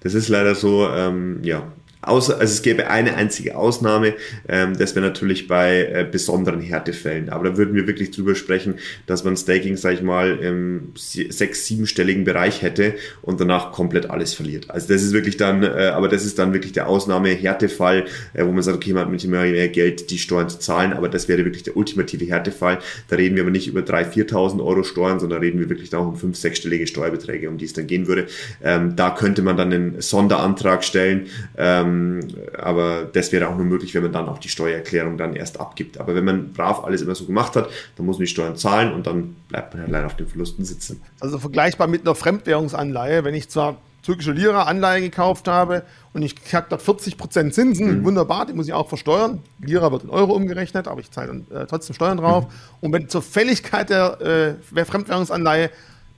Das 0.00 0.14
ist 0.14 0.28
leider 0.28 0.54
so, 0.54 0.88
ähm, 0.88 1.40
ja, 1.42 1.70
Außer, 2.02 2.40
also 2.40 2.52
es 2.52 2.62
gäbe 2.62 2.88
eine 2.88 3.14
einzige 3.16 3.56
Ausnahme, 3.56 4.14
ähm, 4.48 4.76
das 4.76 4.94
wäre 4.94 5.04
natürlich 5.04 5.48
bei 5.48 5.82
äh, 5.82 6.06
besonderen 6.10 6.60
Härtefällen. 6.60 7.28
Aber 7.28 7.50
da 7.50 7.56
würden 7.58 7.74
wir 7.74 7.86
wirklich 7.86 8.10
drüber 8.10 8.34
sprechen, 8.34 8.76
dass 9.06 9.24
man 9.24 9.36
Staking, 9.36 9.76
sag 9.76 9.94
ich 9.94 10.02
mal, 10.02 10.38
im 10.38 10.92
sechs-, 10.96 11.66
siebenstelligen 11.66 12.24
Bereich 12.24 12.62
hätte 12.62 12.94
und 13.20 13.40
danach 13.40 13.72
komplett 13.72 14.08
alles 14.08 14.32
verliert. 14.32 14.70
Also 14.70 14.88
das 14.88 15.02
ist 15.02 15.12
wirklich 15.12 15.36
dann, 15.36 15.62
äh, 15.62 15.90
aber 15.94 16.08
das 16.08 16.24
ist 16.24 16.38
dann 16.38 16.54
wirklich 16.54 16.72
der 16.72 16.88
Ausnahme-Härtefall, 16.88 18.06
äh, 18.32 18.44
wo 18.46 18.52
man 18.52 18.62
sagt, 18.62 18.76
okay, 18.76 18.94
man 18.94 19.02
hat 19.02 19.10
mit 19.10 19.22
immer 19.24 19.42
mehr 19.42 19.68
Geld, 19.68 20.10
die 20.10 20.18
Steuern 20.18 20.48
zu 20.48 20.58
zahlen, 20.58 20.94
aber 20.94 21.10
das 21.10 21.28
wäre 21.28 21.44
wirklich 21.44 21.64
der 21.64 21.76
ultimative 21.76 22.24
Härtefall. 22.24 22.78
Da 23.08 23.16
reden 23.16 23.36
wir 23.36 23.42
aber 23.42 23.50
nicht 23.50 23.68
über 23.68 23.80
3.000, 23.80 24.30
4.000 24.30 24.64
Euro 24.64 24.82
Steuern, 24.84 25.20
sondern 25.20 25.40
reden 25.40 25.60
wir 25.60 25.68
wirklich 25.68 25.94
auch 25.94 26.06
um 26.06 26.16
fünf-, 26.16 26.38
sechsstellige 26.38 26.86
Steuerbeträge, 26.86 27.50
um 27.50 27.58
die 27.58 27.66
es 27.66 27.74
dann 27.74 27.86
gehen 27.86 28.06
würde. 28.06 28.26
Ähm, 28.62 28.96
da 28.96 29.10
könnte 29.10 29.42
man 29.42 29.58
dann 29.58 29.72
einen 29.72 30.00
Sonderantrag 30.00 30.82
stellen, 30.82 31.26
ähm, 31.58 31.89
ähm, 31.90 32.20
aber 32.58 33.04
das 33.04 33.32
wäre 33.32 33.48
auch 33.48 33.56
nur 33.56 33.66
möglich, 33.66 33.94
wenn 33.94 34.02
man 34.02 34.12
dann 34.12 34.28
auch 34.28 34.38
die 34.38 34.48
Steuererklärung 34.48 35.18
dann 35.18 35.34
erst 35.34 35.60
abgibt. 35.60 35.98
Aber 35.98 36.14
wenn 36.14 36.24
man 36.24 36.52
brav 36.52 36.84
alles 36.84 37.02
immer 37.02 37.14
so 37.14 37.24
gemacht 37.24 37.56
hat, 37.56 37.68
dann 37.96 38.06
muss 38.06 38.16
man 38.16 38.24
die 38.24 38.30
Steuern 38.30 38.56
zahlen 38.56 38.92
und 38.92 39.06
dann 39.06 39.36
bleibt 39.48 39.74
man 39.74 39.84
ja 39.84 39.90
leider 39.90 40.06
auf 40.06 40.16
den 40.16 40.26
Verlusten 40.26 40.64
sitzen. 40.64 41.00
Also 41.20 41.38
vergleichbar 41.38 41.86
mit 41.86 42.02
einer 42.02 42.14
Fremdwährungsanleihe, 42.14 43.24
wenn 43.24 43.34
ich 43.34 43.48
zwar 43.48 43.76
türkische 44.02 44.32
Lira 44.32 44.62
Anleihe 44.62 45.02
gekauft 45.02 45.46
habe 45.46 45.82
und 46.12 46.22
ich 46.22 46.34
kriege 46.34 46.64
dort 46.68 46.82
40% 46.82 47.50
Zinsen, 47.50 48.00
mhm. 48.00 48.04
wunderbar, 48.04 48.46
die 48.46 48.52
muss 48.54 48.66
ich 48.66 48.72
auch 48.72 48.88
versteuern. 48.88 49.42
Lira 49.60 49.92
wird 49.92 50.04
in 50.04 50.10
Euro 50.10 50.32
umgerechnet, 50.32 50.88
aber 50.88 51.00
ich 51.00 51.10
zahle 51.10 51.42
äh, 51.50 51.66
trotzdem 51.66 51.94
Steuern 51.94 52.16
drauf. 52.16 52.44
Mhm. 52.44 52.50
Und 52.80 52.92
wenn 52.92 53.08
zur 53.08 53.22
Fälligkeit 53.22 53.90
der 53.90 54.56
äh, 54.74 54.84
Fremdwährungsanleihe 54.84 55.70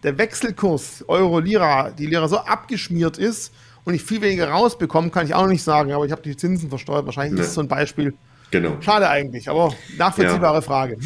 der 0.02 0.18
Wechselkurs 0.18 1.04
Euro-Lira, 1.06 1.90
die 1.90 2.06
Lira 2.06 2.28
so 2.28 2.38
abgeschmiert 2.38 3.18
ist, 3.18 3.52
und 3.84 3.94
ich 3.94 4.02
viel 4.02 4.20
weniger 4.20 4.48
rausbekomme, 4.48 5.10
kann 5.10 5.26
ich 5.26 5.34
auch 5.34 5.42
noch 5.42 5.48
nicht 5.48 5.62
sagen, 5.62 5.92
aber 5.92 6.04
ich 6.04 6.12
habe 6.12 6.22
die 6.22 6.36
Zinsen 6.36 6.68
versteuert. 6.68 7.06
Wahrscheinlich 7.06 7.34
nee. 7.34 7.40
ist 7.40 7.48
es 7.48 7.54
so 7.54 7.60
ein 7.60 7.68
Beispiel. 7.68 8.14
Genau. 8.50 8.76
Schade 8.80 9.08
eigentlich, 9.08 9.48
aber 9.48 9.74
nachvollziehbare 9.96 10.56
ja. 10.56 10.60
Frage. 10.60 10.98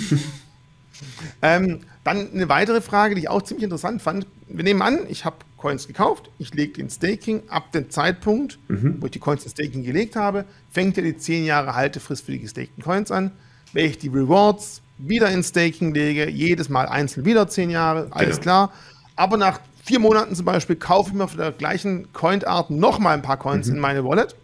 ähm, 1.42 1.80
dann 2.04 2.32
eine 2.32 2.48
weitere 2.48 2.80
Frage, 2.80 3.14
die 3.14 3.22
ich 3.22 3.28
auch 3.28 3.42
ziemlich 3.42 3.64
interessant 3.64 4.02
fand. 4.02 4.26
Wir 4.48 4.64
nehmen 4.64 4.82
an, 4.82 5.00
ich 5.08 5.24
habe 5.24 5.36
Coins 5.56 5.86
gekauft, 5.86 6.30
ich 6.38 6.54
lege 6.54 6.74
den 6.74 6.90
Staking. 6.90 7.42
Ab 7.48 7.72
dem 7.72 7.90
Zeitpunkt, 7.90 8.58
mhm. 8.68 8.96
wo 9.00 9.06
ich 9.06 9.12
die 9.12 9.18
Coins 9.18 9.44
in 9.44 9.50
Staking 9.50 9.82
gelegt 9.82 10.16
habe, 10.16 10.44
fängt 10.70 10.96
ja 10.96 11.02
die 11.02 11.16
10 11.16 11.44
Jahre 11.44 11.74
Haltefrist 11.74 12.24
für 12.24 12.32
die 12.32 12.40
gestakten 12.40 12.82
Coins 12.82 13.10
an. 13.10 13.32
Wenn 13.72 13.86
ich 13.86 13.98
die 13.98 14.08
Rewards 14.08 14.82
wieder 14.98 15.30
in 15.30 15.42
Staking 15.42 15.94
lege, 15.94 16.28
jedes 16.30 16.68
Mal 16.68 16.86
einzeln 16.86 17.24
wieder 17.24 17.48
10 17.48 17.70
Jahre, 17.70 18.08
alles 18.10 18.36
genau. 18.36 18.42
klar. 18.42 18.72
Aber 19.16 19.36
nach 19.36 19.60
vier 19.86 20.00
Monaten 20.00 20.34
zum 20.34 20.44
Beispiel 20.44 20.76
kaufe 20.76 21.10
ich 21.10 21.14
mir 21.14 21.28
von 21.28 21.38
der 21.38 21.52
gleichen 21.52 22.12
Coin-Art 22.12 22.70
nochmal 22.70 23.14
ein 23.14 23.22
paar 23.22 23.36
Coins 23.36 23.68
mhm. 23.68 23.76
in 23.76 23.80
meine 23.80 24.04
Wallet. 24.04 24.34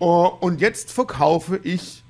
Uh, 0.00 0.28
und 0.40 0.62
jetzt 0.62 0.90
verkaufe 0.90 1.60
ich 1.62 2.02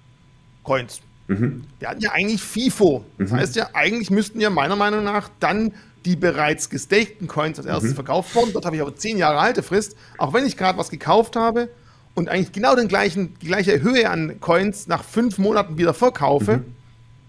Coins. 0.62 1.00
Mhm. 1.26 1.64
Wir 1.80 1.88
hatten 1.88 2.00
ja 2.00 2.12
eigentlich 2.12 2.40
FIFO. 2.40 3.04
Das 3.18 3.32
mhm. 3.32 3.36
heißt 3.36 3.56
ja, 3.56 3.70
eigentlich 3.72 4.10
müssten 4.10 4.40
ja 4.40 4.48
meiner 4.48 4.76
Meinung 4.76 5.02
nach 5.02 5.28
dann 5.40 5.72
die 6.04 6.14
bereits 6.14 6.70
gestakten 6.70 7.26
Coins 7.26 7.58
als 7.58 7.66
erstes 7.66 7.90
mhm. 7.90 7.94
verkauft 7.96 8.32
worden. 8.36 8.50
Dort 8.52 8.64
habe 8.64 8.76
ich 8.76 8.82
aber 8.82 8.94
zehn 8.94 9.18
Jahre 9.18 9.40
Haltefrist. 9.40 9.96
Auch 10.16 10.32
wenn 10.32 10.46
ich 10.46 10.56
gerade 10.56 10.78
was 10.78 10.88
gekauft 10.88 11.34
habe 11.34 11.68
und 12.14 12.28
eigentlich 12.28 12.52
genau 12.52 12.76
den 12.76 12.86
gleichen, 12.86 13.34
die 13.42 13.48
gleiche 13.48 13.82
Höhe 13.82 14.08
an 14.08 14.38
Coins 14.40 14.86
nach 14.86 15.02
fünf 15.02 15.38
Monaten 15.38 15.78
wieder 15.78 15.94
verkaufe, 15.94 16.58
mhm 16.58 16.76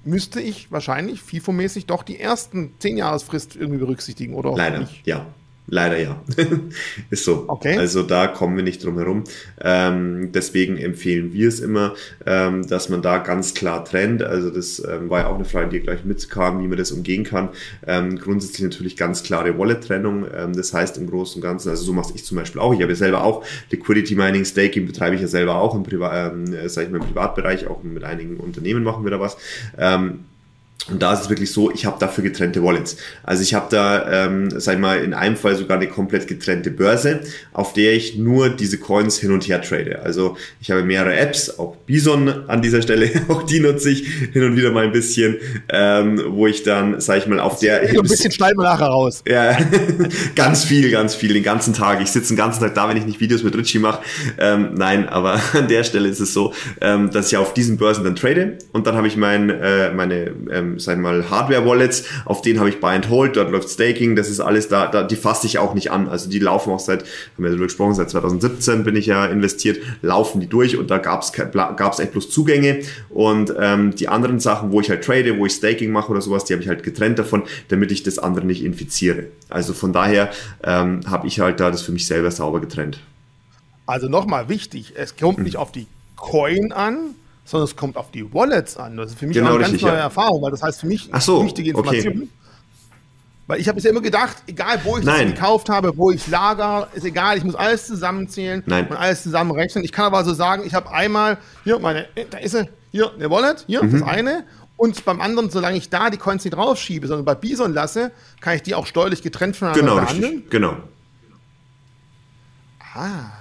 müsste 0.03 0.41
ich 0.41 0.71
wahrscheinlich 0.71 1.21
FIFO-mäßig 1.21 1.85
doch 1.85 2.03
die 2.03 2.19
ersten 2.19 2.73
10 2.79 2.97
Jahresfrist 2.97 3.55
irgendwie 3.55 3.79
berücksichtigen, 3.79 4.33
oder? 4.33 4.55
Leider, 4.55 4.79
nicht? 4.79 5.05
ja. 5.05 5.25
Leider 5.67 5.97
ja. 5.97 6.21
ist 7.11 7.23
so. 7.23 7.45
Okay. 7.47 7.77
Also 7.77 8.03
da 8.03 8.27
kommen 8.27 8.57
wir 8.57 8.63
nicht 8.63 8.83
drum 8.83 8.97
herum. 8.97 9.23
Ähm, 9.61 10.31
deswegen 10.33 10.77
empfehlen 10.77 11.31
wir 11.33 11.47
es 11.47 11.59
immer, 11.59 11.93
ähm, 12.25 12.67
dass 12.67 12.89
man 12.89 13.01
da 13.01 13.19
ganz 13.19 13.53
klar 13.53 13.85
trennt. 13.85 14.21
Also 14.21 14.49
das 14.49 14.79
ähm, 14.79 15.09
war 15.09 15.21
ja 15.21 15.27
auch 15.27 15.35
eine 15.35 15.45
Frage, 15.45 15.69
die 15.69 15.79
gleich 15.79 16.03
mitkam, 16.03 16.61
wie 16.61 16.67
man 16.67 16.77
das 16.77 16.91
umgehen 16.91 17.23
kann. 17.23 17.49
Ähm, 17.87 18.17
grundsätzlich 18.17 18.63
natürlich 18.63 18.97
ganz 18.97 19.23
klare 19.23 19.57
Wallet-Trennung. 19.57 20.25
Ähm, 20.35 20.53
das 20.53 20.73
heißt 20.73 20.97
im 20.97 21.07
Großen 21.07 21.35
und 21.35 21.41
Ganzen, 21.41 21.69
also 21.69 21.83
so 21.83 21.93
mache 21.93 22.11
ich 22.15 22.25
zum 22.25 22.37
Beispiel 22.37 22.59
auch. 22.59 22.73
Ich 22.73 22.81
habe 22.81 22.91
ja 22.91 22.97
selber 22.97 23.23
auch 23.23 23.45
Liquidity 23.69 24.15
Mining, 24.15 24.43
Staking 24.43 24.85
betreibe 24.85 25.15
ich 25.15 25.21
ja 25.21 25.27
selber 25.27 25.55
auch 25.55 25.73
im, 25.75 25.83
Privat, 25.83 26.33
ähm, 26.33 26.53
sag 26.65 26.85
ich 26.85 26.89
mal, 26.89 26.97
im 26.97 27.07
Privatbereich, 27.07 27.67
auch 27.67 27.83
mit 27.83 28.03
einigen 28.03 28.37
Unternehmen 28.37 28.83
machen 28.83 29.05
wir 29.05 29.11
da 29.11 29.19
was. 29.19 29.37
Und 30.89 31.01
da 31.01 31.13
ist 31.13 31.21
es 31.21 31.29
wirklich 31.29 31.51
so, 31.51 31.71
ich 31.71 31.85
habe 31.85 31.97
dafür 31.99 32.23
getrennte 32.23 32.63
Wallets. 32.63 32.97
Also 33.23 33.43
ich 33.43 33.53
habe 33.53 33.67
da, 33.69 34.25
ähm, 34.25 34.49
sag 34.59 34.75
ich 34.75 34.79
mal, 34.79 35.03
in 35.03 35.13
einem 35.13 35.37
Fall 35.37 35.55
sogar 35.55 35.77
eine 35.77 35.87
komplett 35.87 36.27
getrennte 36.27 36.71
Börse, 36.71 37.21
auf 37.53 37.73
der 37.73 37.93
ich 37.93 38.17
nur 38.17 38.49
diese 38.49 38.77
Coins 38.77 39.19
hin 39.19 39.31
und 39.31 39.47
her 39.47 39.61
trade. 39.61 40.01
Also 40.03 40.37
ich 40.59 40.71
habe 40.71 40.83
mehrere 40.83 41.15
Apps, 41.15 41.59
auch 41.59 41.75
Bison 41.85 42.27
an 42.47 42.61
dieser 42.61 42.81
Stelle, 42.81 43.09
auch 43.27 43.43
die 43.43 43.59
nutze 43.59 43.91
ich 43.91 44.07
hin 44.33 44.43
und 44.43 44.55
wieder 44.55 44.71
mal 44.71 44.85
ein 44.85 44.91
bisschen, 44.91 45.37
ähm, 45.69 46.21
wo 46.29 46.47
ich 46.47 46.63
dann, 46.63 46.99
sag 46.99 47.19
ich 47.19 47.27
mal, 47.27 47.39
auf 47.39 47.59
der... 47.59 47.81
Ein 47.81 48.01
bisschen 48.01 48.31
schneiden 48.31 48.57
wir 48.57 48.63
nachher 48.63 48.87
raus. 48.87 49.23
Ja, 49.27 49.57
ganz 50.35 50.63
viel, 50.63 50.89
ganz 50.89 51.13
viel, 51.13 51.33
den 51.33 51.43
ganzen 51.43 51.73
Tag. 51.73 52.01
Ich 52.01 52.11
sitze 52.11 52.29
den 52.29 52.37
ganzen 52.37 52.59
Tag 52.59 52.73
da, 52.73 52.89
wenn 52.89 52.97
ich 52.97 53.05
nicht 53.05 53.19
Videos 53.19 53.43
mit 53.43 53.55
Richie 53.55 53.79
mache. 53.79 54.01
Ähm, 54.39 54.73
nein, 54.73 55.07
aber 55.07 55.39
an 55.53 55.67
der 55.67 55.83
Stelle 55.83 56.09
ist 56.09 56.19
es 56.19 56.33
so, 56.33 56.53
ähm, 56.81 57.11
dass 57.11 57.31
ich 57.31 57.37
auf 57.37 57.53
diesen 57.53 57.77
Börsen 57.77 58.03
dann 58.03 58.15
trade 58.15 58.57
und 58.71 58.87
dann 58.87 58.95
habe 58.95 59.07
ich 59.07 59.15
mein, 59.15 59.51
äh, 59.51 59.91
meine... 59.93 60.31
Ähm, 60.51 60.70
ähm, 60.87 61.01
mal, 61.01 61.29
Hardware-Wallets, 61.29 62.03
auf 62.25 62.41
denen 62.41 62.59
habe 62.59 62.69
ich 62.69 62.79
Buy 62.79 62.95
and 62.95 63.09
Hold, 63.09 63.35
dort 63.35 63.51
läuft 63.51 63.69
Staking, 63.69 64.15
das 64.15 64.29
ist 64.29 64.39
alles 64.39 64.67
da, 64.67 64.87
da 64.87 65.03
die 65.03 65.15
fasse 65.15 65.47
ich 65.47 65.59
auch 65.59 65.73
nicht 65.73 65.91
an. 65.91 66.07
Also 66.07 66.29
die 66.29 66.39
laufen 66.39 66.71
auch 66.71 66.79
seit, 66.79 67.01
haben 67.01 67.43
wir 67.43 67.49
darüber 67.49 67.65
gesprochen, 67.65 67.93
seit 67.93 68.09
2017 68.09 68.83
bin 68.83 68.95
ich 68.95 69.05
ja 69.05 69.25
investiert, 69.25 69.79
laufen 70.01 70.39
die 70.39 70.47
durch 70.47 70.77
und 70.77 70.89
da 70.89 70.97
gab 70.97 71.21
es 71.21 71.31
gab's 71.33 71.99
echt 71.99 72.11
bloß 72.11 72.29
Zugänge 72.29 72.81
und 73.09 73.53
ähm, 73.59 73.95
die 73.95 74.07
anderen 74.07 74.39
Sachen, 74.39 74.71
wo 74.71 74.81
ich 74.81 74.89
halt 74.89 75.03
trade, 75.03 75.37
wo 75.37 75.45
ich 75.45 75.53
Staking 75.53 75.91
mache 75.91 76.11
oder 76.11 76.21
sowas, 76.21 76.45
die 76.45 76.53
habe 76.53 76.63
ich 76.63 76.69
halt 76.69 76.83
getrennt 76.83 77.19
davon, 77.19 77.43
damit 77.69 77.91
ich 77.91 78.03
das 78.03 78.19
andere 78.19 78.45
nicht 78.45 78.63
infiziere. 78.63 79.25
Also 79.49 79.73
von 79.73 79.93
daher 79.93 80.31
ähm, 80.63 81.01
habe 81.07 81.27
ich 81.27 81.39
halt 81.39 81.59
da 81.59 81.71
das 81.71 81.81
für 81.81 81.91
mich 81.91 82.05
selber 82.05 82.31
sauber 82.31 82.61
getrennt. 82.61 82.99
Also 83.85 84.07
nochmal 84.07 84.47
wichtig, 84.47 84.93
es 84.95 85.15
kommt 85.17 85.37
hm. 85.37 85.43
nicht 85.43 85.57
auf 85.57 85.71
die 85.71 85.87
Coin 86.15 86.71
an, 86.71 87.15
sondern 87.45 87.65
es 87.67 87.75
kommt 87.75 87.97
auf 87.97 88.11
die 88.11 88.33
Wallets 88.33 88.77
an. 88.77 88.97
Das 88.97 89.11
ist 89.11 89.19
für 89.19 89.27
mich 89.27 89.35
genau, 89.35 89.51
eine 89.51 89.59
ganz 89.59 89.73
richtig, 89.73 89.87
neue 89.87 89.97
ja. 89.97 90.03
Erfahrung, 90.03 90.41
weil 90.41 90.51
das 90.51 90.61
heißt 90.63 90.81
für 90.81 90.87
mich 90.87 91.09
so, 91.19 91.43
wichtige 91.43 91.71
Information. 91.71 92.13
Okay. 92.17 92.27
Weil 93.47 93.59
ich 93.59 93.67
habe 93.67 93.75
bisher 93.75 93.91
immer 93.91 94.01
gedacht, 94.01 94.37
egal 94.47 94.79
wo 94.83 94.97
ich 94.97 95.03
Nein. 95.03 95.31
das 95.31 95.35
gekauft 95.35 95.67
habe, 95.69 95.97
wo 95.97 96.11
ich 96.11 96.25
lager, 96.27 96.87
ist 96.93 97.03
egal, 97.03 97.37
ich 97.37 97.43
muss 97.43 97.55
alles 97.55 97.85
zusammenzählen 97.87 98.63
Nein. 98.65 98.87
und 98.87 98.95
alles 98.95 99.23
zusammenrechnen. 99.23 99.83
Ich 99.83 99.91
kann 99.91 100.05
aber 100.05 100.23
so 100.23 100.33
sagen, 100.33 100.63
ich 100.65 100.73
habe 100.73 100.89
einmal, 100.91 101.37
hier 101.65 101.77
meine, 101.79 102.05
äh, 102.15 102.25
da 102.29 102.37
ist 102.37 102.51
sie, 102.51 102.69
hier 102.91 103.11
eine 103.13 103.29
Wallet, 103.29 103.65
hier 103.67 103.83
Mhm. 103.83 103.91
das 103.91 104.03
eine. 104.03 104.45
Und 104.77 105.03
beim 105.05 105.19
anderen, 105.21 105.49
solange 105.49 105.77
ich 105.77 105.89
da 105.89 106.09
die 106.09 106.17
Coins 106.17 106.43
nicht 106.45 106.55
draufschiebe, 106.55 107.07
sondern 107.07 107.25
bei 107.25 107.35
Bison 107.35 107.73
lasse, 107.73 108.11
kann 108.39 108.55
ich 108.55 108.63
die 108.63 108.73
auch 108.73 108.85
steuerlich 108.85 109.21
getrennt 109.21 109.55
voneinander 109.57 109.81
Genau, 109.81 109.95
behandeln. 110.01 110.31
richtig. 110.33 110.49
Genau. 110.51 110.77
Ah, 112.93 113.31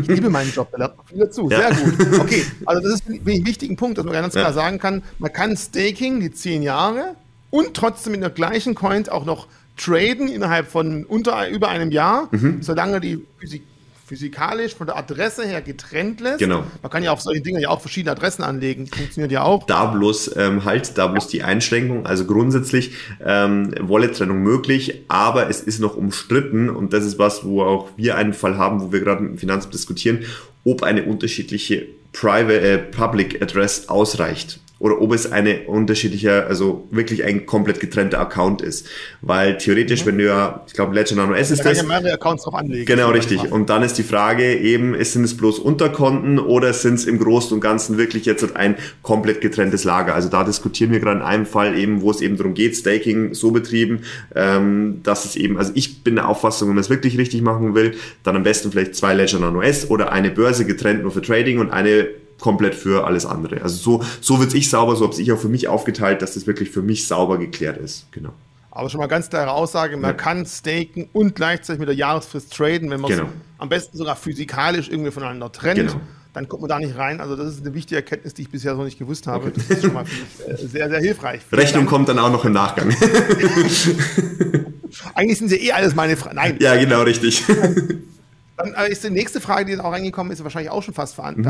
ich 0.00 0.08
liebe 0.08 0.30
meinen 0.30 0.50
Job, 0.52 0.68
da 0.72 0.78
lernt 0.78 0.96
man 0.96 1.06
viel 1.06 1.18
dazu. 1.18 1.48
Ja. 1.48 1.72
Sehr 1.72 1.84
gut. 1.86 2.20
Okay, 2.20 2.44
also 2.66 2.82
das 2.82 2.94
ist 3.00 3.08
ein 3.08 3.24
wichtigen 3.24 3.76
Punkt, 3.76 3.98
dass 3.98 4.04
man 4.04 4.14
ganz 4.14 4.34
Ja. 4.34 4.40
klar 4.40 4.52
sagen 4.52 4.78
kann, 4.78 5.02
man 5.18 5.32
kann 5.32 5.56
Staking 5.56 6.18
die 6.20 6.32
zehn 6.32 6.62
Jahre 6.62 7.14
und 7.50 7.74
trotzdem 7.74 8.14
in 8.14 8.20
der 8.20 8.30
gleichen 8.30 8.74
Coin 8.74 9.08
auch 9.08 9.24
noch 9.24 9.46
traden 9.76 10.28
innerhalb 10.28 10.66
von 10.70 11.04
unter 11.04 11.48
über 11.48 11.68
einem 11.68 11.90
Jahr, 11.92 12.28
Mhm. 12.32 12.62
solange 12.62 13.00
die 13.00 13.24
Physik, 13.38 13.62
physikalisch 14.10 14.74
von 14.74 14.88
der 14.88 14.96
Adresse 14.96 15.46
her 15.46 15.62
getrennt 15.62 16.20
lässt. 16.20 16.40
Genau. 16.40 16.64
Man 16.82 16.90
kann 16.90 17.04
ja 17.04 17.12
auf 17.12 17.20
solche 17.20 17.42
Dinge 17.42 17.60
ja 17.60 17.68
auch 17.68 17.80
verschiedene 17.80 18.10
Adressen 18.10 18.42
anlegen, 18.42 18.88
funktioniert 18.88 19.30
ja 19.30 19.44
auch. 19.44 19.66
Da 19.66 19.86
bloß 19.86 20.34
ähm, 20.36 20.64
halt, 20.64 20.98
da 20.98 21.06
bloß 21.06 21.28
die 21.28 21.44
Einschränkung. 21.44 22.06
Also 22.06 22.24
grundsätzlich 22.24 22.90
ähm, 23.24 23.72
Wallet-Trennung 23.78 24.42
möglich, 24.42 25.04
aber 25.06 25.48
es 25.48 25.60
ist 25.60 25.78
noch 25.78 25.96
umstritten 25.96 26.70
und 26.70 26.92
das 26.92 27.04
ist 27.04 27.20
was, 27.20 27.44
wo 27.44 27.62
auch 27.62 27.90
wir 27.96 28.16
einen 28.16 28.32
Fall 28.32 28.58
haben, 28.58 28.80
wo 28.80 28.90
wir 28.90 28.98
gerade 28.98 29.22
mit 29.22 29.30
dem 29.30 29.38
Finanzamt 29.38 29.74
diskutieren, 29.74 30.24
ob 30.64 30.82
eine 30.82 31.04
unterschiedliche 31.04 31.86
Private, 32.12 32.60
äh, 32.60 32.78
Public 32.78 33.40
Address 33.40 33.88
ausreicht 33.88 34.58
oder 34.80 35.00
ob 35.00 35.12
es 35.12 35.30
eine 35.30 35.60
unterschiedliche, 35.66 36.46
also 36.46 36.88
wirklich 36.90 37.22
ein 37.22 37.44
komplett 37.44 37.80
getrennter 37.80 38.18
Account 38.18 38.62
ist. 38.62 38.88
Weil 39.20 39.58
theoretisch, 39.58 40.06
wenn 40.06 40.16
du 40.16 40.24
ja, 40.24 40.64
ich 40.66 40.72
glaube, 40.72 40.94
Ledger 40.94 41.16
Nano 41.16 41.34
S 41.34 41.48
Da 41.48 41.54
ist 41.54 41.62
kann 41.62 41.72
ich 41.72 41.78
das, 41.78 41.86
ja 41.86 42.00
mehrere 42.00 42.14
Accounts 42.14 42.44
drauf 42.44 42.54
anlegen. 42.54 42.86
Genau, 42.86 43.10
richtig. 43.10 43.52
Und 43.52 43.68
dann 43.68 43.82
ist 43.82 43.98
die 43.98 44.02
Frage 44.02 44.56
eben, 44.56 44.96
sind 45.04 45.24
es 45.24 45.36
bloß 45.36 45.58
Unterkonten 45.58 46.38
oder 46.38 46.72
sind 46.72 46.94
es 46.94 47.04
im 47.04 47.18
Großen 47.18 47.52
und 47.54 47.60
Ganzen 47.60 47.98
wirklich 47.98 48.24
jetzt 48.24 48.56
ein 48.56 48.76
komplett 49.02 49.42
getrenntes 49.42 49.84
Lager? 49.84 50.14
Also 50.14 50.30
da 50.30 50.44
diskutieren 50.44 50.90
wir 50.90 51.00
gerade 51.00 51.18
in 51.18 51.26
einem 51.26 51.44
Fall 51.44 51.76
eben, 51.76 52.00
wo 52.00 52.10
es 52.10 52.22
eben 52.22 52.38
darum 52.38 52.54
geht, 52.54 52.74
Staking 52.74 53.34
so 53.34 53.50
betrieben, 53.50 54.00
ähm, 54.34 55.00
dass 55.02 55.26
es 55.26 55.36
eben, 55.36 55.58
also 55.58 55.72
ich 55.74 56.02
bin 56.02 56.14
der 56.14 56.26
Auffassung, 56.26 56.68
wenn 56.68 56.76
man 56.76 56.82
es 56.82 56.88
wirklich 56.88 57.18
richtig 57.18 57.42
machen 57.42 57.74
will, 57.74 57.96
dann 58.22 58.34
am 58.34 58.44
besten 58.44 58.70
vielleicht 58.72 58.94
zwei 58.94 59.12
Ledger 59.12 59.40
Nano 59.40 59.60
S 59.60 59.90
oder 59.90 60.10
eine 60.10 60.30
Börse 60.30 60.64
getrennt 60.64 61.02
nur 61.02 61.10
für 61.10 61.20
Trading 61.20 61.58
und 61.58 61.70
eine 61.70 62.08
komplett 62.40 62.74
für 62.74 63.06
alles 63.06 63.26
andere. 63.26 63.62
Also 63.62 63.76
so, 63.76 64.04
so 64.20 64.40
wird 64.40 64.54
ich 64.54 64.70
sauber, 64.70 64.96
so 64.96 65.06
habe 65.08 65.20
ich 65.20 65.32
auch 65.32 65.38
für 65.38 65.48
mich 65.48 65.68
aufgeteilt, 65.68 66.22
dass 66.22 66.34
das 66.34 66.46
wirklich 66.46 66.70
für 66.70 66.82
mich 66.82 67.06
sauber 67.06 67.38
geklärt 67.38 67.78
ist. 67.78 68.06
Genau. 68.12 68.30
Aber 68.72 68.88
schon 68.88 69.00
mal 69.00 69.08
ganz 69.08 69.28
klare 69.28 69.50
Aussage, 69.52 69.96
man 69.96 70.10
Ja. 70.10 70.16
kann 70.16 70.46
staken 70.46 71.08
und 71.12 71.34
gleichzeitig 71.34 71.80
mit 71.80 71.88
der 71.88 71.96
Jahresfrist 71.96 72.52
traden, 72.52 72.88
wenn 72.90 73.00
man 73.00 73.10
es 73.10 73.16
Genau. 73.18 73.28
am 73.58 73.68
besten 73.68 73.96
sogar 73.98 74.14
physikalisch 74.16 74.88
irgendwie 74.88 75.10
voneinander 75.10 75.50
trennt. 75.50 75.76
Genau. 75.78 76.00
Dann 76.32 76.48
kommt 76.48 76.62
man 76.62 76.68
da 76.68 76.78
nicht 76.78 76.96
rein. 76.96 77.20
Also 77.20 77.34
das 77.34 77.48
ist 77.54 77.66
eine 77.66 77.74
wichtige 77.74 77.96
Erkenntnis, 77.96 78.34
die 78.34 78.42
ich 78.42 78.50
bisher 78.50 78.76
so 78.76 78.84
nicht 78.84 78.98
gewusst 79.00 79.26
habe. 79.26 79.50
Das 79.50 79.64
ist 79.68 79.82
schon 79.82 79.92
mal 79.92 80.04
äh, 80.46 80.56
sehr, 80.56 80.88
sehr 80.88 81.00
hilfreich. 81.00 81.40
Vielen 81.48 81.60
Rechnung 81.60 81.80
Dank. 81.80 81.90
kommt 81.90 82.08
dann 82.08 82.20
auch 82.20 82.30
noch 82.30 82.44
im 82.44 82.52
Nachgang. 82.52 82.90
Eigentlich 85.14 85.38
sind 85.38 85.48
sie 85.48 85.56
eh 85.56 85.72
alles 85.72 85.94
meine 85.96 86.16
Fragen. 86.16 86.36
Nein, 86.36 86.56
ja, 86.60 86.76
genau, 86.76 87.02
richtig. 87.02 87.44
dann 88.56 88.74
äh, 88.74 88.90
ist 88.90 89.02
die 89.04 89.10
nächste 89.10 89.40
Frage, 89.40 89.66
die 89.66 89.72
dann 89.76 89.84
auch 89.84 89.92
reingekommen 89.92 90.32
ist, 90.32 90.42
wahrscheinlich 90.44 90.70
auch 90.70 90.82
schon 90.82 90.94
fast 90.94 91.14
veran- 91.16 91.36
Mhm. 91.38 91.42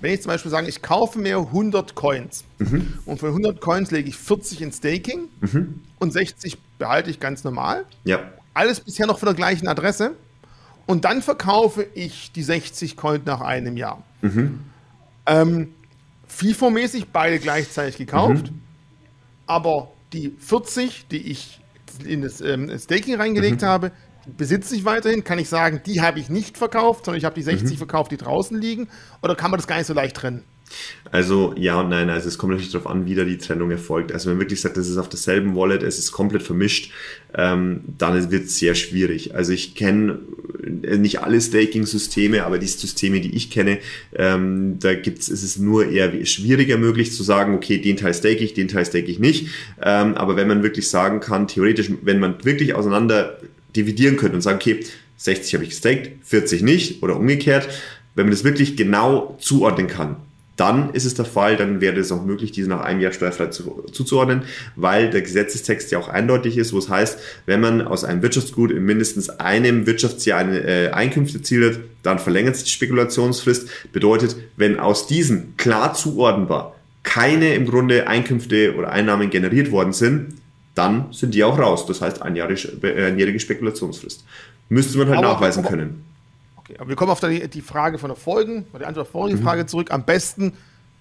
Wenn 0.00 0.12
ich 0.14 0.22
zum 0.22 0.30
Beispiel 0.30 0.50
sage, 0.50 0.68
ich 0.68 0.80
kaufe 0.82 1.18
mir 1.18 1.38
100 1.38 1.94
Coins 1.94 2.44
Mhm. 2.58 2.94
und 3.04 3.18
von 3.20 3.30
100 3.30 3.60
Coins 3.60 3.90
lege 3.90 4.08
ich 4.08 4.16
40 4.16 4.62
in 4.62 4.72
Staking 4.72 5.28
und 5.98 6.12
60 6.12 6.56
behalte 6.78 7.10
ich 7.10 7.18
ganz 7.20 7.42
normal. 7.44 7.84
ja. 8.04 8.20
alles 8.54 8.80
bisher 8.80 9.06
noch 9.06 9.18
von 9.20 9.26
der 9.26 9.34
gleichen 9.36 9.68
Adresse. 9.68 10.12
Und 10.86 11.04
dann 11.04 11.22
verkaufe 11.22 11.86
ich 11.94 12.32
die 12.32 12.42
60 12.42 12.96
Coin 12.96 13.20
nach 13.24 13.40
einem 13.40 13.76
Jahr. 13.76 14.02
Ähm, 15.26 15.74
FIFO-mäßig 16.28 17.06
beide 17.12 17.38
gleichzeitig 17.38 17.96
gekauft. 17.98 18.50
Aber 19.46 19.90
die 20.12 20.30
40, 20.38 21.06
die 21.10 21.30
ich 21.30 21.60
in 22.04 22.22
das 22.22 22.40
ähm, 22.40 22.76
Staking 22.78 23.16
reingelegt 23.16 23.62
habe, 23.62 23.90
die 23.90 23.92
besitze 24.36 24.74
ich 24.74 24.84
weiterhin. 24.84 25.24
Kann 25.24 25.38
ich 25.38 25.48
sagen, 25.48 25.80
die 25.86 26.00
habe 26.00 26.18
ich 26.18 26.30
nicht 26.30 26.58
verkauft, 26.58 27.04
sondern 27.04 27.18
ich 27.18 27.24
habe 27.24 27.34
die 27.34 27.42
60 27.42 27.78
verkauft, 27.78 28.12
die 28.12 28.16
draußen 28.16 28.60
liegen. 28.60 28.88
Oder 29.22 29.34
kann 29.34 29.50
man 29.50 29.58
das 29.58 29.66
gar 29.66 29.78
nicht 29.78 29.86
so 29.86 29.94
leicht 29.94 30.16
trennen? 30.16 30.44
Also 31.10 31.54
ja 31.56 31.80
und 31.80 31.88
nein, 31.88 32.10
also 32.10 32.28
es 32.28 32.36
kommt 32.36 32.50
natürlich 32.50 32.72
darauf 32.72 32.86
an, 32.86 33.06
wie 33.06 33.14
da 33.14 33.24
die 33.24 33.38
Trennung 33.38 33.70
erfolgt. 33.70 34.12
Also 34.12 34.26
wenn 34.26 34.36
man 34.36 34.42
wirklich 34.42 34.60
sagt, 34.60 34.76
das 34.76 34.88
ist 34.88 34.98
auf 34.98 35.08
derselben 35.08 35.56
Wallet, 35.56 35.82
es 35.82 35.98
ist 35.98 36.12
komplett 36.12 36.42
vermischt, 36.42 36.92
ähm, 37.34 37.80
dann 37.96 38.30
wird 38.30 38.46
es 38.46 38.58
sehr 38.58 38.74
schwierig. 38.74 39.34
Also 39.34 39.52
ich 39.52 39.74
kenne 39.74 40.18
äh, 40.82 40.98
nicht 40.98 41.22
alle 41.22 41.40
Staking-Systeme, 41.40 42.44
aber 42.44 42.58
die 42.58 42.66
Systeme, 42.66 43.20
die 43.20 43.34
ich 43.34 43.50
kenne, 43.50 43.78
ähm, 44.14 44.78
da 44.78 44.94
gibt's, 44.94 45.28
ist 45.28 45.42
es 45.42 45.56
nur 45.56 45.88
eher 45.88 46.24
schwieriger 46.26 46.76
möglich 46.76 47.12
zu 47.12 47.22
sagen, 47.22 47.54
okay, 47.54 47.78
den 47.78 47.96
Teil 47.96 48.12
stake 48.12 48.44
ich, 48.44 48.52
den 48.52 48.68
Teil 48.68 48.84
stake 48.84 49.10
ich 49.10 49.18
nicht. 49.18 49.48
Ähm, 49.80 50.14
aber 50.14 50.36
wenn 50.36 50.48
man 50.48 50.62
wirklich 50.62 50.88
sagen 50.90 51.20
kann, 51.20 51.48
theoretisch, 51.48 51.90
wenn 52.02 52.20
man 52.20 52.44
wirklich 52.44 52.74
auseinander 52.74 53.38
dividieren 53.74 54.16
könnte 54.16 54.36
und 54.36 54.42
sagen, 54.42 54.58
okay, 54.60 54.84
60 55.16 55.54
habe 55.54 55.64
ich 55.64 55.70
gestaked, 55.70 56.24
40 56.24 56.62
nicht 56.62 57.02
oder 57.02 57.16
umgekehrt, 57.16 57.68
wenn 58.14 58.26
man 58.26 58.32
das 58.32 58.44
wirklich 58.44 58.76
genau 58.76 59.36
zuordnen 59.40 59.86
kann, 59.86 60.16
dann 60.58 60.92
ist 60.92 61.04
es 61.04 61.14
der 61.14 61.24
Fall, 61.24 61.56
dann 61.56 61.80
wäre 61.80 61.98
es 62.00 62.10
auch 62.10 62.24
möglich, 62.24 62.50
diese 62.50 62.68
nach 62.68 62.80
einem 62.80 63.00
Jahr 63.00 63.12
steuerfrei 63.12 63.46
zu, 63.46 63.84
zuzuordnen, 63.92 64.42
weil 64.74 65.08
der 65.08 65.22
Gesetzestext 65.22 65.92
ja 65.92 65.98
auch 65.98 66.08
eindeutig 66.08 66.58
ist, 66.58 66.72
wo 66.72 66.78
es 66.78 66.88
heißt, 66.88 67.18
wenn 67.46 67.60
man 67.60 67.80
aus 67.80 68.02
einem 68.04 68.22
Wirtschaftsgut 68.22 68.72
in 68.72 68.84
mindestens 68.84 69.30
einem 69.30 69.86
Wirtschaftsjahr 69.86 70.40
eine 70.40 70.60
äh, 70.60 70.90
Einkünfte 70.90 71.38
erzielt, 71.38 71.80
dann 72.02 72.18
verlängert 72.18 72.56
sich 72.56 72.64
die 72.64 72.70
Spekulationsfrist. 72.72 73.68
Bedeutet, 73.92 74.36
wenn 74.56 74.80
aus 74.80 75.06
diesen 75.06 75.56
klar 75.56 75.94
zuordnenbar 75.94 76.74
keine 77.04 77.54
im 77.54 77.64
Grunde 77.64 78.08
Einkünfte 78.08 78.74
oder 78.76 78.90
Einnahmen 78.90 79.30
generiert 79.30 79.70
worden 79.70 79.92
sind, 79.92 80.34
dann 80.78 81.12
sind 81.12 81.34
die 81.34 81.44
auch 81.44 81.58
raus. 81.58 81.84
Das 81.86 82.00
heißt 82.00 82.22
einjährige, 82.22 82.68
äh, 82.86 83.06
einjährige 83.08 83.40
Spekulationsfrist. 83.40 84.24
Müsste 84.68 84.98
man 84.98 85.08
halt 85.08 85.18
Aber- 85.18 85.28
nachweisen 85.34 85.60
aber- 85.60 85.70
können. 85.70 86.04
Okay, 86.56 86.76
aber 86.78 86.88
wir 86.88 86.96
kommen 86.96 87.10
auf 87.10 87.20
die, 87.20 87.48
die 87.48 87.60
Frage 87.62 87.98
von 87.98 88.08
der 88.10 88.16
Folgen, 88.16 88.64
die 88.78 88.84
Antwort 88.84 89.06
auf 89.06 89.08
die 89.12 89.16
Mhm. 89.16 89.20
vorige 89.20 89.38
Frage 89.38 89.66
zurück. 89.66 89.90
Am 89.90 90.04
besten 90.04 90.52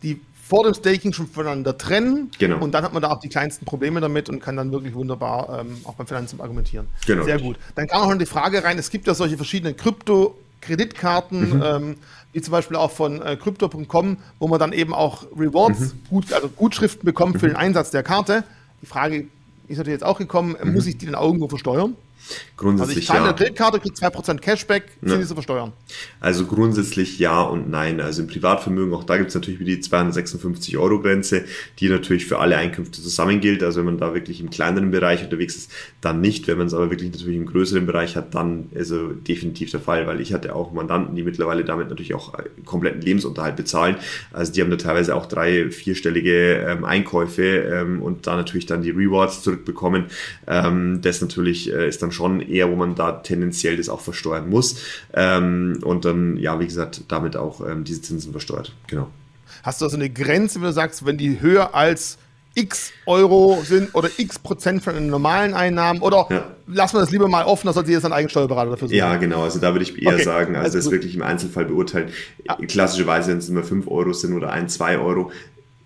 die 0.03 0.19
vor 0.47 0.63
dem 0.63 0.73
Staking 0.73 1.11
schon 1.11 1.27
voneinander 1.27 1.77
trennen. 1.77 2.31
Genau. 2.39 2.59
Und 2.59 2.71
dann 2.73 2.83
hat 2.85 2.93
man 2.93 3.01
da 3.01 3.09
auch 3.11 3.19
die 3.19 3.27
kleinsten 3.27 3.65
Probleme 3.65 3.99
damit 3.99 4.29
und 4.29 4.39
kann 4.39 4.55
dann 4.55 4.71
wirklich 4.71 4.93
wunderbar 4.93 5.59
ähm, 5.59 5.75
auch 5.83 5.95
beim 5.95 6.07
Finanzamt 6.07 6.41
argumentieren. 6.41 6.87
Genau. 7.05 7.25
Sehr 7.25 7.37
gut. 7.39 7.57
Dann 7.75 7.87
kam 7.87 8.01
auch 8.03 8.09
noch 8.09 8.17
die 8.17 8.25
Frage 8.25 8.63
rein, 8.63 8.77
es 8.79 8.89
gibt 8.89 9.07
ja 9.07 9.13
solche 9.13 9.35
verschiedenen 9.35 9.75
Krypto-Kreditkarten, 9.75 11.57
Mhm. 11.57 11.63
ähm, 11.65 11.95
wie 12.33 12.41
zum 12.41 12.51
Beispiel 12.51 12.77
auch 12.77 12.91
von 12.91 13.21
äh, 13.21 13.35
Crypto.com, 13.35 14.17
wo 14.39 14.47
man 14.47 14.59
dann 14.59 14.71
eben 14.73 14.93
auch 14.93 15.23
Rewards, 15.37 15.79
Mhm. 15.79 15.91
gut, 16.09 16.33
also 16.33 16.49
Gutschriften 16.49 17.05
bekommt 17.05 17.39
für 17.39 17.47
den 17.47 17.55
Einsatz 17.55 17.91
der 17.91 18.03
Karte. 18.03 18.43
Die 18.81 18.85
Frage 18.85 19.25
ist 19.67 19.77
natürlich 19.77 19.95
jetzt 19.99 20.05
auch 20.05 20.17
gekommen, 20.17 20.55
Mhm. 20.63 20.73
muss 20.73 20.87
ich 20.87 20.97
die 20.97 21.05
dann 21.05 21.15
auch 21.15 21.25
irgendwo 21.25 21.47
versteuern? 21.47 21.95
Also 22.17 22.45
Grundsätzlich 22.57 22.97
ich 22.99 23.07
zahle 23.07 23.19
ja. 23.19 23.25
eine 23.25 23.35
Kreditkarte, 23.35 23.79
kriege 23.79 23.95
2% 23.95 24.39
Cashback, 24.39 24.83
Ja. 25.01 25.15
die 25.15 25.25
zu 25.25 25.33
versteuern? 25.33 25.73
Also 26.19 26.45
grundsätzlich 26.45 27.19
ja 27.19 27.41
und 27.41 27.69
nein. 27.69 28.01
Also 28.01 28.23
im 28.23 28.27
Privatvermögen, 28.27 28.93
auch 28.93 29.03
da 29.03 29.17
gibt 29.17 29.29
es 29.29 29.35
natürlich 29.35 29.59
wieder 29.59 29.75
die 29.75 29.79
256 29.81 30.77
Euro 30.77 30.99
Grenze, 30.99 31.45
die 31.79 31.89
natürlich 31.89 32.25
für 32.25 32.39
alle 32.39 32.57
Einkünfte 32.57 33.01
zusammen 33.01 33.39
gilt. 33.39 33.63
Also 33.63 33.79
wenn 33.79 33.85
man 33.85 33.97
da 33.97 34.13
wirklich 34.13 34.41
im 34.41 34.49
kleineren 34.49 34.91
Bereich 34.91 35.23
unterwegs 35.23 35.55
ist, 35.55 35.71
dann 36.01 36.19
nicht. 36.21 36.47
Wenn 36.47 36.57
man 36.57 36.67
es 36.67 36.73
aber 36.73 36.89
wirklich 36.89 37.11
natürlich 37.11 37.37
im 37.37 37.45
größeren 37.45 37.85
Bereich 37.85 38.15
hat, 38.15 38.33
dann 38.35 38.69
also 38.75 39.09
definitiv 39.09 39.71
der 39.71 39.79
Fall, 39.79 40.07
weil 40.07 40.19
ich 40.19 40.33
hatte 40.33 40.55
auch 40.55 40.73
Mandanten, 40.73 41.15
die 41.15 41.23
mittlerweile 41.23 41.63
damit 41.63 41.89
natürlich 41.89 42.13
auch 42.13 42.33
äh, 42.33 42.43
kompletten 42.65 43.01
Lebensunterhalt 43.01 43.55
bezahlen. 43.55 43.95
Also 44.33 44.51
die 44.51 44.61
haben 44.61 44.71
da 44.71 44.77
teilweise 44.77 45.15
auch 45.15 45.27
drei, 45.27 45.69
vierstellige 45.69 46.65
ähm, 46.67 46.83
Einkäufe 46.85 47.43
ähm, 47.43 48.01
und 48.01 48.27
da 48.27 48.35
natürlich 48.35 48.65
dann 48.65 48.81
die 48.81 48.91
Rewards 48.91 49.43
zurückbekommen. 49.43 50.05
Ähm, 50.47 50.99
das 51.01 51.21
natürlich 51.21 51.71
äh, 51.71 51.87
ist 51.87 52.01
dann 52.01 52.06
schon 52.11 52.41
eher, 52.41 52.69
wo 52.71 52.75
man 52.75 52.95
da 52.95 53.11
tendenziell 53.13 53.77
das 53.77 53.89
auch 53.89 54.01
versteuern 54.01 54.49
muss. 54.49 54.77
Ähm, 55.13 55.79
und 55.83 56.05
dann, 56.05 56.37
ja, 56.37 56.59
wie 56.59 56.65
gesagt, 56.65 57.01
damit 57.07 57.35
auch 57.37 57.61
ähm, 57.67 57.83
diese 57.83 58.01
Zinsen 58.01 58.31
versteuert. 58.31 58.73
Genau. 58.87 59.07
Hast 59.63 59.81
du 59.81 59.85
also 59.85 59.97
eine 59.97 60.09
Grenze, 60.09 60.59
wenn 60.59 60.67
du 60.67 60.73
sagst, 60.73 61.05
wenn 61.05 61.17
die 61.17 61.39
höher 61.41 61.73
als 61.75 62.17
x 62.55 62.91
Euro 63.05 63.59
sind 63.63 63.93
oder 63.93 64.09
x 64.17 64.39
Prozent 64.39 64.81
von 64.83 64.95
den 64.95 65.07
normalen 65.07 65.53
Einnahmen 65.53 66.01
oder 66.01 66.25
Ja. 66.31 66.45
lassen 66.65 66.95
wir 66.95 67.01
das 67.01 67.11
lieber 67.11 67.27
mal 67.27 67.45
offen, 67.45 67.67
da 67.67 67.73
sollte 67.73 67.91
jetzt 67.91 68.03
ein 68.03 68.13
eigener 68.13 68.29
Steuerberater 68.31 68.71
dafür 68.71 68.87
suchen. 68.87 68.97
Ja, 68.97 69.15
genau. 69.17 69.43
Also 69.43 69.59
da 69.59 69.73
würde 69.73 69.83
ich 69.83 70.01
eher 70.01 70.15
Okay, 70.15 70.23
sagen, 70.23 70.55
also 70.55 70.65
also 70.65 70.77
das 70.79 70.85
gut. 70.85 70.93
wirklich 70.93 71.15
im 71.15 71.21
Einzelfall 71.21 71.65
beurteilen. 71.65 72.09
Klassischerweise, 72.67 73.29
wenn 73.31 73.37
es 73.37 73.49
immer 73.49 73.63
5 73.63 73.87
Euro 73.87 74.11
sind 74.13 74.33
oder 74.33 74.51
1, 74.51 74.73
2 74.73 74.97
Euro, 74.97 75.31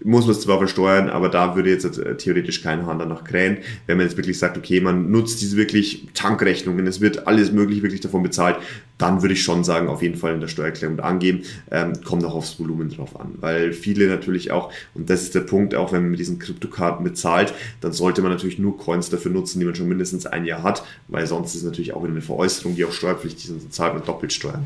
muss 0.03 0.25
man 0.25 0.35
es 0.35 0.41
zwar 0.41 0.57
versteuern, 0.57 1.09
aber 1.09 1.29
da 1.29 1.55
würde 1.55 1.69
jetzt 1.69 1.85
äh, 1.97 2.15
theoretisch 2.17 2.61
kein 2.61 2.85
Hahn 2.85 2.99
danach 2.99 3.23
krähen. 3.23 3.57
Wenn 3.85 3.97
man 3.97 4.05
jetzt 4.05 4.17
wirklich 4.17 4.39
sagt, 4.39 4.57
okay, 4.57 4.81
man 4.81 5.11
nutzt 5.11 5.41
diese 5.41 5.57
wirklich 5.57 6.07
Tankrechnungen, 6.13 6.87
es 6.87 7.01
wird 7.01 7.27
alles 7.27 7.51
möglich 7.51 7.81
wirklich 7.83 8.01
davon 8.01 8.23
bezahlt, 8.23 8.57
dann 8.97 9.21
würde 9.21 9.33
ich 9.33 9.43
schon 9.43 9.63
sagen, 9.63 9.87
auf 9.87 10.01
jeden 10.01 10.15
Fall 10.15 10.33
in 10.33 10.41
der 10.41 10.47
Steuererklärung 10.47 10.99
angeben, 10.99 11.41
ähm, 11.71 11.93
kommt 12.04 12.23
auch 12.23 12.35
aufs 12.35 12.60
Volumen 12.60 12.89
drauf 12.89 13.19
an. 13.19 13.33
Weil 13.39 13.73
viele 13.73 14.08
natürlich 14.08 14.52
auch, 14.52 14.71
und 14.93 15.10
das 15.10 15.23
ist 15.23 15.35
der 15.35 15.41
Punkt, 15.41 15.75
auch 15.75 15.91
wenn 15.91 16.04
man 16.04 16.12
mit 16.12 16.19
diesen 16.19 16.39
Kryptokarten 16.39 17.04
bezahlt, 17.04 17.54
dann 17.81 17.93
sollte 17.93 18.21
man 18.21 18.31
natürlich 18.31 18.60
nur 18.60 18.77
Coins 18.77 19.10
dafür 19.10 19.31
nutzen, 19.31 19.60
die 19.60 19.65
man 19.65 19.75
schon 19.75 19.87
mindestens 19.87 20.25
ein 20.25 20.45
Jahr 20.45 20.63
hat, 20.63 20.83
weil 21.08 21.25
sonst 21.25 21.56
ist 21.56 21.63
natürlich 21.63 21.93
auch 21.93 22.04
wieder 22.04 22.13
eine 22.13 22.21
Veräußerung, 22.21 22.75
die 22.75 22.85
auch 22.85 22.91
steuerpflichtig 22.91 23.45
ist, 23.45 23.52
und 23.52 23.73
zahlt 23.73 23.93
man 23.93 24.06
doppelt 24.06 24.33
Steuern. 24.33 24.65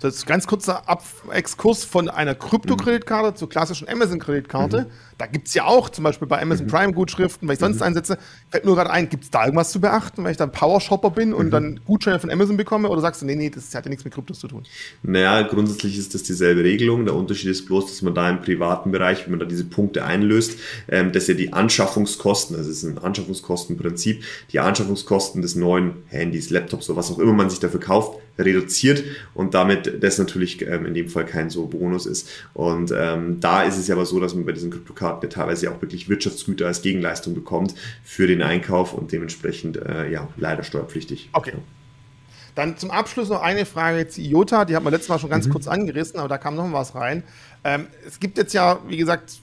Das 0.00 0.14
ist 0.14 0.24
ein 0.24 0.28
ganz 0.28 0.46
kurzer 0.46 0.88
Ab 0.88 1.02
Exkurs 1.32 1.84
von 1.84 2.08
einer 2.08 2.34
Krypto-Kreditkarte 2.34 3.30
mhm. 3.30 3.36
zur 3.36 3.48
klassischen 3.48 3.88
Amazon-Kreditkarte. 3.88 4.82
Mhm. 4.82 4.86
Da 5.18 5.26
gibt 5.26 5.48
es 5.48 5.54
ja 5.54 5.64
auch 5.64 5.88
zum 5.88 6.04
Beispiel 6.04 6.28
bei 6.28 6.40
Amazon 6.40 6.66
mhm. 6.66 6.70
Prime-Gutschriften, 6.70 7.48
weil 7.48 7.54
ich 7.54 7.60
sonst 7.60 7.76
mhm. 7.76 7.82
einsetze, 7.82 8.18
fällt 8.50 8.64
nur 8.64 8.76
gerade 8.76 8.90
ein, 8.90 9.08
gibt 9.08 9.24
es 9.24 9.30
da 9.30 9.44
irgendwas 9.44 9.72
zu 9.72 9.80
beachten, 9.80 10.22
weil 10.22 10.30
ich 10.30 10.36
dann 10.36 10.52
Power-Shopper 10.52 11.10
bin 11.10 11.34
und 11.34 11.46
mhm. 11.46 11.50
dann 11.50 11.80
Gutscheine 11.84 12.20
von 12.20 12.30
Amazon 12.30 12.56
bekomme? 12.56 12.88
Oder 12.88 13.00
sagst 13.00 13.22
du, 13.22 13.26
nee, 13.26 13.34
nee, 13.34 13.50
das 13.50 13.74
hat 13.74 13.84
ja 13.84 13.88
nichts 13.88 14.04
mit 14.04 14.14
Kryptos 14.14 14.38
zu 14.38 14.46
tun? 14.46 14.62
Naja, 15.02 15.42
grundsätzlich 15.42 15.98
ist 15.98 16.14
das 16.14 16.22
dieselbe 16.22 16.62
Regelung. 16.62 17.04
Der 17.04 17.14
Unterschied 17.14 17.50
ist 17.50 17.66
bloß, 17.66 17.86
dass 17.86 18.02
man 18.02 18.14
da 18.14 18.30
im 18.30 18.40
privaten 18.40 18.92
Bereich, 18.92 19.24
wenn 19.24 19.32
man 19.32 19.40
da 19.40 19.46
diese 19.46 19.64
Punkte 19.64 20.04
einlöst, 20.04 20.58
ähm, 20.88 21.10
dass 21.12 21.26
ja 21.26 21.34
die 21.34 21.52
Anschaffungskosten, 21.52 22.56
also 22.56 22.70
es 22.70 22.84
ist 22.84 22.84
ein 22.84 22.98
Anschaffungskostenprinzip, 22.98 24.22
die 24.52 24.60
Anschaffungskosten 24.60 25.42
des 25.42 25.56
neuen 25.56 26.04
Handys, 26.06 26.50
Laptops 26.50 26.88
oder 26.88 26.98
was 26.98 27.10
auch 27.10 27.18
immer 27.18 27.32
man 27.32 27.50
sich 27.50 27.58
dafür 27.58 27.80
kauft, 27.80 28.18
reduziert 28.38 29.02
und 29.34 29.54
damit 29.54 30.02
das 30.02 30.18
natürlich 30.18 30.62
ähm, 30.62 30.86
in 30.86 30.94
dem 30.94 31.08
Fall 31.08 31.26
kein 31.26 31.50
so 31.50 31.66
Bonus 31.66 32.06
ist. 32.06 32.28
Und 32.54 32.92
ähm, 32.96 33.40
da 33.40 33.62
ist 33.62 33.78
es 33.78 33.88
ja 33.88 33.94
aber 33.94 34.06
so, 34.06 34.20
dass 34.20 34.34
man 34.34 34.46
bei 34.46 34.52
diesen 34.52 34.70
Kryptokarten 34.70 35.28
ja 35.28 35.34
teilweise 35.34 35.70
auch 35.70 35.80
wirklich 35.82 36.08
Wirtschaftsgüter 36.08 36.66
als 36.66 36.82
Gegenleistung 36.82 37.34
bekommt 37.34 37.74
für 38.04 38.26
den 38.26 38.42
Einkauf 38.42 38.94
und 38.94 39.12
dementsprechend 39.12 39.76
äh, 39.76 40.10
ja 40.10 40.28
leider 40.36 40.62
steuerpflichtig. 40.62 41.30
Okay. 41.32 41.52
Ja. 41.54 41.58
Dann 42.54 42.76
zum 42.76 42.90
Abschluss 42.90 43.28
noch 43.28 43.40
eine 43.40 43.64
Frage 43.66 44.08
zu 44.08 44.20
IOTA, 44.20 44.64
die 44.64 44.74
haben 44.74 44.84
wir 44.84 44.90
letztes 44.90 45.08
Mal 45.08 45.20
schon 45.20 45.30
ganz 45.30 45.46
mhm. 45.46 45.52
kurz 45.52 45.68
angerissen, 45.68 46.18
aber 46.18 46.28
da 46.28 46.38
kam 46.38 46.56
noch 46.56 46.72
was 46.72 46.94
rein. 46.94 47.22
Ähm, 47.62 47.86
es 48.04 48.18
gibt 48.18 48.36
jetzt 48.36 48.52
ja, 48.52 48.80
wie 48.88 48.96
gesagt, 48.96 49.38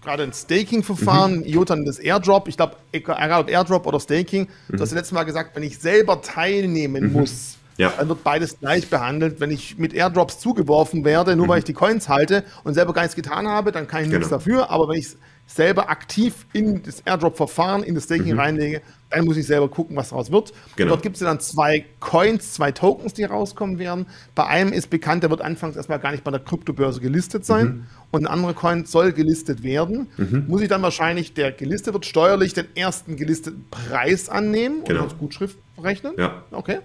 gerade 0.00 0.22
ein 0.22 0.32
Staking-Verfahren, 0.32 1.38
mhm. 1.38 1.46
IOTA 1.46 1.76
das 1.84 1.98
Airdrop. 1.98 2.48
Ich 2.48 2.56
glaube, 2.56 2.76
egal 2.92 3.40
ob 3.40 3.50
Airdrop 3.50 3.86
oder 3.86 4.00
Staking, 4.00 4.42
mhm. 4.68 4.76
du 4.76 4.80
hast 4.80 4.90
ja 4.90 4.98
letztes 4.98 5.12
Mal 5.12 5.24
gesagt, 5.24 5.56
wenn 5.56 5.62
ich 5.62 5.78
selber 5.78 6.22
teilnehmen 6.22 7.08
mhm. 7.08 7.12
muss, 7.12 7.56
ja. 7.76 7.92
Dann 7.96 8.08
wird 8.08 8.22
beides 8.24 8.58
gleich 8.58 8.88
behandelt. 8.88 9.40
Wenn 9.40 9.50
ich 9.50 9.78
mit 9.78 9.94
Airdrops 9.94 10.38
zugeworfen 10.38 11.04
werde, 11.04 11.36
nur 11.36 11.46
mhm. 11.46 11.50
weil 11.50 11.58
ich 11.58 11.64
die 11.64 11.72
Coins 11.72 12.08
halte 12.08 12.44
und 12.64 12.74
selber 12.74 12.92
gar 12.92 13.02
nichts 13.02 13.16
getan 13.16 13.48
habe, 13.48 13.72
dann 13.72 13.88
kann 13.88 14.02
ich 14.02 14.08
genau. 14.08 14.18
nichts 14.18 14.30
dafür. 14.30 14.70
Aber 14.70 14.88
wenn 14.88 14.98
ich 14.98 15.16
selber 15.46 15.90
aktiv 15.90 16.46
in 16.52 16.82
das 16.82 17.00
Airdrop-Verfahren, 17.00 17.82
in 17.82 17.94
das 17.94 18.04
Staking 18.04 18.34
mhm. 18.34 18.40
reinlege, 18.40 18.82
dann 19.10 19.24
muss 19.24 19.36
ich 19.36 19.46
selber 19.46 19.68
gucken, 19.68 19.96
was 19.96 20.10
daraus 20.10 20.30
wird. 20.30 20.52
Genau. 20.76 20.90
Dort 20.90 21.02
gibt 21.02 21.16
es 21.16 21.22
ja 21.22 21.26
dann 21.26 21.40
zwei 21.40 21.84
Coins, 21.98 22.52
zwei 22.52 22.70
Tokens, 22.70 23.14
die 23.14 23.24
rauskommen 23.24 23.78
werden. 23.78 24.06
Bei 24.36 24.46
einem 24.46 24.72
ist 24.72 24.90
bekannt, 24.90 25.24
der 25.24 25.30
wird 25.30 25.40
anfangs 25.40 25.74
erstmal 25.74 25.98
gar 25.98 26.12
nicht 26.12 26.22
bei 26.22 26.30
der 26.30 26.40
Kryptobörse 26.40 27.00
gelistet 27.00 27.44
sein. 27.44 27.66
Mhm. 27.66 27.86
Und 28.12 28.22
ein 28.22 28.26
anderer 28.28 28.54
Coin 28.54 28.84
soll 28.84 29.12
gelistet 29.12 29.62
werden. 29.64 30.08
Mhm. 30.16 30.44
Muss 30.46 30.60
ich 30.60 30.68
dann 30.68 30.82
wahrscheinlich, 30.82 31.34
der 31.34 31.50
gelistet 31.50 31.94
wird, 31.94 32.06
steuerlich 32.06 32.54
den 32.54 32.66
ersten 32.76 33.16
gelisteten 33.16 33.64
Preis 33.70 34.28
annehmen 34.28 34.84
genau. 34.84 35.00
und 35.00 35.10
als 35.10 35.18
Gutschrift 35.18 35.58
rechnen? 35.82 36.12
Ja. 36.16 36.44
Okay. 36.52 36.78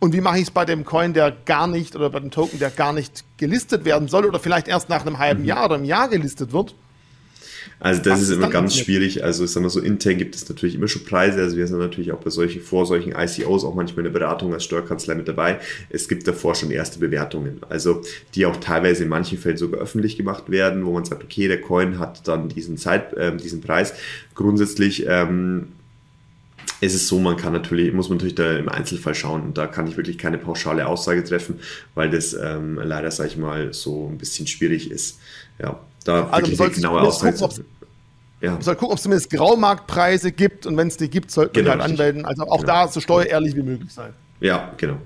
Und 0.00 0.12
wie 0.12 0.20
mache 0.20 0.36
ich 0.36 0.44
es 0.44 0.50
bei 0.50 0.64
dem 0.64 0.84
Coin, 0.84 1.12
der 1.12 1.36
gar 1.44 1.66
nicht, 1.66 1.96
oder 1.96 2.10
bei 2.10 2.20
dem 2.20 2.30
Token, 2.30 2.58
der 2.58 2.70
gar 2.70 2.92
nicht 2.92 3.24
gelistet 3.36 3.84
werden 3.84 4.08
soll 4.08 4.26
oder 4.26 4.38
vielleicht 4.38 4.68
erst 4.68 4.88
nach 4.88 5.04
einem 5.04 5.18
halben 5.18 5.42
mhm. 5.42 5.48
Jahr 5.48 5.64
oder 5.64 5.74
einem 5.74 5.84
Jahr 5.84 6.08
gelistet 6.08 6.52
wird? 6.52 6.74
Also 7.80 8.02
das 8.02 8.22
ist 8.22 8.30
immer 8.30 8.50
ganz 8.50 8.76
schwierig. 8.76 9.22
Also 9.22 9.44
ich 9.44 9.50
sag 9.50 9.62
mal 9.62 9.68
so, 9.68 9.80
intern 9.80 10.18
gibt 10.18 10.34
es 10.34 10.48
natürlich 10.48 10.74
immer 10.74 10.88
schon 10.88 11.04
Preise. 11.04 11.40
Also 11.40 11.56
wir 11.56 11.66
sind 11.66 11.78
natürlich 11.78 12.10
auch 12.12 12.18
bei 12.18 12.30
solchen, 12.30 12.60
vor 12.60 12.86
solchen 12.86 13.12
ICOs 13.12 13.64
auch 13.64 13.74
manchmal 13.74 14.04
eine 14.04 14.10
Beratung 14.10 14.52
als 14.52 14.64
Steuerkanzlei 14.64 15.14
mit 15.14 15.28
dabei. 15.28 15.60
Es 15.88 16.08
gibt 16.08 16.26
davor 16.26 16.54
schon 16.54 16.70
erste 16.70 16.98
Bewertungen. 16.98 17.60
Also 17.68 18.02
die 18.34 18.46
auch 18.46 18.56
teilweise 18.56 19.04
in 19.04 19.08
manchen 19.08 19.38
Fällen 19.38 19.56
sogar 19.56 19.80
öffentlich 19.80 20.16
gemacht 20.16 20.50
werden, 20.50 20.86
wo 20.86 20.92
man 20.92 21.04
sagt, 21.04 21.22
okay, 21.22 21.46
der 21.46 21.60
Coin 21.60 21.98
hat 22.00 22.26
dann 22.26 22.48
diesen 22.48 22.78
Zeit, 22.78 23.12
äh, 23.14 23.36
diesen 23.36 23.60
Preis. 23.60 23.94
Grundsätzlich 24.34 25.06
ähm, 25.06 25.68
es 26.80 26.94
ist 26.94 27.08
so, 27.08 27.18
man 27.18 27.36
kann 27.36 27.52
natürlich, 27.52 27.92
muss 27.92 28.08
man 28.08 28.18
natürlich 28.18 28.34
da 28.34 28.56
im 28.56 28.68
Einzelfall 28.68 29.14
schauen 29.14 29.42
und 29.42 29.58
da 29.58 29.66
kann 29.66 29.86
ich 29.86 29.96
wirklich 29.96 30.18
keine 30.18 30.38
pauschale 30.38 30.86
Aussage 30.86 31.24
treffen, 31.24 31.60
weil 31.94 32.10
das 32.10 32.34
ähm, 32.34 32.80
leider, 32.82 33.10
sag 33.10 33.26
ich 33.26 33.36
mal, 33.36 33.72
so 33.72 34.08
ein 34.08 34.18
bisschen 34.18 34.46
schwierig 34.46 34.90
ist. 34.90 35.18
Ja, 35.58 35.78
da 36.04 36.28
also 36.28 36.50
wirklich 36.50 36.68
eine 36.68 36.74
genaue 36.74 37.00
Aussage 37.00 37.36
gucken, 37.36 37.64
ja. 38.40 38.52
Man 38.52 38.62
soll 38.62 38.76
gucken, 38.76 38.92
ob 38.92 38.98
es 38.98 39.02
zumindest 39.02 39.30
Graumarktpreise 39.30 40.30
gibt 40.30 40.64
und 40.66 40.76
wenn 40.76 40.88
es 40.88 40.96
die 40.96 41.10
gibt, 41.10 41.30
sollten 41.30 41.54
genau, 41.54 41.66
wir 41.66 41.72
halt 41.72 41.82
anmelden. 41.82 42.24
Also 42.24 42.44
auch 42.44 42.60
genau. 42.60 42.84
da 42.84 42.88
so 42.88 43.00
steuerehrlich 43.00 43.56
wie 43.56 43.62
möglich 43.62 43.92
sein. 43.92 44.12
Ja, 44.40 44.72
genau. 44.76 44.98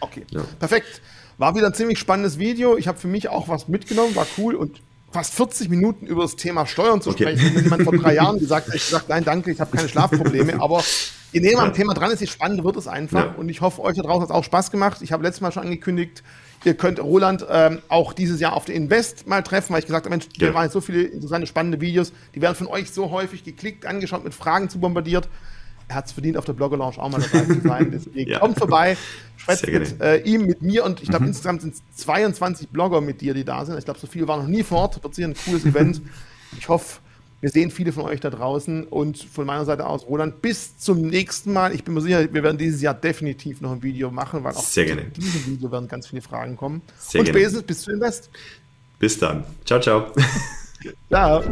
Okay, 0.00 0.24
ja. 0.30 0.42
perfekt. 0.58 1.02
War 1.36 1.54
wieder 1.54 1.66
ein 1.66 1.74
ziemlich 1.74 1.98
spannendes 1.98 2.38
Video. 2.38 2.76
Ich 2.76 2.88
habe 2.88 2.98
für 2.98 3.08
mich 3.08 3.28
auch 3.28 3.48
was 3.48 3.68
mitgenommen, 3.68 4.14
war 4.16 4.26
cool 4.38 4.54
und 4.54 4.80
fast 5.14 5.34
40 5.34 5.68
Minuten 5.68 6.06
über 6.06 6.22
das 6.22 6.34
Thema 6.34 6.66
Steuern 6.66 7.00
zu 7.00 7.10
okay. 7.10 7.36
sprechen. 7.36 7.62
Jemand 7.62 7.84
vor 7.84 7.96
drei 7.96 8.14
Jahren 8.14 8.40
gesagt 8.40 8.66
hat, 8.66 8.74
ich 8.74 8.84
gesagt, 8.84 9.08
nein, 9.08 9.24
danke, 9.24 9.52
ich 9.52 9.60
habe 9.60 9.74
keine 9.74 9.88
Schlafprobleme. 9.88 10.60
Aber 10.60 10.82
je 11.30 11.40
näher 11.40 11.56
man 11.56 11.68
am 11.68 11.72
Thema 11.72 11.94
dran 11.94 12.10
ist, 12.10 12.18
je 12.18 12.26
spannender 12.26 12.64
wird 12.64 12.76
es 12.76 12.88
einfach. 12.88 13.26
Ja. 13.26 13.34
Und 13.36 13.48
ich 13.48 13.60
hoffe, 13.60 13.80
euch 13.80 13.96
da 13.96 14.02
draußen 14.02 14.22
hat 14.22 14.30
es 14.30 14.34
auch 14.34 14.42
Spaß 14.42 14.72
gemacht. 14.72 15.02
Ich 15.02 15.12
habe 15.12 15.22
letztes 15.22 15.40
Mal 15.40 15.52
schon 15.52 15.62
angekündigt, 15.62 16.24
ihr 16.64 16.74
könnt 16.74 16.98
Roland 16.98 17.46
ähm, 17.48 17.80
auch 17.86 18.12
dieses 18.12 18.40
Jahr 18.40 18.54
auf 18.54 18.64
der 18.64 18.74
Invest 18.74 19.28
mal 19.28 19.42
treffen, 19.42 19.72
weil 19.72 19.78
ich 19.78 19.86
gesagt 19.86 20.06
habe, 20.06 20.10
Mensch, 20.10 20.26
ja. 20.36 20.48
da 20.48 20.54
waren 20.54 20.64
jetzt 20.64 20.72
so 20.72 20.80
viele 20.80 21.02
interessante, 21.02 21.46
spannende 21.46 21.80
Videos. 21.80 22.12
Die 22.34 22.42
werden 22.42 22.56
von 22.56 22.66
euch 22.66 22.90
so 22.90 23.12
häufig 23.12 23.44
geklickt, 23.44 23.86
angeschaut, 23.86 24.24
mit 24.24 24.34
Fragen 24.34 24.68
zu 24.68 24.80
bombardiert 24.80 25.28
er 25.88 25.96
hat 25.96 26.06
es 26.06 26.12
verdient, 26.12 26.36
auf 26.36 26.44
der 26.44 26.52
Blogger 26.54 26.76
Lounge 26.76 26.98
auch 26.98 27.10
mal 27.10 27.20
dabei 27.20 27.44
zu 27.44 27.60
sein. 27.60 27.90
Deswegen 27.92 28.30
ja. 28.30 28.38
kommt 28.38 28.58
vorbei, 28.58 28.96
sprecht 29.36 29.66
mit 29.66 30.00
äh, 30.00 30.18
ihm, 30.22 30.46
mit 30.46 30.62
mir 30.62 30.84
und 30.84 31.02
ich 31.02 31.08
glaube, 31.08 31.24
mhm. 31.24 31.30
insgesamt 31.30 31.62
sind 31.62 31.74
es 31.74 31.82
22 32.02 32.68
Blogger 32.68 33.00
mit 33.00 33.20
dir, 33.20 33.34
die 33.34 33.44
da 33.44 33.64
sind. 33.64 33.76
Ich 33.78 33.84
glaube, 33.84 34.00
so 34.00 34.06
viele 34.06 34.26
waren 34.28 34.40
noch 34.40 34.48
nie 34.48 34.62
fort. 34.62 35.02
Wird 35.02 35.14
sicher 35.14 35.28
ein 35.28 35.34
cooles 35.44 35.64
Event. 35.64 36.00
Ich 36.56 36.68
hoffe, 36.68 37.00
wir 37.40 37.50
sehen 37.50 37.70
viele 37.70 37.92
von 37.92 38.04
euch 38.04 38.20
da 38.20 38.30
draußen 38.30 38.84
und 38.84 39.18
von 39.18 39.44
meiner 39.44 39.66
Seite 39.66 39.86
aus, 39.86 40.06
Roland, 40.06 40.40
bis 40.40 40.78
zum 40.78 41.02
nächsten 41.02 41.52
Mal. 41.52 41.74
Ich 41.74 41.84
bin 41.84 41.92
mir 41.92 42.00
sicher, 42.00 42.32
wir 42.32 42.42
werden 42.42 42.56
dieses 42.56 42.80
Jahr 42.80 42.94
definitiv 42.94 43.60
noch 43.60 43.72
ein 43.72 43.82
Video 43.82 44.10
machen, 44.10 44.44
weil 44.44 44.54
auch 44.54 44.62
Sehr 44.62 44.86
gerne. 44.86 45.02
in 45.02 45.12
diesem 45.12 45.46
Video 45.46 45.70
werden 45.70 45.86
ganz 45.86 46.06
viele 46.06 46.22
Fragen 46.22 46.56
kommen. 46.56 46.80
Sehr 46.96 47.20
und 47.20 47.28
spätestens 47.28 47.64
bis 47.64 47.82
zu 47.82 47.90
Invest. 47.90 48.30
Bis 48.98 49.18
dann. 49.18 49.44
Ciao, 49.66 49.78
ciao. 49.78 50.12
ciao. 51.10 51.42